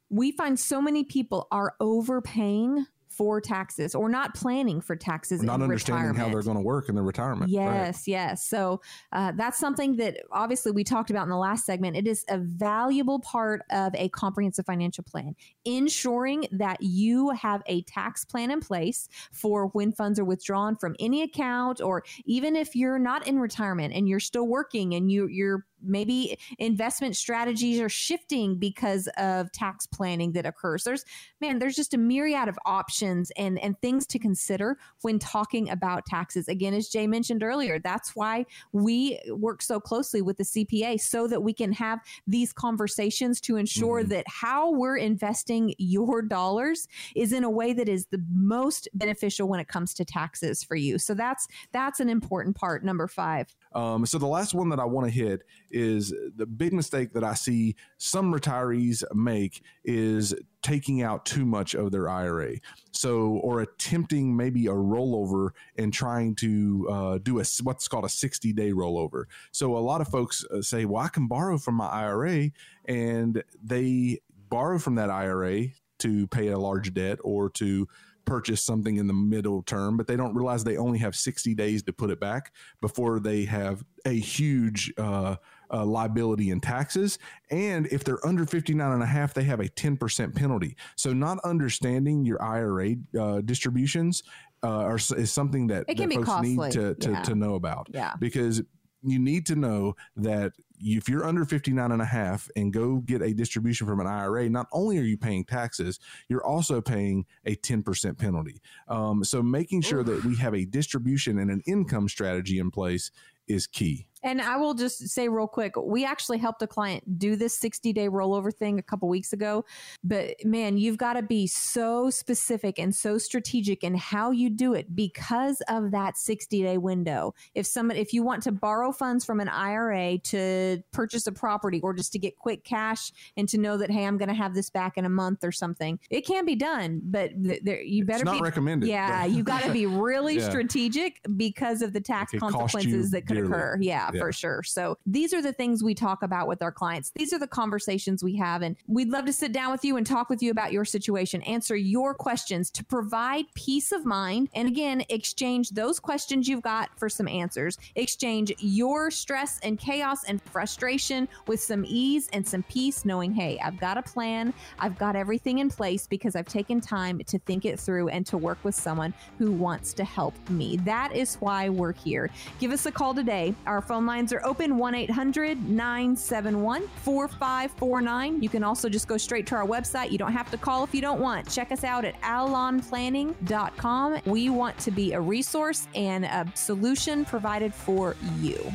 We 0.09 0.31
find 0.31 0.59
so 0.59 0.81
many 0.81 1.03
people 1.03 1.47
are 1.51 1.75
overpaying 1.79 2.85
for 3.17 3.41
taxes 3.41 3.95
or 3.95 4.09
not 4.09 4.35
planning 4.35 4.79
for 4.79 4.95
taxes. 4.95 5.41
not 5.41 5.61
understanding 5.61 6.09
retirement. 6.09 6.19
how 6.19 6.31
they're 6.31 6.43
going 6.43 6.57
to 6.57 6.63
work 6.63 6.87
in 6.87 6.95
their 6.95 7.03
retirement. 7.03 7.49
Yes, 7.49 7.95
right. 7.95 8.07
yes. 8.07 8.45
So 8.45 8.81
uh, 9.11 9.31
that's 9.35 9.57
something 9.57 9.95
that 9.97 10.17
obviously 10.31 10.71
we 10.71 10.83
talked 10.83 11.09
about 11.09 11.23
in 11.23 11.29
the 11.29 11.37
last 11.37 11.65
segment. 11.65 11.97
It 11.97 12.07
is 12.07 12.23
a 12.29 12.37
valuable 12.37 13.19
part 13.19 13.63
of 13.71 13.93
a 13.95 14.09
comprehensive 14.09 14.65
financial 14.65 15.03
plan, 15.03 15.35
ensuring 15.65 16.45
that 16.51 16.77
you 16.81 17.31
have 17.31 17.63
a 17.65 17.81
tax 17.83 18.23
plan 18.23 18.51
in 18.51 18.59
place 18.59 19.09
for 19.31 19.67
when 19.67 19.91
funds 19.91 20.19
are 20.19 20.25
withdrawn 20.25 20.75
from 20.75 20.95
any 20.99 21.23
account, 21.23 21.81
or 21.81 22.03
even 22.25 22.55
if 22.55 22.75
you're 22.75 22.99
not 22.99 23.27
in 23.27 23.39
retirement 23.39 23.93
and 23.93 24.07
you're 24.07 24.19
still 24.19 24.47
working 24.47 24.93
and 24.93 25.11
you, 25.11 25.27
you're 25.27 25.65
maybe 25.81 26.37
investment 26.59 27.15
strategies 27.15 27.79
are 27.79 27.89
shifting 27.89 28.57
because 28.57 29.07
of 29.17 29.51
tax 29.51 29.85
planning 29.85 30.33
that 30.33 30.45
occurs. 30.45 30.83
There's 30.83 31.05
man 31.41 31.59
there's 31.59 31.75
just 31.75 31.93
a 31.93 31.97
myriad 31.97 32.47
of 32.47 32.57
options 32.65 33.31
and 33.37 33.59
and 33.59 33.79
things 33.81 34.05
to 34.07 34.19
consider 34.19 34.77
when 35.01 35.19
talking 35.19 35.69
about 35.69 36.05
taxes. 36.05 36.47
Again 36.47 36.73
as 36.73 36.89
jay 36.89 37.07
mentioned 37.07 37.43
earlier 37.43 37.79
that's 37.79 38.15
why 38.15 38.45
we 38.71 39.19
work 39.29 39.61
so 39.61 39.79
closely 39.79 40.21
with 40.21 40.37
the 40.37 40.43
cpa 40.43 40.99
so 40.99 41.27
that 41.27 41.41
we 41.41 41.53
can 41.53 41.71
have 41.71 41.99
these 42.25 42.53
conversations 42.53 43.39
to 43.41 43.55
ensure 43.55 44.01
mm-hmm. 44.01 44.09
that 44.09 44.25
how 44.27 44.71
we're 44.71 44.97
investing 44.97 45.73
your 45.77 46.21
dollars 46.21 46.87
is 47.15 47.31
in 47.33 47.43
a 47.43 47.49
way 47.49 47.73
that 47.73 47.89
is 47.89 48.07
the 48.07 48.23
most 48.31 48.87
beneficial 48.93 49.47
when 49.47 49.59
it 49.59 49.67
comes 49.67 49.93
to 49.93 50.05
taxes 50.05 50.63
for 50.63 50.75
you. 50.75 50.97
So 50.97 51.13
that's 51.13 51.47
that's 51.71 51.99
an 51.99 52.09
important 52.09 52.55
part 52.55 52.83
number 52.83 53.07
five 53.07 53.55
um, 53.77 54.07
so 54.07 54.17
the 54.17 54.25
last 54.25 54.55
one 54.55 54.69
that 54.69 54.79
I 54.79 54.85
want 54.85 55.05
to 55.05 55.13
hit 55.13 55.43
is 55.69 56.11
the 56.35 56.47
big 56.47 56.73
mistake 56.73 57.13
that 57.13 57.23
I 57.23 57.35
see 57.35 57.75
some 57.99 58.33
retirees 58.33 59.03
make 59.13 59.61
is 59.85 60.33
taking 60.63 61.03
out 61.03 61.27
too 61.27 61.45
much 61.45 61.75
of 61.75 61.91
their 61.91 62.09
IRA. 62.09 62.55
So, 62.91 63.33
or 63.43 63.61
attempting 63.61 64.35
maybe 64.35 64.65
a 64.65 64.71
rollover 64.71 65.51
and 65.77 65.93
trying 65.93 66.33
to 66.37 66.87
uh, 66.89 67.17
do 67.19 67.39
a 67.39 67.43
what's 67.61 67.87
called 67.87 68.05
a 68.05 68.09
60 68.09 68.51
day 68.51 68.71
rollover. 68.71 69.25
So, 69.51 69.77
a 69.77 69.79
lot 69.79 70.01
of 70.01 70.07
folks 70.07 70.43
uh, 70.49 70.63
say, 70.63 70.85
"Well, 70.85 71.03
I 71.03 71.09
can 71.09 71.27
borrow 71.27 71.59
from 71.59 71.75
my 71.75 71.87
IRA," 71.87 72.49
and 72.85 73.43
they 73.63 74.21
borrow 74.49 74.79
from 74.79 74.95
that 74.95 75.11
IRA 75.11 75.67
to 75.99 76.25
pay 76.27 76.47
a 76.47 76.57
large 76.57 76.95
debt 76.95 77.19
or 77.23 77.51
to 77.51 77.87
purchase 78.27 78.61
something 78.61 78.97
in 78.97 79.07
the 79.07 79.13
middle 79.13 79.63
term, 79.63 79.97
but 79.97 80.05
they 80.05 80.15
don't 80.15 80.35
realize 80.35 80.63
they 80.63 80.77
only 80.77 80.99
have 80.99 81.15
60 81.15 81.55
days 81.55 81.81
to 81.83 81.93
put 81.93 82.11
it 82.11 82.19
back 82.19 82.53
before 82.81 83.19
they 83.19 83.45
have 83.45 83.83
a 84.05 84.11
huge 84.11 84.93
uh, 84.97 85.37
uh, 85.71 85.85
liability 85.85 86.51
in 86.51 86.59
taxes. 86.59 87.17
And 87.49 87.87
if 87.87 88.03
they're 88.03 88.23
under 88.27 88.45
59 88.45 88.91
and 88.91 89.01
a 89.01 89.07
half, 89.07 89.33
they 89.33 89.43
have 89.43 89.61
a 89.61 89.69
10% 89.69 90.35
penalty. 90.35 90.75
So 90.95 91.13
not 91.13 91.39
understanding 91.43 92.25
your 92.25 92.41
IRA 92.41 92.95
uh, 93.19 93.41
distributions 93.41 94.23
uh, 94.61 94.67
are, 94.67 94.97
is 94.97 95.31
something 95.31 95.67
that, 95.67 95.85
it 95.87 95.97
that 95.97 96.13
folks 96.13 96.25
costly. 96.25 96.57
need 96.57 96.71
to, 96.73 96.95
to, 96.95 97.11
yeah. 97.11 97.21
to 97.23 97.35
know 97.35 97.55
about. 97.55 97.87
Yeah. 97.93 98.13
Because 98.19 98.61
you 99.03 99.19
need 99.19 99.45
to 99.47 99.55
know 99.55 99.95
that 100.17 100.51
if 100.79 101.09
you're 101.09 101.25
under 101.25 101.45
59 101.45 101.91
and 101.91 102.01
a 102.01 102.05
half 102.05 102.49
and 102.55 102.73
go 102.73 102.97
get 102.97 103.21
a 103.21 103.33
distribution 103.33 103.87
from 103.87 103.99
an 103.99 104.07
IRA, 104.07 104.49
not 104.49 104.67
only 104.71 104.97
are 104.97 105.03
you 105.03 105.17
paying 105.17 105.43
taxes, 105.43 105.99
you're 106.29 106.45
also 106.45 106.81
paying 106.81 107.25
a 107.45 107.55
10% 107.55 108.17
penalty. 108.17 108.61
Um, 108.87 109.23
so 109.23 109.41
making 109.41 109.81
sure 109.81 110.03
that 110.03 110.23
we 110.23 110.35
have 110.37 110.53
a 110.53 110.65
distribution 110.65 111.39
and 111.39 111.49
an 111.49 111.61
income 111.65 112.07
strategy 112.07 112.59
in 112.59 112.71
place 112.71 113.11
is 113.47 113.67
key. 113.67 114.07
And 114.27 114.41
I 114.41 114.57
will 114.57 114.73
just 114.73 115.07
say 115.07 115.29
real 115.29 115.47
quick, 115.47 115.75
we 115.77 116.03
actually 116.03 116.37
helped 116.37 116.61
a 116.61 116.67
client 116.67 117.17
do 117.17 117.37
this 117.37 117.57
60 117.57 117.93
day 117.93 118.09
rollover 118.09 118.53
thing 118.53 118.77
a 118.77 118.81
couple 118.81 119.07
weeks 119.07 119.31
ago. 119.31 119.63
But 120.03 120.43
man, 120.43 120.77
you've 120.77 120.97
got 120.97 121.13
to 121.13 121.21
be 121.21 121.47
so 121.47 122.09
specific 122.09 122.77
and 122.77 122.93
so 122.93 123.17
strategic 123.17 123.85
in 123.85 123.95
how 123.95 124.31
you 124.31 124.49
do 124.49 124.73
it 124.73 124.93
because 124.93 125.61
of 125.69 125.91
that 125.91 126.17
60 126.17 126.61
day 126.61 126.77
window. 126.77 127.33
If 127.55 127.65
someone, 127.65 127.95
if 127.95 128.11
you 128.11 128.21
want 128.21 128.43
to 128.43 128.51
borrow 128.51 128.91
funds 128.91 129.23
from 129.23 129.39
an 129.39 129.47
IRA 129.47 130.17
to 130.17 130.83
purchase 130.91 131.25
a 131.27 131.31
property 131.31 131.79
or 131.79 131.93
just 131.93 132.11
to 132.11 132.19
get 132.19 132.37
quick 132.37 132.65
cash 132.65 133.13
and 133.37 133.47
to 133.47 133.57
know 133.57 133.77
that, 133.77 133.89
hey, 133.89 134.05
I'm 134.05 134.17
going 134.17 134.27
to 134.27 134.35
have 134.35 134.53
this 134.53 134.69
back 134.69 134.97
in 134.97 135.05
a 135.05 135.09
month 135.09 135.45
or 135.45 135.53
something, 135.53 135.99
it 136.09 136.25
can 136.25 136.43
be 136.43 136.55
done. 136.55 136.99
But 137.01 137.31
th- 137.41 137.61
there, 137.63 137.81
you 137.81 138.03
better 138.03 138.17
it's 138.17 138.25
not 138.25 138.39
be 138.39 138.41
recommended. 138.41 138.89
Yeah, 138.89 139.23
you 139.23 139.41
got 139.41 139.63
to 139.63 139.71
be 139.71 139.85
really 139.85 140.39
yeah. 140.39 140.49
strategic 140.49 141.21
because 141.37 141.81
of 141.81 141.93
the 141.93 142.01
tax 142.01 142.33
consequences 142.37 143.11
that 143.11 143.25
could 143.25 143.35
dearly. 143.35 143.47
occur. 143.47 143.77
Yeah 143.79 144.11
yeah, 144.16 144.16
for 144.19 144.31
sure. 144.31 144.63
So 144.63 144.97
these 145.05 145.33
are 145.33 145.41
the 145.41 145.53
things 145.53 145.83
we 145.83 145.95
talk 145.95 146.23
about 146.23 146.47
with 146.47 146.61
our 146.61 146.71
clients. 146.71 147.11
These 147.15 147.33
are 147.33 147.39
the 147.39 147.47
conversations 147.47 148.23
we 148.23 148.35
have. 148.37 148.61
And 148.61 148.75
we'd 148.87 149.09
love 149.09 149.25
to 149.25 149.33
sit 149.33 149.51
down 149.51 149.71
with 149.71 149.83
you 149.83 149.97
and 149.97 150.05
talk 150.05 150.29
with 150.29 150.41
you 150.41 150.51
about 150.51 150.71
your 150.71 150.85
situation, 150.85 151.41
answer 151.43 151.75
your 151.75 152.13
questions 152.13 152.69
to 152.71 152.83
provide 152.83 153.45
peace 153.53 153.91
of 153.91 154.05
mind. 154.05 154.49
And 154.53 154.67
again, 154.67 155.03
exchange 155.09 155.69
those 155.71 155.99
questions 155.99 156.47
you've 156.47 156.61
got 156.61 156.89
for 156.97 157.09
some 157.09 157.27
answers. 157.27 157.77
Exchange 157.95 158.53
your 158.59 159.11
stress 159.11 159.59
and 159.63 159.77
chaos 159.77 160.23
and 160.25 160.41
frustration 160.41 161.27
with 161.47 161.61
some 161.61 161.85
ease 161.87 162.29
and 162.33 162.47
some 162.47 162.63
peace, 162.63 163.05
knowing, 163.05 163.33
hey, 163.33 163.59
I've 163.63 163.79
got 163.79 163.97
a 163.97 164.01
plan. 164.01 164.53
I've 164.79 164.97
got 164.97 165.15
everything 165.15 165.59
in 165.59 165.69
place 165.69 166.07
because 166.07 166.35
I've 166.35 166.47
taken 166.47 166.81
time 166.81 167.19
to 167.27 167.39
think 167.39 167.65
it 167.65 167.79
through 167.79 168.09
and 168.09 168.25
to 168.27 168.37
work 168.37 168.57
with 168.63 168.75
someone 168.75 169.13
who 169.37 169.51
wants 169.51 169.93
to 169.93 170.03
help 170.03 170.33
me. 170.49 170.77
That 170.77 171.15
is 171.15 171.35
why 171.35 171.69
we're 171.69 171.93
here. 171.93 172.29
Give 172.59 172.71
us 172.71 172.85
a 172.85 172.91
call 172.91 173.13
today. 173.13 173.53
Our 173.65 173.81
phone 173.81 174.05
lines 174.07 174.33
are 174.33 174.43
open 174.43 174.75
1 174.77 174.95
800 174.95 175.69
971 175.69 176.87
4549. 177.03 178.41
You 178.41 178.49
can 178.49 178.63
also 178.63 178.89
just 178.89 179.07
go 179.07 179.17
straight 179.17 179.45
to 179.47 179.55
our 179.55 179.67
website. 179.67 180.11
You 180.11 180.17
don't 180.17 180.33
have 180.33 180.49
to 180.51 180.57
call 180.57 180.83
if 180.83 180.95
you 180.95 181.01
don't 181.01 181.21
want. 181.21 181.51
Check 181.51 181.71
us 181.71 181.83
out 181.83 182.05
at 182.05 182.19
allonplanning.com. 182.21 184.21
We 184.25 184.49
want 184.49 184.79
to 184.79 184.89
be 184.89 185.13
a 185.13 185.21
resource 185.21 185.87
and 185.93 186.25
a 186.25 186.51
solution 186.55 187.23
provided 187.25 187.71
for 187.73 188.15
you. 188.39 188.73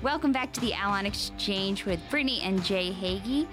Welcome 0.00 0.30
back 0.32 0.52
to 0.54 0.60
the 0.60 0.72
Allon 0.72 1.06
Exchange 1.06 1.84
with 1.84 2.00
Brittany 2.08 2.40
and 2.42 2.64
Jay 2.64 2.92
Hagy. 2.92 3.46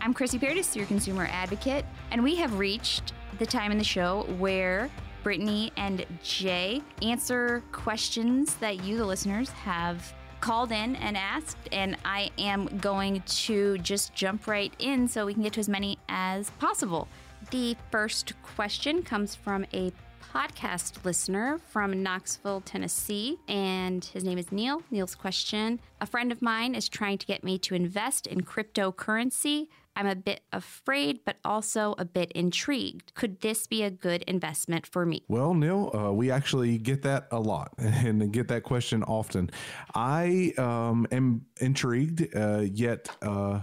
I'm 0.00 0.14
Chrissy 0.14 0.38
Paradis, 0.38 0.76
your 0.76 0.86
consumer 0.86 1.28
advocate, 1.30 1.84
and 2.12 2.22
we 2.22 2.36
have 2.36 2.58
reached 2.58 3.12
the 3.38 3.46
time 3.46 3.72
in 3.72 3.78
the 3.78 3.84
show 3.84 4.22
where 4.38 4.90
Brittany 5.24 5.72
and 5.76 6.06
Jay 6.22 6.82
answer 7.02 7.62
questions 7.72 8.54
that 8.56 8.84
you, 8.84 8.96
the 8.96 9.04
listeners, 9.04 9.50
have 9.50 10.14
called 10.40 10.70
in 10.70 10.94
and 10.96 11.16
asked, 11.16 11.58
and 11.72 11.96
I 12.04 12.30
am 12.38 12.66
going 12.78 13.22
to 13.26 13.76
just 13.78 14.14
jump 14.14 14.46
right 14.46 14.72
in 14.78 15.08
so 15.08 15.26
we 15.26 15.34
can 15.34 15.42
get 15.42 15.54
to 15.54 15.60
as 15.60 15.68
many 15.68 15.98
as 16.08 16.50
possible. 16.50 17.08
The 17.50 17.76
first 17.90 18.34
question 18.42 19.02
comes 19.02 19.34
from 19.34 19.66
a 19.74 19.92
podcast 20.32 21.04
listener 21.04 21.58
from 21.70 22.02
Knoxville, 22.02 22.60
Tennessee, 22.60 23.38
and 23.48 24.04
his 24.04 24.24
name 24.24 24.38
is 24.38 24.52
Neil. 24.52 24.82
Neil's 24.90 25.14
question 25.14 25.80
A 26.00 26.06
friend 26.06 26.30
of 26.30 26.42
mine 26.42 26.74
is 26.74 26.88
trying 26.88 27.18
to 27.18 27.26
get 27.26 27.42
me 27.42 27.58
to 27.58 27.74
invest 27.74 28.26
in 28.26 28.42
cryptocurrency. 28.42 29.68
I'm 29.98 30.06
a 30.06 30.14
bit 30.14 30.42
afraid, 30.52 31.24
but 31.24 31.38
also 31.44 31.96
a 31.98 32.04
bit 32.04 32.30
intrigued. 32.30 33.12
Could 33.14 33.40
this 33.40 33.66
be 33.66 33.82
a 33.82 33.90
good 33.90 34.22
investment 34.22 34.86
for 34.86 35.04
me? 35.04 35.24
Well, 35.26 35.54
Neil, 35.54 35.90
uh, 35.92 36.12
we 36.12 36.30
actually 36.30 36.78
get 36.78 37.02
that 37.02 37.26
a 37.32 37.40
lot 37.40 37.74
and 37.78 38.32
get 38.32 38.46
that 38.48 38.62
question 38.62 39.02
often. 39.02 39.50
I 39.96 40.52
um, 40.56 41.08
am 41.10 41.46
intrigued, 41.60 42.28
uh, 42.36 42.60
yet 42.72 43.08
uh, 43.22 43.62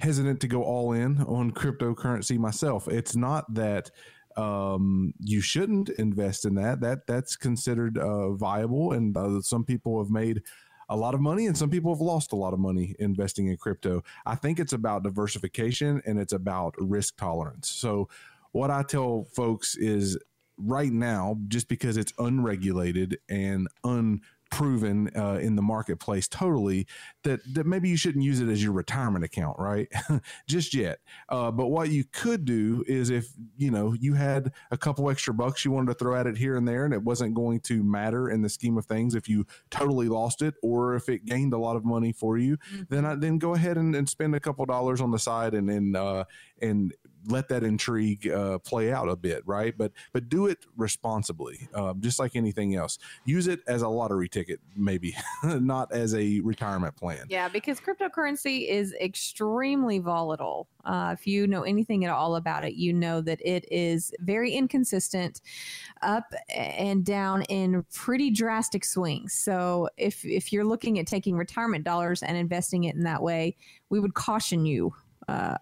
hesitant 0.00 0.40
to 0.40 0.48
go 0.48 0.62
all 0.62 0.92
in 0.92 1.20
on 1.20 1.52
cryptocurrency 1.52 2.38
myself. 2.38 2.88
It's 2.88 3.14
not 3.14 3.52
that 3.52 3.90
um, 4.38 5.12
you 5.20 5.42
shouldn't 5.42 5.90
invest 5.90 6.46
in 6.46 6.54
that. 6.54 6.80
That 6.80 7.06
that's 7.06 7.36
considered 7.36 7.98
uh, 7.98 8.32
viable, 8.32 8.92
and 8.92 9.14
uh, 9.14 9.42
some 9.42 9.64
people 9.64 10.02
have 10.02 10.10
made 10.10 10.42
a 10.88 10.96
lot 10.96 11.14
of 11.14 11.20
money, 11.20 11.46
and 11.46 11.56
some 11.56 11.70
people 11.70 11.92
have 11.92 12.00
lost 12.00 12.32
a 12.32 12.36
lot 12.36 12.52
of 12.52 12.60
money 12.60 12.94
investing 12.98 13.48
in 13.48 13.56
crypto. 13.56 14.02
I 14.24 14.34
think 14.34 14.58
it's 14.58 14.72
about 14.72 15.02
diversification 15.02 16.02
and 16.06 16.18
it's 16.18 16.32
about 16.32 16.74
risk 16.78 17.16
tolerance. 17.16 17.70
So, 17.70 18.08
what 18.52 18.70
I 18.70 18.82
tell 18.82 19.24
folks 19.34 19.76
is 19.76 20.18
right 20.56 20.92
now, 20.92 21.38
just 21.48 21.68
because 21.68 21.96
it's 21.96 22.12
unregulated 22.18 23.18
and 23.28 23.68
un 23.84 24.20
proven 24.50 25.10
uh, 25.16 25.38
in 25.40 25.56
the 25.56 25.62
marketplace 25.62 26.28
totally 26.28 26.86
that 27.24 27.40
that 27.54 27.66
maybe 27.66 27.88
you 27.88 27.96
shouldn't 27.96 28.24
use 28.24 28.40
it 28.40 28.48
as 28.48 28.62
your 28.62 28.72
retirement 28.72 29.24
account 29.24 29.58
right 29.58 29.88
just 30.46 30.74
yet 30.74 30.98
uh, 31.28 31.50
but 31.50 31.68
what 31.68 31.90
you 31.90 32.04
could 32.12 32.44
do 32.44 32.84
is 32.86 33.10
if 33.10 33.28
you 33.56 33.70
know 33.70 33.94
you 33.98 34.14
had 34.14 34.52
a 34.70 34.76
couple 34.76 35.10
extra 35.10 35.34
bucks 35.34 35.64
you 35.64 35.70
wanted 35.70 35.88
to 35.88 35.94
throw 35.94 36.18
at 36.18 36.26
it 36.26 36.36
here 36.36 36.56
and 36.56 36.66
there 36.66 36.84
and 36.84 36.94
it 36.94 37.02
wasn't 37.02 37.34
going 37.34 37.60
to 37.60 37.82
matter 37.82 38.30
in 38.30 38.42
the 38.42 38.48
scheme 38.48 38.78
of 38.78 38.86
things 38.86 39.14
if 39.14 39.28
you 39.28 39.44
totally 39.70 40.08
lost 40.08 40.42
it 40.42 40.54
or 40.62 40.94
if 40.94 41.08
it 41.08 41.24
gained 41.24 41.52
a 41.52 41.58
lot 41.58 41.76
of 41.76 41.84
money 41.84 42.12
for 42.12 42.38
you 42.38 42.56
mm-hmm. 42.56 42.82
then 42.88 43.04
I, 43.04 43.14
then 43.14 43.38
go 43.38 43.54
ahead 43.54 43.76
and, 43.76 43.94
and 43.94 44.08
spend 44.08 44.34
a 44.34 44.40
couple 44.40 44.64
dollars 44.66 45.00
on 45.00 45.10
the 45.10 45.18
side 45.18 45.54
and 45.54 45.68
and 45.70 45.96
uh, 45.96 46.24
and 46.60 46.94
let 47.28 47.48
that 47.48 47.62
intrigue 47.62 48.28
uh, 48.28 48.58
play 48.58 48.92
out 48.92 49.08
a 49.08 49.16
bit, 49.16 49.42
right? 49.46 49.76
But 49.76 49.92
but 50.12 50.28
do 50.28 50.46
it 50.46 50.58
responsibly, 50.76 51.68
uh, 51.74 51.94
just 52.00 52.18
like 52.18 52.36
anything 52.36 52.74
else. 52.74 52.98
Use 53.24 53.46
it 53.48 53.60
as 53.66 53.82
a 53.82 53.88
lottery 53.88 54.28
ticket, 54.28 54.60
maybe 54.76 55.16
not 55.44 55.92
as 55.92 56.14
a 56.14 56.40
retirement 56.40 56.96
plan. 56.96 57.26
Yeah, 57.28 57.48
because 57.48 57.80
cryptocurrency 57.80 58.68
is 58.68 58.94
extremely 59.00 59.98
volatile. 59.98 60.68
Uh, 60.84 61.14
if 61.18 61.26
you 61.26 61.46
know 61.46 61.62
anything 61.62 62.04
at 62.04 62.10
all 62.10 62.36
about 62.36 62.64
it, 62.64 62.74
you 62.74 62.92
know 62.92 63.20
that 63.20 63.40
it 63.44 63.66
is 63.70 64.12
very 64.20 64.52
inconsistent, 64.52 65.40
up 66.02 66.32
and 66.48 67.04
down 67.04 67.42
in 67.42 67.84
pretty 67.92 68.30
drastic 68.30 68.84
swings. 68.84 69.32
So 69.34 69.88
if 69.96 70.24
if 70.24 70.52
you're 70.52 70.64
looking 70.64 70.98
at 70.98 71.06
taking 71.06 71.36
retirement 71.36 71.84
dollars 71.84 72.22
and 72.22 72.36
investing 72.36 72.84
it 72.84 72.94
in 72.94 73.02
that 73.02 73.22
way, 73.22 73.56
we 73.90 74.00
would 74.00 74.14
caution 74.14 74.64
you 74.64 74.94
uh, 75.28 75.56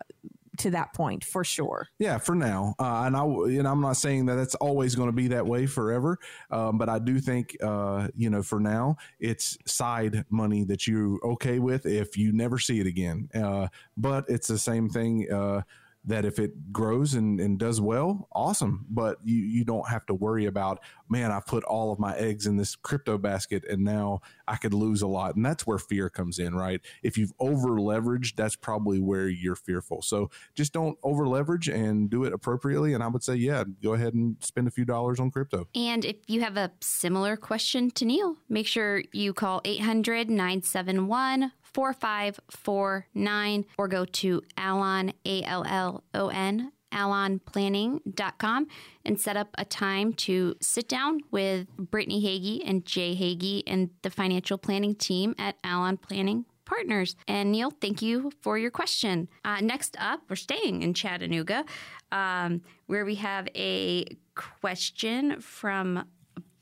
to 0.58 0.70
that 0.70 0.92
point 0.94 1.24
for 1.24 1.44
sure. 1.44 1.88
Yeah, 1.98 2.18
for 2.18 2.34
now, 2.34 2.74
uh, 2.78 3.02
and 3.06 3.16
I 3.16 3.24
and 3.24 3.66
I'm 3.66 3.80
not 3.80 3.96
saying 3.96 4.26
that 4.26 4.38
it's 4.38 4.54
always 4.56 4.94
going 4.94 5.08
to 5.08 5.12
be 5.12 5.28
that 5.28 5.46
way 5.46 5.66
forever, 5.66 6.18
um, 6.50 6.78
but 6.78 6.88
I 6.88 6.98
do 6.98 7.20
think 7.20 7.56
uh, 7.62 8.08
you 8.14 8.30
know 8.30 8.42
for 8.42 8.60
now 8.60 8.96
it's 9.18 9.58
side 9.66 10.24
money 10.30 10.64
that 10.64 10.86
you're 10.86 11.18
okay 11.24 11.58
with 11.58 11.86
if 11.86 12.16
you 12.16 12.32
never 12.32 12.58
see 12.58 12.80
it 12.80 12.86
again. 12.86 13.28
Uh, 13.34 13.68
but 13.96 14.24
it's 14.28 14.48
the 14.48 14.58
same 14.58 14.88
thing 14.88 15.30
uh, 15.30 15.62
that 16.06 16.24
if 16.24 16.38
it 16.38 16.72
grows 16.72 17.14
and, 17.14 17.40
and 17.40 17.58
does 17.58 17.80
well, 17.80 18.28
awesome. 18.32 18.84
But 18.90 19.18
you, 19.24 19.36
you 19.36 19.64
don't 19.64 19.88
have 19.88 20.04
to 20.06 20.14
worry 20.14 20.44
about, 20.44 20.80
man, 21.08 21.30
I've 21.30 21.46
put 21.46 21.64
all 21.64 21.92
of 21.92 21.98
my 21.98 22.14
eggs 22.16 22.46
in 22.46 22.56
this 22.56 22.76
crypto 22.76 23.16
basket 23.16 23.64
and 23.68 23.84
now 23.84 24.20
I 24.46 24.56
could 24.56 24.74
lose 24.74 25.02
a 25.02 25.06
lot. 25.06 25.36
And 25.36 25.44
that's 25.44 25.66
where 25.66 25.78
fear 25.78 26.10
comes 26.10 26.38
in, 26.38 26.54
right? 26.54 26.80
If 27.02 27.16
you've 27.16 27.32
over 27.38 27.70
leveraged, 27.70 28.36
that's 28.36 28.56
probably 28.56 29.00
where 29.00 29.28
you're 29.28 29.56
fearful. 29.56 30.02
So 30.02 30.30
just 30.54 30.72
don't 30.72 30.98
over 31.02 31.26
leverage 31.26 31.68
and 31.68 32.10
do 32.10 32.24
it 32.24 32.32
appropriately. 32.32 32.92
And 32.92 33.02
I 33.02 33.08
would 33.08 33.24
say, 33.24 33.36
yeah, 33.36 33.64
go 33.82 33.94
ahead 33.94 34.14
and 34.14 34.36
spend 34.40 34.68
a 34.68 34.70
few 34.70 34.84
dollars 34.84 35.20
on 35.20 35.30
crypto. 35.30 35.68
And 35.74 36.04
if 36.04 36.16
you 36.26 36.42
have 36.42 36.56
a 36.56 36.72
similar 36.80 37.36
question 37.36 37.90
to 37.92 38.04
Neil, 38.04 38.36
make 38.48 38.66
sure 38.66 39.02
you 39.12 39.32
call 39.32 39.62
800 39.64 40.28
971 40.28 41.52
4549 41.74 43.66
or 43.76 43.88
go 43.88 44.04
to 44.04 44.40
Allon, 44.56 45.12
A 45.26 45.42
L 45.42 45.64
L 45.66 46.04
O 46.14 46.28
N, 46.28 46.72
allonplanning.com 46.92 48.66
and 49.04 49.20
set 49.20 49.36
up 49.36 49.48
a 49.58 49.64
time 49.64 50.12
to 50.12 50.54
sit 50.60 50.88
down 50.88 51.20
with 51.30 51.66
Brittany 51.76 52.20
Hagy 52.20 52.64
and 52.64 52.86
Jay 52.86 53.14
Hagy 53.14 53.64
and 53.66 53.90
the 54.02 54.10
financial 54.10 54.56
planning 54.56 54.94
team 54.94 55.34
at 55.38 55.56
Allon 55.64 55.96
Planning 55.96 56.46
Partners. 56.64 57.16
And 57.28 57.52
Neil, 57.52 57.70
thank 57.70 58.00
you 58.00 58.30
for 58.40 58.56
your 58.56 58.70
question. 58.70 59.28
Uh, 59.44 59.60
next 59.60 59.96
up, 59.98 60.20
we're 60.30 60.36
staying 60.36 60.82
in 60.82 60.94
Chattanooga, 60.94 61.64
um, 62.10 62.62
where 62.86 63.04
we 63.04 63.16
have 63.16 63.48
a 63.54 64.06
question 64.34 65.40
from 65.40 66.06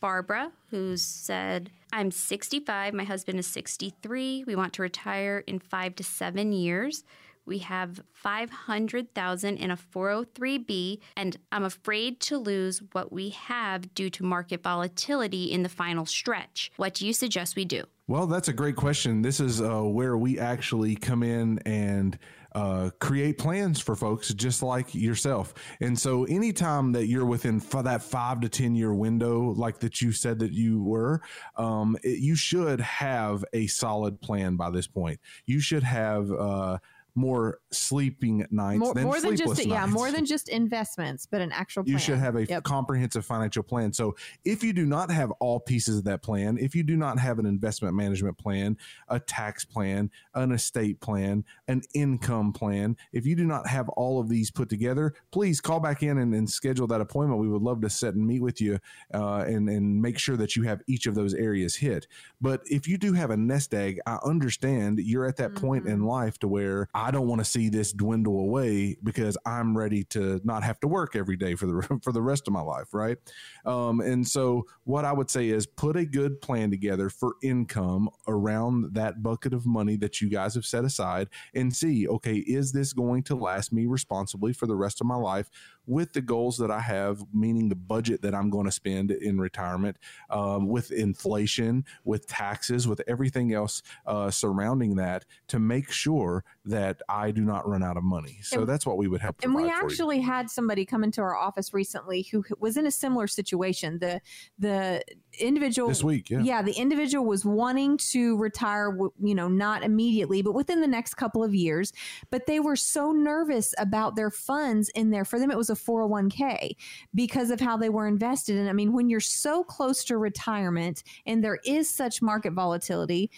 Barbara, 0.00 0.50
who 0.70 0.96
said, 0.96 1.70
I'm 1.92 2.10
65. 2.10 2.94
My 2.94 3.04
husband 3.04 3.38
is 3.38 3.46
63. 3.46 4.44
We 4.46 4.56
want 4.56 4.72
to 4.74 4.82
retire 4.82 5.44
in 5.46 5.58
five 5.58 5.94
to 5.96 6.04
seven 6.04 6.52
years. 6.52 7.04
We 7.44 7.58
have 7.58 8.00
500,000 8.12 9.56
in 9.56 9.70
a 9.70 9.76
403b 9.76 11.00
and 11.16 11.36
I'm 11.50 11.64
afraid 11.64 12.20
to 12.20 12.38
lose 12.38 12.80
what 12.92 13.12
we 13.12 13.30
have 13.30 13.92
due 13.94 14.10
to 14.10 14.24
market 14.24 14.62
volatility 14.62 15.50
in 15.50 15.64
the 15.64 15.68
final 15.68 16.06
stretch. 16.06 16.70
What 16.76 16.94
do 16.94 17.06
you 17.06 17.12
suggest 17.12 17.56
we 17.56 17.64
do? 17.64 17.84
Well, 18.06 18.26
that's 18.26 18.48
a 18.48 18.52
great 18.52 18.76
question. 18.76 19.22
This 19.22 19.40
is 19.40 19.60
uh, 19.60 19.82
where 19.82 20.16
we 20.16 20.38
actually 20.38 20.94
come 20.94 21.22
in 21.22 21.58
and 21.66 22.16
uh, 22.54 22.90
create 22.98 23.38
plans 23.38 23.80
for 23.80 23.96
folks 23.96 24.32
just 24.34 24.62
like 24.62 24.94
yourself. 24.94 25.54
And 25.80 25.98
so, 25.98 26.24
anytime 26.24 26.92
that 26.92 27.06
you're 27.06 27.26
within 27.26 27.56
f- 27.56 27.84
that 27.84 28.02
five 28.02 28.40
to 28.40 28.48
10 28.48 28.74
year 28.74 28.92
window, 28.92 29.52
like 29.52 29.80
that 29.80 30.00
you 30.00 30.12
said 30.12 30.38
that 30.40 30.52
you 30.52 30.82
were, 30.82 31.22
um, 31.56 31.96
it, 32.02 32.18
you 32.18 32.34
should 32.34 32.80
have 32.80 33.44
a 33.52 33.66
solid 33.66 34.20
plan 34.20 34.56
by 34.56 34.70
this 34.70 34.86
point. 34.86 35.20
You 35.46 35.60
should 35.60 35.82
have, 35.82 36.30
uh, 36.30 36.78
more 37.14 37.58
sleeping 37.70 38.46
nights 38.50 38.78
more, 38.78 38.94
than 38.94 39.04
more 39.04 39.20
than 39.20 39.36
just 39.36 39.56
nights. 39.56 39.66
yeah 39.66 39.86
more 39.86 40.10
than 40.10 40.24
just 40.24 40.48
investments 40.48 41.26
but 41.26 41.40
an 41.40 41.52
actual 41.52 41.82
plan. 41.82 41.92
you 41.92 41.98
should 41.98 42.18
have 42.18 42.36
a 42.36 42.46
yep. 42.46 42.62
comprehensive 42.62 43.24
financial 43.24 43.62
plan 43.62 43.92
so 43.92 44.14
if 44.44 44.62
you 44.62 44.72
do 44.72 44.86
not 44.86 45.10
have 45.10 45.30
all 45.32 45.60
pieces 45.60 45.98
of 45.98 46.04
that 46.04 46.22
plan 46.22 46.56
if 46.58 46.74
you 46.74 46.82
do 46.82 46.96
not 46.96 47.18
have 47.18 47.38
an 47.38 47.44
investment 47.44 47.94
management 47.94 48.36
plan 48.38 48.76
a 49.08 49.20
tax 49.20 49.64
plan 49.64 50.10
an 50.34 50.52
estate 50.52 51.00
plan 51.00 51.44
an 51.68 51.82
income 51.94 52.52
plan 52.52 52.96
if 53.12 53.26
you 53.26 53.36
do 53.36 53.44
not 53.44 53.66
have 53.66 53.88
all 53.90 54.18
of 54.18 54.28
these 54.28 54.50
put 54.50 54.68
together 54.68 55.12
please 55.32 55.60
call 55.60 55.80
back 55.80 56.02
in 56.02 56.18
and, 56.18 56.34
and 56.34 56.48
schedule 56.48 56.86
that 56.86 57.00
appointment 57.00 57.40
we 57.40 57.48
would 57.48 57.62
love 57.62 57.80
to 57.80 57.90
sit 57.90 58.14
and 58.14 58.26
meet 58.26 58.40
with 58.40 58.60
you 58.60 58.78
uh, 59.12 59.44
and, 59.46 59.68
and 59.68 60.00
make 60.00 60.18
sure 60.18 60.36
that 60.36 60.56
you 60.56 60.62
have 60.62 60.80
each 60.86 61.06
of 61.06 61.14
those 61.14 61.34
areas 61.34 61.76
hit 61.76 62.06
but 62.40 62.62
if 62.66 62.88
you 62.88 62.96
do 62.96 63.12
have 63.12 63.30
a 63.30 63.36
nest 63.36 63.74
egg 63.74 64.00
i 64.06 64.18
understand 64.24 64.98
you're 64.98 65.26
at 65.26 65.36
that 65.36 65.52
mm-hmm. 65.52 65.66
point 65.66 65.86
in 65.86 66.04
life 66.04 66.38
to 66.38 66.48
where 66.48 66.88
I 67.01 67.01
don't 67.10 67.26
want 67.26 67.40
to 67.40 67.44
see 67.44 67.68
this 67.68 67.92
dwindle 67.92 68.38
away 68.38 68.96
because 69.02 69.36
I'm 69.46 69.76
ready 69.76 70.04
to 70.04 70.40
not 70.44 70.62
have 70.62 70.78
to 70.80 70.88
work 70.88 71.16
every 71.16 71.36
day 71.36 71.54
for 71.54 71.66
the 71.66 72.00
for 72.02 72.12
the 72.12 72.22
rest 72.22 72.46
of 72.46 72.52
my 72.52 72.60
life, 72.60 72.92
right? 72.92 73.18
Um, 73.64 74.00
and 74.00 74.26
so, 74.26 74.66
what 74.84 75.04
I 75.04 75.12
would 75.12 75.30
say 75.30 75.48
is 75.48 75.66
put 75.66 75.96
a 75.96 76.04
good 76.04 76.40
plan 76.40 76.70
together 76.70 77.08
for 77.08 77.34
income 77.42 78.08
around 78.28 78.94
that 78.94 79.22
bucket 79.22 79.54
of 79.54 79.66
money 79.66 79.96
that 79.96 80.20
you 80.20 80.28
guys 80.28 80.54
have 80.54 80.64
set 80.64 80.84
aside, 80.84 81.28
and 81.54 81.74
see, 81.74 82.06
okay, 82.08 82.36
is 82.36 82.72
this 82.72 82.92
going 82.92 83.22
to 83.24 83.34
last 83.34 83.72
me 83.72 83.86
responsibly 83.86 84.52
for 84.52 84.66
the 84.66 84.76
rest 84.76 85.00
of 85.00 85.06
my 85.06 85.16
life? 85.16 85.50
With 85.86 86.12
the 86.12 86.20
goals 86.20 86.56
that 86.58 86.70
I 86.70 86.80
have, 86.80 87.22
meaning 87.32 87.68
the 87.68 87.74
budget 87.74 88.22
that 88.22 88.34
I'm 88.34 88.50
going 88.50 88.66
to 88.66 88.72
spend 88.72 89.10
in 89.10 89.40
retirement, 89.40 89.96
um, 90.30 90.68
with 90.68 90.92
inflation, 90.92 91.84
with 92.04 92.26
taxes, 92.26 92.86
with 92.86 93.00
everything 93.06 93.52
else 93.52 93.82
uh, 94.06 94.30
surrounding 94.30 94.96
that, 94.96 95.24
to 95.48 95.58
make 95.58 95.90
sure 95.90 96.44
that 96.64 97.02
I 97.08 97.30
do 97.30 97.42
not 97.42 97.68
run 97.68 97.82
out 97.82 97.96
of 97.96 98.04
money. 98.04 98.38
So 98.42 98.60
and, 98.60 98.68
that's 98.68 98.86
what 98.86 98.96
we 98.96 99.08
would 99.08 99.20
have. 99.20 99.34
And 99.42 99.54
we 99.54 99.68
actually 99.70 100.20
had 100.20 100.50
somebody 100.50 100.84
come 100.84 101.02
into 101.02 101.20
our 101.20 101.36
office 101.36 101.74
recently 101.74 102.22
who 102.30 102.44
was 102.58 102.76
in 102.76 102.86
a 102.86 102.90
similar 102.90 103.26
situation. 103.26 103.98
The 103.98 104.20
the 104.58 105.02
individual 105.38 105.88
this 105.88 106.04
week, 106.04 106.30
yeah, 106.30 106.40
yeah, 106.40 106.62
the 106.62 106.72
individual 106.72 107.24
was 107.24 107.44
wanting 107.44 107.96
to 107.98 108.36
retire, 108.36 108.96
you 109.20 109.34
know, 109.34 109.48
not 109.48 109.82
immediately, 109.82 110.42
but 110.42 110.52
within 110.54 110.80
the 110.80 110.86
next 110.86 111.14
couple 111.14 111.42
of 111.42 111.54
years. 111.54 111.92
But 112.30 112.46
they 112.46 112.60
were 112.60 112.76
so 112.76 113.12
nervous 113.12 113.74
about 113.78 114.16
their 114.16 114.30
funds 114.30 114.88
in 114.90 115.10
there. 115.10 115.24
For 115.24 115.38
them, 115.38 115.50
it 115.50 115.56
was 115.56 115.70
a 115.70 115.74
401k 115.74 116.76
because 117.14 117.50
of 117.50 117.60
how 117.60 117.76
they 117.76 117.88
were 117.88 118.06
invested. 118.06 118.56
And 118.56 118.68
I 118.68 118.72
mean, 118.72 118.92
when 118.92 119.08
you're 119.08 119.20
so 119.20 119.64
close 119.64 120.04
to 120.04 120.18
retirement 120.18 121.02
and 121.26 121.42
there 121.42 121.58
is 121.64 121.88
such 121.88 122.22
market 122.22 122.52
volatility, 122.52 123.30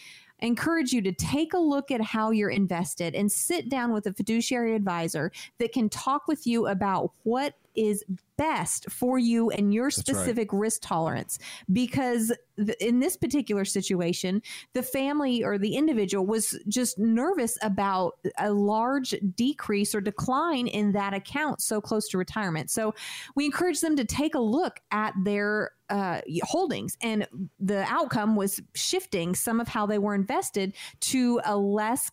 I 0.43 0.47
encourage 0.47 0.93
you 0.93 1.01
to 1.03 1.13
take 1.13 1.55
a 1.55 1.59
look 1.59 1.91
at 1.91 2.01
how 2.01 2.31
you're 2.31 2.51
invested 2.51 3.15
and 3.15 3.31
sit 3.31 3.69
down 3.69 3.93
with 3.93 4.07
a 4.07 4.13
fiduciary 4.13 4.75
advisor 4.75 5.33
that 5.59 5.73
can 5.73 5.89
talk 5.89 6.29
with 6.29 6.47
you 6.47 6.67
about 6.67 7.13
what 7.23 7.55
is 7.75 8.05
best 8.37 8.91
for 8.91 9.19
you 9.19 9.51
and 9.51 9.73
your 9.73 9.91
specific 9.91 10.53
right. 10.53 10.61
risk 10.61 10.81
tolerance 10.83 11.39
because 11.73 12.33
th- 12.57 12.77
in 12.81 12.99
this 12.99 13.17
particular 13.17 13.65
situation 13.65 14.43
the 14.73 14.83
family 14.83 15.45
or 15.45 15.57
the 15.57 15.77
individual 15.77 16.27
was 16.27 16.59
just 16.69 16.99
nervous 16.99 17.57
about 17.63 18.15
a 18.39 18.53
large 18.53 19.15
decrease 19.37 19.95
or 19.95 20.01
decline 20.01 20.67
in 20.67 20.93
that 20.93 21.15
account 21.15 21.63
so 21.63 21.81
close 21.81 22.09
to 22.09 22.19
retirement 22.19 22.71
so 22.71 22.93
we 23.37 23.45
encourage 23.45 23.81
them 23.81 23.95
to 23.95 24.05
take 24.05 24.35
a 24.35 24.41
look 24.41 24.81
at 24.91 25.15
their 25.23 25.71
uh, 25.91 26.21
holdings, 26.43 26.97
and 27.03 27.27
the 27.61 27.85
outcome 27.89 28.37
was 28.37 28.61
shifting 28.75 29.35
some 29.35 29.61
of 29.61 29.69
how 29.69 29.85
they 29.87 29.99
were 29.99 30.15
invested 30.15 30.75
to 31.01 31.41
a 31.45 31.57
less 31.57 32.11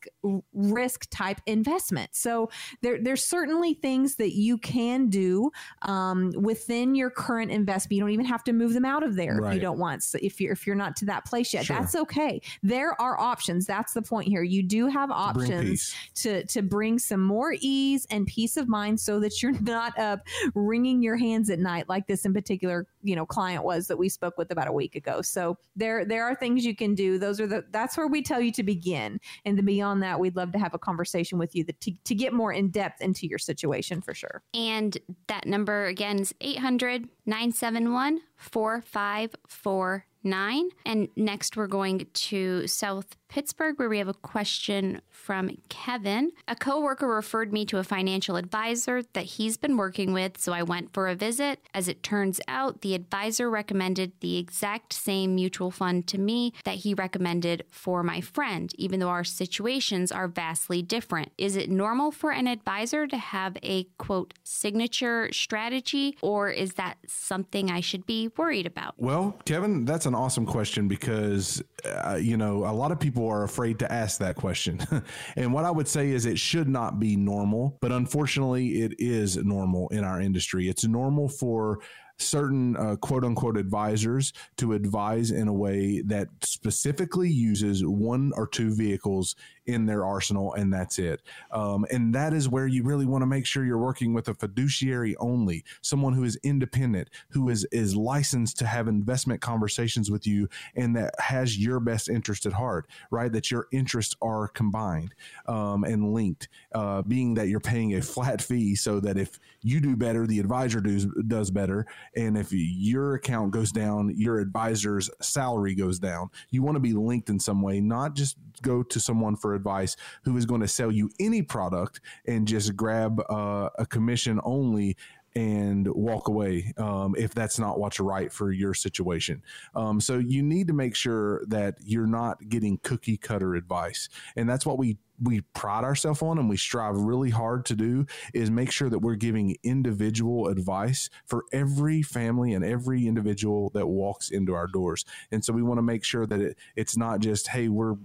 risk 0.54 1.08
type 1.10 1.40
investment. 1.46 2.10
So 2.14 2.50
there, 2.82 3.02
there's 3.02 3.24
certainly 3.24 3.74
things 3.74 4.16
that 4.16 4.34
you 4.34 4.58
can 4.58 5.08
do 5.08 5.51
um, 5.84 6.32
within 6.38 6.96
your 6.96 7.10
current 7.10 7.52
investment. 7.52 7.94
You 7.94 8.02
don't 8.02 8.12
even 8.12 8.26
have 8.26 8.44
to 8.46 8.54
move 8.54 8.74
them 8.74 8.86
out 8.86 9.04
of 9.04 9.16
there 9.16 9.38
right. 9.38 9.50
if 9.50 9.56
you 9.56 9.62
don't 9.62 9.80
want. 9.80 10.04
So 10.04 10.18
if 10.22 10.40
you're 10.40 10.54
if 10.54 10.66
you're 10.66 10.76
not 10.76 10.96
to 10.98 11.06
that 11.06 11.26
place 11.26 11.54
yet, 11.54 11.66
sure. 11.66 11.78
that's 11.78 11.96
okay. 11.96 12.42
There 12.64 13.00
are 13.02 13.20
options. 13.20 13.66
That's 13.66 13.94
the 13.94 14.02
point 14.02 14.28
here. 14.28 14.44
You 14.44 14.64
do 14.64 14.88
have 14.88 15.12
options 15.12 15.94
to 16.16 16.46
to 16.46 16.62
bring 16.62 17.00
some 17.00 17.22
more 17.22 17.56
ease 17.60 18.06
and 18.10 18.26
peace 18.28 18.58
of 18.58 18.68
mind, 18.68 19.00
so 19.00 19.20
that 19.20 19.42
you're 19.42 19.52
not 19.62 19.98
up 19.98 20.22
wringing 20.56 21.02
your 21.02 21.18
hands 21.18 21.50
at 21.50 21.60
night 21.60 21.90
like 21.90 22.08
this 22.08 22.26
in 22.26 22.34
particular, 22.34 22.86
you 23.04 23.16
know, 23.16 23.26
client 23.26 23.64
was 23.64 23.88
that 23.88 23.98
we 23.98 24.10
spoke 24.10 24.38
with 24.38 24.52
about 24.52 24.68
a 24.68 24.72
week 24.72 24.96
ago. 24.96 25.22
So 25.22 25.58
there 25.76 26.06
there 26.06 26.24
are 26.24 26.36
things 26.36 26.66
you 26.66 26.76
can 26.76 26.96
do. 26.96 27.18
Those 27.18 27.40
are 27.40 27.48
the 27.48 27.66
that's 27.72 27.98
where 27.98 28.08
we 28.08 28.22
tell 28.22 28.42
you 28.42 28.52
to 28.54 28.64
begin. 28.64 29.20
And 29.46 29.58
then 29.58 29.66
beyond 29.66 30.04
that, 30.04 30.20
we'd 30.20 30.36
love 30.36 30.52
to 30.54 30.60
have 30.60 30.74
a 30.74 30.80
conversation 30.80 31.38
with 31.38 31.56
you 31.56 31.64
to, 31.64 31.92
to 31.92 32.16
get 32.16 32.34
more 32.34 32.54
in 32.54 32.70
depth 32.70 33.02
into 33.02 33.28
your 33.28 33.40
situation 33.40 34.02
for 34.02 34.14
sure. 34.14 34.44
And 34.54 34.98
that 35.28 35.46
number 35.46 35.86
again 35.86 36.20
is 36.20 36.34
800 36.42 37.08
971 37.26 38.20
4549. 38.42 40.70
And 40.86 41.08
next, 41.16 41.58
we're 41.58 41.68
going 41.68 42.06
to 42.14 42.68
South 42.68 43.16
Pittsburgh, 43.32 43.80
where 43.80 43.88
we 43.88 43.98
have 43.98 44.10
a 44.10 44.14
question 44.14 45.02
from 45.10 45.52
Kevin. 45.70 46.34
A 46.50 46.56
coworker 46.56 47.08
referred 47.08 47.54
me 47.54 47.66
to 47.68 47.78
a 47.78 47.84
financial 47.84 48.36
advisor 48.36 49.04
that 49.14 49.24
he's 49.24 49.56
been 49.56 49.78
working 49.78 50.12
with, 50.12 50.38
so 50.38 50.52
I 50.52 50.64
went 50.64 50.94
for 50.94 51.08
a 51.08 51.16
visit. 51.16 51.62
As 51.74 51.88
it 51.88 52.04
turns 52.04 52.42
out, 52.50 52.82
the 52.82 52.94
advisor 52.94 53.50
recommended 53.50 54.12
the 54.20 54.38
exact 54.38 54.92
same 54.92 55.34
mutual 55.34 55.72
fund 55.72 56.08
to 56.08 56.18
me 56.18 56.52
that 56.66 56.76
he 56.76 56.94
recommended 56.94 57.64
for 57.72 58.04
my 58.04 58.20
friend, 58.20 58.74
even 58.78 59.00
though 59.00 59.08
our 59.08 59.24
situations 59.24 60.12
are 60.12 60.28
vastly 60.28 60.82
different. 60.82 61.32
Is 61.38 61.56
it 61.56 61.70
normal 61.70 62.12
for 62.12 62.32
an 62.32 62.48
advisor 62.48 63.08
to 63.08 63.18
have 63.18 63.56
a 63.64 63.86
quote 63.98 64.34
signature 64.44 65.32
strategy, 65.32 66.18
or 66.22 66.50
is 66.50 66.74
that 66.74 66.98
something 67.08 67.72
I 67.72 67.80
should 67.80 68.06
be 68.06 68.28
worried 68.38 68.66
about? 68.66 68.96
Well, 68.98 69.38
Kevin, 69.46 69.86
that's 69.86 70.06
an 70.06 70.16
awesome 70.16 70.46
question 70.46 70.88
because, 70.88 71.62
uh, 71.86 72.20
you 72.22 72.38
know, 72.38 72.66
a 72.66 72.74
lot 72.74 72.92
of 72.92 73.00
people 73.00 73.28
are 73.28 73.44
afraid 73.44 73.80
to 73.80 73.92
ask 73.92 74.20
that 74.20 74.36
question. 74.36 74.80
and 75.36 75.54
what 75.54 75.66
I 75.66 75.72
would 75.72 75.88
say 75.88 76.10
is 76.10 76.26
it 76.26 76.40
should 76.40 76.68
not 76.68 77.00
be 77.00 77.16
normal, 77.16 77.78
but 77.82 77.92
unfortunately, 77.92 78.82
it 78.82 78.94
is 79.00 79.38
normal 79.38 79.88
in 79.90 80.04
our 80.04 80.22
industry. 80.22 80.70
It's 80.70 80.86
normal 80.86 81.28
for 81.28 81.80
certain 82.22 82.78
uh, 82.78 82.96
quote 82.98 83.24
unquote 83.24 83.58
advisors 83.58 84.32
to 84.58 84.74
advise 84.74 85.32
in 85.32 85.48
a 85.48 85.54
way 85.54 86.02
that 86.02 86.28
specifically 86.44 87.30
uses 87.30 87.84
one 87.86 88.32
or 88.36 88.48
two 88.48 88.74
vehicles 88.74 89.36
in 89.66 89.86
their 89.86 90.06
arsenal, 90.06 90.54
and 90.54 90.74
that's 90.74 91.00
it. 91.00 91.22
Um, 91.52 91.86
and 91.92 92.14
that 92.16 92.34
is 92.34 92.50
where 92.50 92.68
you 92.68 92.84
really 92.84 93.06
want 93.06 93.22
to 93.22 93.28
make 93.28 93.46
sure 93.46 93.64
you're 93.64 93.78
working 93.78 94.14
with 94.14 94.28
a 94.28 94.34
fiduciary 94.34 95.16
only, 95.18 95.64
someone 95.82 96.14
who 96.14 96.24
is 96.24 96.38
independent, 96.44 97.10
who 97.30 97.50
is 97.50 97.66
is 97.72 97.96
licensed 97.96 98.58
to 98.60 98.66
have 98.66 98.88
investment 98.88 99.42
conversations 99.42 100.10
with 100.10 100.26
you, 100.26 100.50
and 100.76 100.96
that 100.96 101.14
has 101.20 101.58
your 101.58 101.80
best 101.80 102.10
interest 102.10 102.46
at 102.46 102.54
heart. 102.54 102.88
Right, 103.12 103.32
that 103.32 103.52
your 103.52 103.68
interests 103.72 104.16
are 104.22 104.48
combined 104.48 105.14
um, 105.48 105.84
and 105.84 106.14
linked. 106.14 106.50
Uh, 106.74 107.02
being 107.04 107.34
that 107.36 107.48
you're 107.48 107.60
paying 107.60 107.96
a 107.96 108.02
flat 108.02 108.42
fee, 108.42 108.76
so 108.76 109.00
that 109.00 109.18
if 109.18 109.40
you 109.62 109.80
do 109.80 109.96
better, 109.96 110.26
the 110.26 110.40
advisor 110.40 110.82
does 110.82 111.08
does 111.28 111.52
better, 111.52 111.86
and 112.16 112.38
if 112.38 112.50
your 112.52 113.16
account 113.16 113.52
goes 113.52 113.72
down, 113.72 114.14
your 114.16 114.40
advisor's 114.40 115.10
salary 115.22 115.76
goes 115.76 116.00
down. 116.00 116.30
You 116.50 116.64
want 116.64 116.76
to 116.76 116.80
be 116.80 116.94
linked 116.94 117.30
in 117.30 117.40
some 117.40 117.62
way, 117.62 117.80
not 117.80 118.16
just 118.16 118.38
go 118.62 118.84
to 118.84 119.00
someone 119.00 119.36
for 119.36 119.54
advice 119.54 119.96
who 120.24 120.38
is 120.38 120.46
going 120.46 120.62
to 120.62 120.68
sell 120.68 120.92
you 120.92 121.10
any 121.20 121.42
product 121.42 122.02
and 122.26 122.48
just 122.48 122.76
grab 122.76 123.22
uh, 123.30 123.70
a 123.78 123.86
commission 123.86 124.40
only 124.44 124.98
and 125.36 125.88
walk 125.88 126.28
away 126.28 126.74
um, 126.78 127.16
if 127.18 127.34
that's 127.34 127.58
not 127.58 127.80
what's 127.80 128.00
right 128.00 128.32
for 128.32 128.52
your 128.52 128.74
situation. 128.74 129.42
Um, 129.76 130.02
so 130.02 130.18
you 130.18 130.44
need 130.44 130.68
to 130.68 130.74
make 130.74 130.96
sure 130.96 131.44
that 131.48 131.76
you're 131.84 132.08
not 132.08 132.50
getting 132.50 132.80
cookie 132.84 133.18
cutter 133.18 133.56
advice, 133.56 134.10
and 134.36 134.50
that's 134.50 134.66
what 134.66 134.78
we 134.78 134.98
we 135.22 135.42
pride 135.54 135.84
ourselves 135.84 136.22
on 136.22 136.40
and 136.40 136.50
we 136.50 136.58
strive 136.58 136.98
really 136.98 137.30
hard 137.30 137.66
to 137.66 137.76
do 137.76 138.06
is 138.34 138.50
make 138.50 138.72
sure 138.72 138.90
that 138.90 139.00
we're 139.00 139.16
giving 139.16 139.56
individual 139.64 140.48
advice 140.48 141.10
for 141.26 141.46
every 141.54 142.02
family 142.02 142.54
and 142.54 142.66
every 142.66 143.08
individual 143.08 143.70
that 143.74 143.86
walks 143.86 144.32
into 144.32 144.54
our 144.54 144.68
doors. 144.68 145.06
And 145.32 145.46
so 145.46 145.54
we 145.54 145.62
want 145.62 145.78
to 145.78 145.84
make 145.84 146.04
sure 146.04 146.26
that 146.26 146.42
it, 146.42 146.58
it's 146.76 146.98
not 146.98 147.20
just, 147.20 147.50
hey, 147.50 147.68
we're 147.68 147.96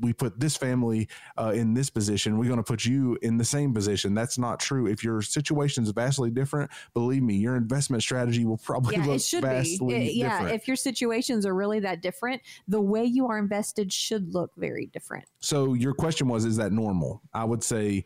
we 0.00 0.12
put 0.12 0.40
this 0.40 0.56
family 0.56 1.08
uh, 1.38 1.52
in 1.54 1.74
this 1.74 1.90
position, 1.90 2.38
we're 2.38 2.46
going 2.46 2.56
to 2.56 2.62
put 2.62 2.84
you 2.84 3.18
in 3.22 3.36
the 3.36 3.44
same 3.44 3.72
position. 3.72 4.14
That's 4.14 4.38
not 4.38 4.60
true. 4.60 4.86
If 4.86 5.04
your 5.04 5.22
situation 5.22 5.84
is 5.84 5.90
vastly 5.90 6.30
different, 6.30 6.70
believe 6.94 7.22
me, 7.22 7.36
your 7.36 7.56
investment 7.56 8.02
strategy 8.02 8.44
will 8.44 8.58
probably 8.58 8.96
yeah, 8.96 9.04
look 9.04 9.16
it 9.16 9.22
should 9.22 9.42
vastly 9.42 9.94
be. 9.94 10.06
It, 10.10 10.14
yeah, 10.14 10.38
different. 10.38 10.54
if 10.54 10.68
your 10.68 10.76
situations 10.76 11.46
are 11.46 11.54
really 11.54 11.80
that 11.80 12.02
different, 12.02 12.42
the 12.68 12.80
way 12.80 13.04
you 13.04 13.26
are 13.26 13.38
invested 13.38 13.92
should 13.92 14.34
look 14.34 14.50
very 14.56 14.86
different. 14.86 15.24
So 15.40 15.74
your 15.74 15.94
question 15.94 16.28
was, 16.28 16.44
is 16.44 16.56
that 16.56 16.72
normal? 16.72 17.22
I 17.32 17.44
would 17.44 17.62
say 17.62 18.04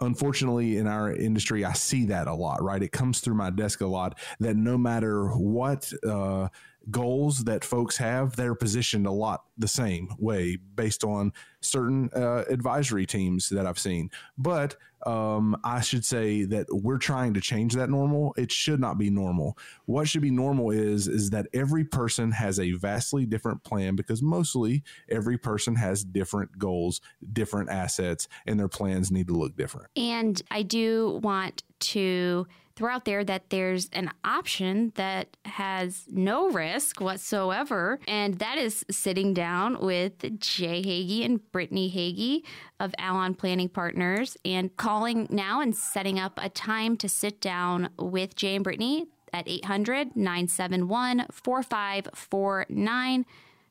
unfortunately 0.00 0.78
in 0.78 0.86
our 0.86 1.12
industry 1.12 1.64
i 1.64 1.72
see 1.72 2.06
that 2.06 2.26
a 2.26 2.34
lot 2.34 2.60
right 2.60 2.82
it 2.82 2.90
comes 2.90 3.20
through 3.20 3.34
my 3.34 3.50
desk 3.50 3.80
a 3.80 3.86
lot 3.86 4.18
that 4.40 4.56
no 4.56 4.76
matter 4.76 5.28
what 5.28 5.92
uh, 6.04 6.48
goals 6.90 7.44
that 7.44 7.64
folks 7.64 7.96
have, 7.96 8.36
they're 8.36 8.54
positioned 8.54 9.06
a 9.06 9.10
lot 9.10 9.44
the 9.56 9.68
same 9.68 10.08
way 10.18 10.56
based 10.74 11.04
on 11.04 11.32
certain 11.60 12.10
uh, 12.14 12.44
advisory 12.48 13.06
teams 13.06 13.48
that 13.50 13.66
I've 13.66 13.78
seen. 13.78 14.10
But 14.36 14.76
um, 15.06 15.56
I 15.64 15.80
should 15.80 16.04
say 16.04 16.44
that 16.44 16.66
we're 16.70 16.98
trying 16.98 17.34
to 17.34 17.40
change 17.40 17.74
that 17.74 17.90
normal. 17.90 18.34
It 18.36 18.52
should 18.52 18.80
not 18.80 18.98
be 18.98 19.10
normal. 19.10 19.58
What 19.86 20.08
should 20.08 20.22
be 20.22 20.30
normal 20.30 20.70
is 20.70 21.08
is 21.08 21.30
that 21.30 21.46
every 21.52 21.84
person 21.84 22.30
has 22.32 22.60
a 22.60 22.72
vastly 22.72 23.26
different 23.26 23.64
plan 23.64 23.96
because 23.96 24.22
mostly 24.22 24.82
every 25.08 25.38
person 25.38 25.74
has 25.76 26.04
different 26.04 26.58
goals, 26.58 27.00
different 27.32 27.70
assets, 27.70 28.28
and 28.46 28.58
their 28.58 28.68
plans 28.68 29.10
need 29.10 29.26
to 29.28 29.34
look 29.34 29.56
different. 29.56 29.88
And 29.96 30.40
I 30.50 30.62
do 30.62 31.20
want 31.22 31.64
to 31.80 32.46
throw 32.76 32.92
out 32.92 33.04
there 33.04 33.24
that 33.24 33.50
there's 33.50 33.88
an 33.92 34.10
option 34.24 34.92
that 34.96 35.36
has 35.44 36.04
no 36.10 36.50
risk 36.50 37.00
whatsoever, 37.00 37.98
and 38.06 38.38
that 38.38 38.58
is 38.58 38.84
sitting 38.90 39.34
down 39.34 39.80
with 39.80 40.38
Jay 40.38 40.82
Hagy 40.82 41.24
and 41.24 41.50
Brittany 41.52 41.88
Hagy 41.88 42.44
of 42.80 42.94
Allon 42.98 43.34
Planning 43.34 43.68
Partners 43.68 44.36
and 44.44 44.76
calling 44.76 45.26
now 45.30 45.60
and 45.60 45.76
setting 45.76 46.18
up 46.18 46.38
a 46.42 46.48
time 46.48 46.96
to 46.98 47.08
sit 47.08 47.40
down 47.40 47.90
with 47.98 48.34
Jay 48.36 48.54
and 48.54 48.64
Brittany 48.64 49.06
at 49.32 49.48
800 49.48 50.16
971 50.16 51.26
4549. 51.30 53.26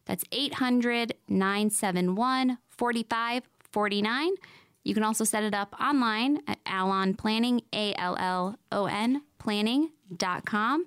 That's 0.06 0.24
800 0.32 1.14
971 1.28 2.58
4549. 2.70 4.32
You 4.84 4.94
can 4.94 5.04
also 5.04 5.24
set 5.24 5.44
it 5.44 5.54
up 5.54 5.76
online 5.80 6.40
at 6.48 6.60
Allon 6.66 7.14
Planning, 7.14 7.62
A 7.74 7.94
L 7.96 8.16
L 8.20 8.58
O 8.72 8.86
N 8.86 9.22
planning.com. 9.40 10.86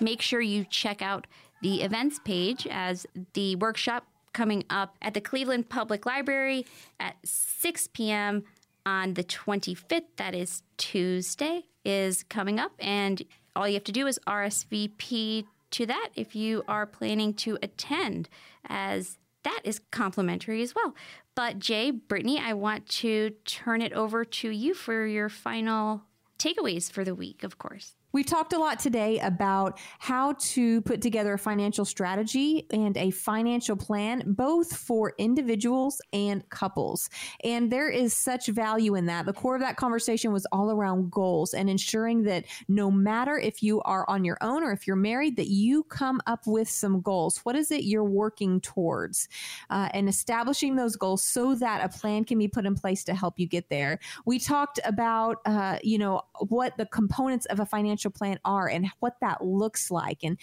Make 0.00 0.20
sure 0.20 0.40
you 0.40 0.64
check 0.64 1.02
out 1.02 1.26
the 1.62 1.82
events 1.82 2.20
page 2.24 2.66
as 2.70 3.06
the 3.32 3.56
workshop 3.56 4.06
coming 4.32 4.64
up 4.68 4.96
at 5.00 5.14
the 5.14 5.20
Cleveland 5.20 5.68
Public 5.70 6.04
Library 6.04 6.66
at 7.00 7.16
6 7.24 7.88
p.m. 7.88 8.44
on 8.84 9.14
the 9.14 9.24
25th, 9.24 10.02
that 10.16 10.34
is 10.34 10.62
Tuesday, 10.76 11.62
is 11.84 12.24
coming 12.24 12.58
up. 12.58 12.72
And 12.78 13.22
all 13.56 13.66
you 13.66 13.74
have 13.74 13.84
to 13.84 13.92
do 13.92 14.06
is 14.06 14.18
RSVP 14.26 15.46
to 15.70 15.86
that 15.86 16.10
if 16.14 16.36
you 16.36 16.64
are 16.68 16.84
planning 16.84 17.32
to 17.34 17.58
attend, 17.62 18.28
as 18.66 19.18
that 19.44 19.60
is 19.64 19.80
complimentary 19.90 20.62
as 20.62 20.74
well. 20.74 20.94
But 21.34 21.58
Jay, 21.58 21.90
Brittany, 21.90 22.38
I 22.38 22.52
want 22.54 22.88
to 23.00 23.30
turn 23.44 23.80
it 23.80 23.92
over 23.92 24.24
to 24.24 24.50
you 24.50 24.74
for 24.74 25.06
your 25.06 25.28
final 25.28 26.02
takeaways 26.38 26.90
for 26.90 27.04
the 27.04 27.14
week, 27.14 27.44
of 27.44 27.58
course. 27.58 27.94
We've 28.14 28.24
talked 28.24 28.52
a 28.52 28.58
lot 28.60 28.78
today 28.78 29.18
about 29.18 29.76
how 29.98 30.34
to 30.34 30.82
put 30.82 31.02
together 31.02 31.32
a 31.32 31.38
financial 31.38 31.84
strategy 31.84 32.64
and 32.70 32.96
a 32.96 33.10
financial 33.10 33.74
plan, 33.74 34.22
both 34.24 34.76
for 34.76 35.14
individuals 35.18 36.00
and 36.12 36.48
couples. 36.48 37.10
And 37.42 37.72
there 37.72 37.90
is 37.90 38.14
such 38.14 38.46
value 38.46 38.94
in 38.94 39.06
that. 39.06 39.26
The 39.26 39.32
core 39.32 39.56
of 39.56 39.62
that 39.62 39.74
conversation 39.76 40.32
was 40.32 40.46
all 40.52 40.70
around 40.70 41.10
goals 41.10 41.54
and 41.54 41.68
ensuring 41.68 42.22
that 42.22 42.44
no 42.68 42.88
matter 42.88 43.36
if 43.36 43.64
you 43.64 43.82
are 43.82 44.08
on 44.08 44.24
your 44.24 44.38
own 44.40 44.62
or 44.62 44.70
if 44.70 44.86
you're 44.86 44.94
married, 44.94 45.34
that 45.34 45.48
you 45.48 45.82
come 45.82 46.20
up 46.28 46.46
with 46.46 46.68
some 46.68 47.00
goals. 47.00 47.38
What 47.38 47.56
is 47.56 47.72
it 47.72 47.82
you're 47.82 48.04
working 48.04 48.60
towards? 48.60 49.26
Uh, 49.70 49.88
and 49.92 50.08
establishing 50.08 50.76
those 50.76 50.94
goals 50.94 51.24
so 51.24 51.56
that 51.56 51.84
a 51.84 51.88
plan 51.88 52.24
can 52.24 52.38
be 52.38 52.46
put 52.46 52.64
in 52.64 52.76
place 52.76 53.02
to 53.04 53.14
help 53.14 53.40
you 53.40 53.48
get 53.48 53.70
there. 53.70 53.98
We 54.24 54.38
talked 54.38 54.78
about, 54.84 55.38
uh, 55.46 55.78
you 55.82 55.98
know, 55.98 56.22
what 56.38 56.76
the 56.76 56.86
components 56.86 57.46
of 57.46 57.58
a 57.58 57.66
financial 57.66 58.03
financial 58.04 58.10
plan 58.10 58.38
are 58.44 58.68
and 58.68 58.88
what 59.00 59.14
that 59.20 59.44
looks 59.44 59.90
like 59.90 60.18
and 60.22 60.38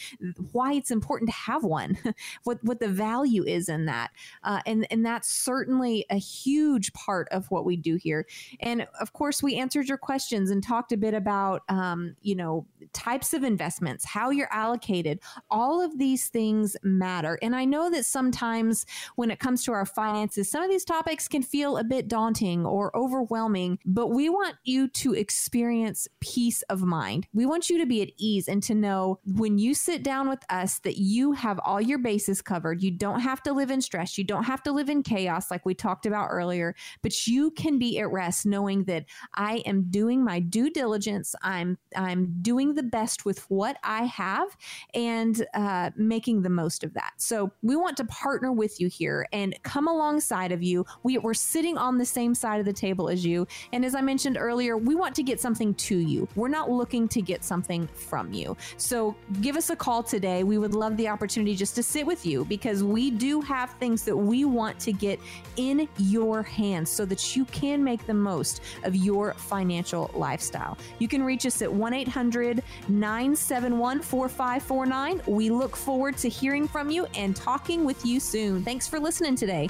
why 0.52 0.74
it's 0.74 0.92
important 0.92 1.30
to 1.30 1.36
have 1.36 1.64
one, 1.64 1.98
what 2.44 2.60
what 2.64 2.80
the 2.80 2.88
value 2.88 3.44
is 3.44 3.70
in 3.70 3.86
that, 3.86 4.12
uh, 4.44 4.62
and 4.66 4.88
and 4.92 5.06
that's 5.06 5.28
certainly 5.28 6.06
a 6.10 6.16
huge 6.16 6.94
part 6.94 7.28
of 7.32 7.50
what 7.52 7.66
we 7.66 7.76
do 7.76 7.96
here. 7.96 8.26
And 8.60 8.88
of 9.00 9.14
course, 9.14 9.44
we 9.44 9.56
answered 9.56 9.88
your 9.88 9.98
questions 9.98 10.52
and 10.52 10.64
talked 10.64 10.92
a 10.92 10.98
bit 10.98 11.14
about 11.14 11.62
um, 11.70 12.16
you 12.22 12.36
know 12.36 12.66
types 12.94 13.34
of 13.34 13.44
investments, 13.44 14.06
how 14.06 14.30
you're 14.30 14.52
allocated. 14.52 15.20
All 15.50 15.82
of 15.82 15.98
these 15.98 16.30
things 16.30 16.76
matter, 16.84 17.38
and 17.42 17.56
I 17.56 17.66
know 17.66 17.90
that 17.90 18.06
sometimes 18.06 18.86
when 19.16 19.32
it 19.32 19.40
comes 19.40 19.64
to 19.66 19.72
our 19.72 19.86
finances, 19.86 20.50
some 20.50 20.64
of 20.64 20.70
these 20.70 20.86
topics 20.86 21.28
can 21.28 21.44
feel 21.44 21.78
a 21.78 21.84
bit 21.84 22.08
daunting 22.08 22.66
or 22.66 22.96
overwhelming. 22.96 23.80
But 23.86 24.08
we 24.08 24.30
want 24.30 24.56
you 24.64 24.88
to 24.88 25.14
experience 25.14 26.08
peace 26.20 26.62
of 26.64 26.82
mind. 26.82 27.28
We 27.34 27.46
want 27.52 27.70
you 27.70 27.78
to 27.80 27.86
be 27.86 28.02
at 28.02 28.10
ease 28.18 28.48
and 28.48 28.64
to 28.64 28.74
know 28.74 29.20
when 29.26 29.58
you 29.58 29.74
sit 29.74 30.04
down 30.04 30.30
with 30.30 30.40
us 30.50 30.80
that 30.80 30.98
you 30.98 31.34
have 31.34 31.60
all 31.66 31.82
your 31.82 31.98
bases 31.98 32.42
covered. 32.42 32.82
You 32.82 32.92
don't 32.92 33.20
have 33.20 33.44
to 33.44 33.52
live 33.52 33.70
in 33.70 33.82
stress. 33.82 34.18
You 34.18 34.24
don't 34.24 34.46
have 34.46 34.64
to 34.64 34.72
live 34.72 34.90
in 34.90 35.04
chaos 35.04 35.52
like 35.52 35.66
we 35.66 35.74
talked 35.74 36.06
about 36.06 36.30
earlier, 36.30 36.74
but 37.02 37.28
you 37.28 37.52
can 37.52 37.78
be 37.78 38.00
at 38.00 38.10
rest 38.10 38.46
knowing 38.46 38.86
that 38.86 39.06
I 39.34 39.58
am 39.66 39.92
doing 39.92 40.24
my 40.24 40.40
due 40.40 40.70
diligence. 40.70 41.36
I'm 41.42 41.78
I'm 41.96 42.38
doing 42.42 42.74
the 42.74 42.84
best 42.84 43.26
with 43.26 43.40
what 43.50 43.78
I 43.84 44.06
have 44.06 44.56
and 44.94 45.46
uh, 45.54 45.92
making 45.98 46.44
the 46.44 46.50
most 46.50 46.86
of 46.86 46.94
that. 46.94 47.14
So 47.18 47.52
we 47.62 47.76
want 47.76 47.98
to 47.98 48.06
partner 48.06 48.54
with 48.54 48.80
you 48.80 48.88
here 48.88 49.28
and 49.34 49.54
come 49.64 49.90
alongside 49.90 50.54
of 50.54 50.64
you. 50.64 50.86
We, 51.04 51.18
we're 51.18 51.34
sitting 51.34 51.78
on 51.78 51.98
the 51.98 52.06
same 52.06 52.34
side 52.34 52.60
of 52.60 52.66
the 52.66 52.74
table 52.74 53.10
as 53.10 53.26
you. 53.26 53.46
And 53.74 53.84
as 53.84 53.94
I 53.94 54.02
mentioned 54.02 54.38
earlier, 54.40 54.78
we 54.78 54.96
want 54.96 55.16
to 55.16 55.24
get 55.24 55.42
something 55.42 55.74
to 55.74 55.98
you. 55.98 56.28
We're 56.36 56.48
not 56.48 56.70
looking 56.70 57.08
to 57.10 57.22
get 57.22 57.31
get 57.32 57.44
something 57.46 57.88
from 57.88 58.34
you. 58.34 58.58
So 58.76 59.16
give 59.40 59.56
us 59.56 59.70
a 59.70 59.76
call 59.76 60.04
today. 60.04 60.44
We 60.44 60.58
would 60.58 60.76
love 60.76 60.98
the 60.98 61.08
opportunity 61.08 61.56
just 61.56 61.76
to 61.76 61.84
sit 61.84 62.06
with 62.06 62.26
you 62.26 62.44
because 62.46 62.84
we 62.84 63.10
do 63.10 63.40
have 63.42 63.72
things 63.80 64.04
that 64.04 64.16
we 64.16 64.44
want 64.44 64.78
to 64.80 64.92
get 64.92 65.18
in 65.56 65.88
your 65.98 66.44
hands 66.44 66.90
so 66.90 67.06
that 67.06 67.36
you 67.36 67.46
can 67.46 67.82
make 67.84 68.06
the 68.06 68.14
most 68.14 68.62
of 68.84 68.96
your 68.96 69.34
financial 69.34 70.12
lifestyle. 70.14 70.78
You 71.00 71.08
can 71.08 71.24
reach 71.24 71.46
us 71.46 71.62
at 71.62 71.72
1 71.72 71.94
800 71.94 72.64
971 72.90 74.02
4549. 74.02 75.22
We 75.28 75.50
look 75.50 75.78
forward 75.78 76.18
to 76.18 76.28
hearing 76.28 76.68
from 76.68 76.90
you 76.90 77.06
and 77.16 77.34
talking 77.36 77.86
with 77.86 78.06
you 78.06 78.20
soon. 78.20 78.64
Thanks 78.64 78.88
for 78.88 79.00
listening 79.00 79.36
today. 79.36 79.70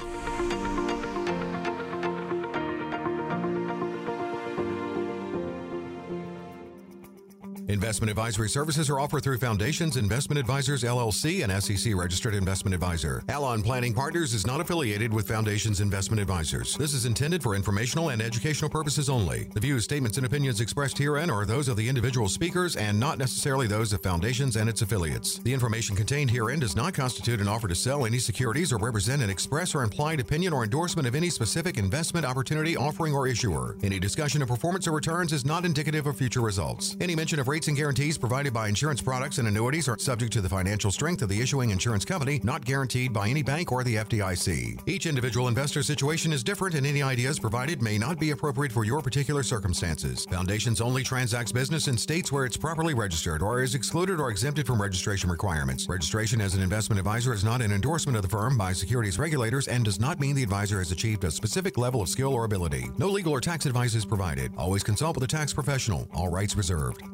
Investment 7.72 8.10
advisory 8.10 8.50
services 8.50 8.90
are 8.90 9.00
offered 9.00 9.22
through 9.22 9.38
Foundations 9.38 9.96
Investment 9.96 10.38
Advisors 10.38 10.82
LLC, 10.82 11.42
an 11.42 11.58
SEC 11.58 11.94
registered 11.96 12.34
investment 12.34 12.74
advisor. 12.74 13.22
Allon 13.30 13.62
Planning 13.62 13.94
Partners 13.94 14.34
is 14.34 14.46
not 14.46 14.60
affiliated 14.60 15.10
with 15.10 15.26
Foundations 15.26 15.80
Investment 15.80 16.20
Advisors. 16.20 16.76
This 16.76 16.92
is 16.92 17.06
intended 17.06 17.42
for 17.42 17.54
informational 17.54 18.10
and 18.10 18.20
educational 18.20 18.68
purposes 18.68 19.08
only. 19.08 19.44
The 19.54 19.60
views, 19.60 19.84
statements, 19.84 20.18
and 20.18 20.26
opinions 20.26 20.60
expressed 20.60 20.98
herein 20.98 21.30
are 21.30 21.46
those 21.46 21.66
of 21.66 21.78
the 21.78 21.88
individual 21.88 22.28
speakers 22.28 22.76
and 22.76 23.00
not 23.00 23.16
necessarily 23.16 23.66
those 23.66 23.94
of 23.94 24.02
Foundations 24.02 24.56
and 24.56 24.68
its 24.68 24.82
affiliates. 24.82 25.38
The 25.38 25.54
information 25.54 25.96
contained 25.96 26.30
herein 26.30 26.60
does 26.60 26.76
not 26.76 26.92
constitute 26.92 27.40
an 27.40 27.48
offer 27.48 27.68
to 27.68 27.74
sell 27.74 28.04
any 28.04 28.18
securities 28.18 28.70
or 28.70 28.76
represent 28.76 29.22
an 29.22 29.30
express 29.30 29.74
or 29.74 29.82
implied 29.82 30.20
opinion 30.20 30.52
or 30.52 30.62
endorsement 30.62 31.08
of 31.08 31.14
any 31.14 31.30
specific 31.30 31.78
investment 31.78 32.26
opportunity, 32.26 32.76
offering, 32.76 33.14
or 33.14 33.26
issuer. 33.26 33.76
Any 33.82 33.98
discussion 33.98 34.42
of 34.42 34.48
performance 34.48 34.86
or 34.86 34.92
returns 34.92 35.32
is 35.32 35.46
not 35.46 35.64
indicative 35.64 36.06
of 36.06 36.18
future 36.18 36.42
results. 36.42 36.98
Any 37.00 37.16
mention 37.16 37.40
of 37.40 37.48
rates 37.48 37.61
Rates 37.62 37.68
and 37.68 37.76
guarantees 37.76 38.18
provided 38.18 38.52
by 38.52 38.66
insurance 38.66 39.00
products 39.00 39.38
and 39.38 39.46
annuities 39.46 39.88
are 39.88 39.96
subject 39.96 40.32
to 40.32 40.40
the 40.40 40.48
financial 40.48 40.90
strength 40.90 41.22
of 41.22 41.28
the 41.28 41.40
issuing 41.40 41.70
insurance 41.70 42.04
company, 42.04 42.40
not 42.42 42.64
guaranteed 42.64 43.12
by 43.12 43.28
any 43.28 43.40
bank 43.44 43.70
or 43.70 43.84
the 43.84 43.94
FDIC. 43.94 44.80
Each 44.84 45.06
individual 45.06 45.46
investor 45.46 45.84
situation 45.84 46.32
is 46.32 46.42
different, 46.42 46.74
and 46.74 46.84
any 46.84 47.04
ideas 47.04 47.38
provided 47.38 47.80
may 47.80 47.98
not 47.98 48.18
be 48.18 48.32
appropriate 48.32 48.72
for 48.72 48.84
your 48.84 49.00
particular 49.00 49.44
circumstances. 49.44 50.26
Foundations 50.26 50.80
only 50.80 51.04
transacts 51.04 51.52
business 51.52 51.86
in 51.86 51.96
states 51.96 52.32
where 52.32 52.46
it's 52.46 52.56
properly 52.56 52.94
registered 52.94 53.42
or 53.42 53.62
is 53.62 53.76
excluded 53.76 54.18
or 54.18 54.28
exempted 54.28 54.66
from 54.66 54.82
registration 54.82 55.30
requirements. 55.30 55.88
Registration 55.88 56.40
as 56.40 56.56
an 56.56 56.64
investment 56.64 56.98
advisor 56.98 57.32
is 57.32 57.44
not 57.44 57.62
an 57.62 57.70
endorsement 57.70 58.16
of 58.16 58.22
the 58.22 58.28
firm 58.28 58.58
by 58.58 58.72
securities 58.72 59.20
regulators 59.20 59.68
and 59.68 59.84
does 59.84 60.00
not 60.00 60.18
mean 60.18 60.34
the 60.34 60.42
advisor 60.42 60.80
has 60.80 60.90
achieved 60.90 61.22
a 61.22 61.30
specific 61.30 61.78
level 61.78 62.02
of 62.02 62.08
skill 62.08 62.34
or 62.34 62.44
ability. 62.44 62.90
No 62.98 63.06
legal 63.06 63.32
or 63.32 63.40
tax 63.40 63.66
advice 63.66 63.94
is 63.94 64.04
provided. 64.04 64.50
Always 64.58 64.82
consult 64.82 65.14
with 65.14 65.22
a 65.22 65.28
tax 65.28 65.52
professional. 65.52 66.08
All 66.12 66.28
rights 66.28 66.56
reserved. 66.56 67.04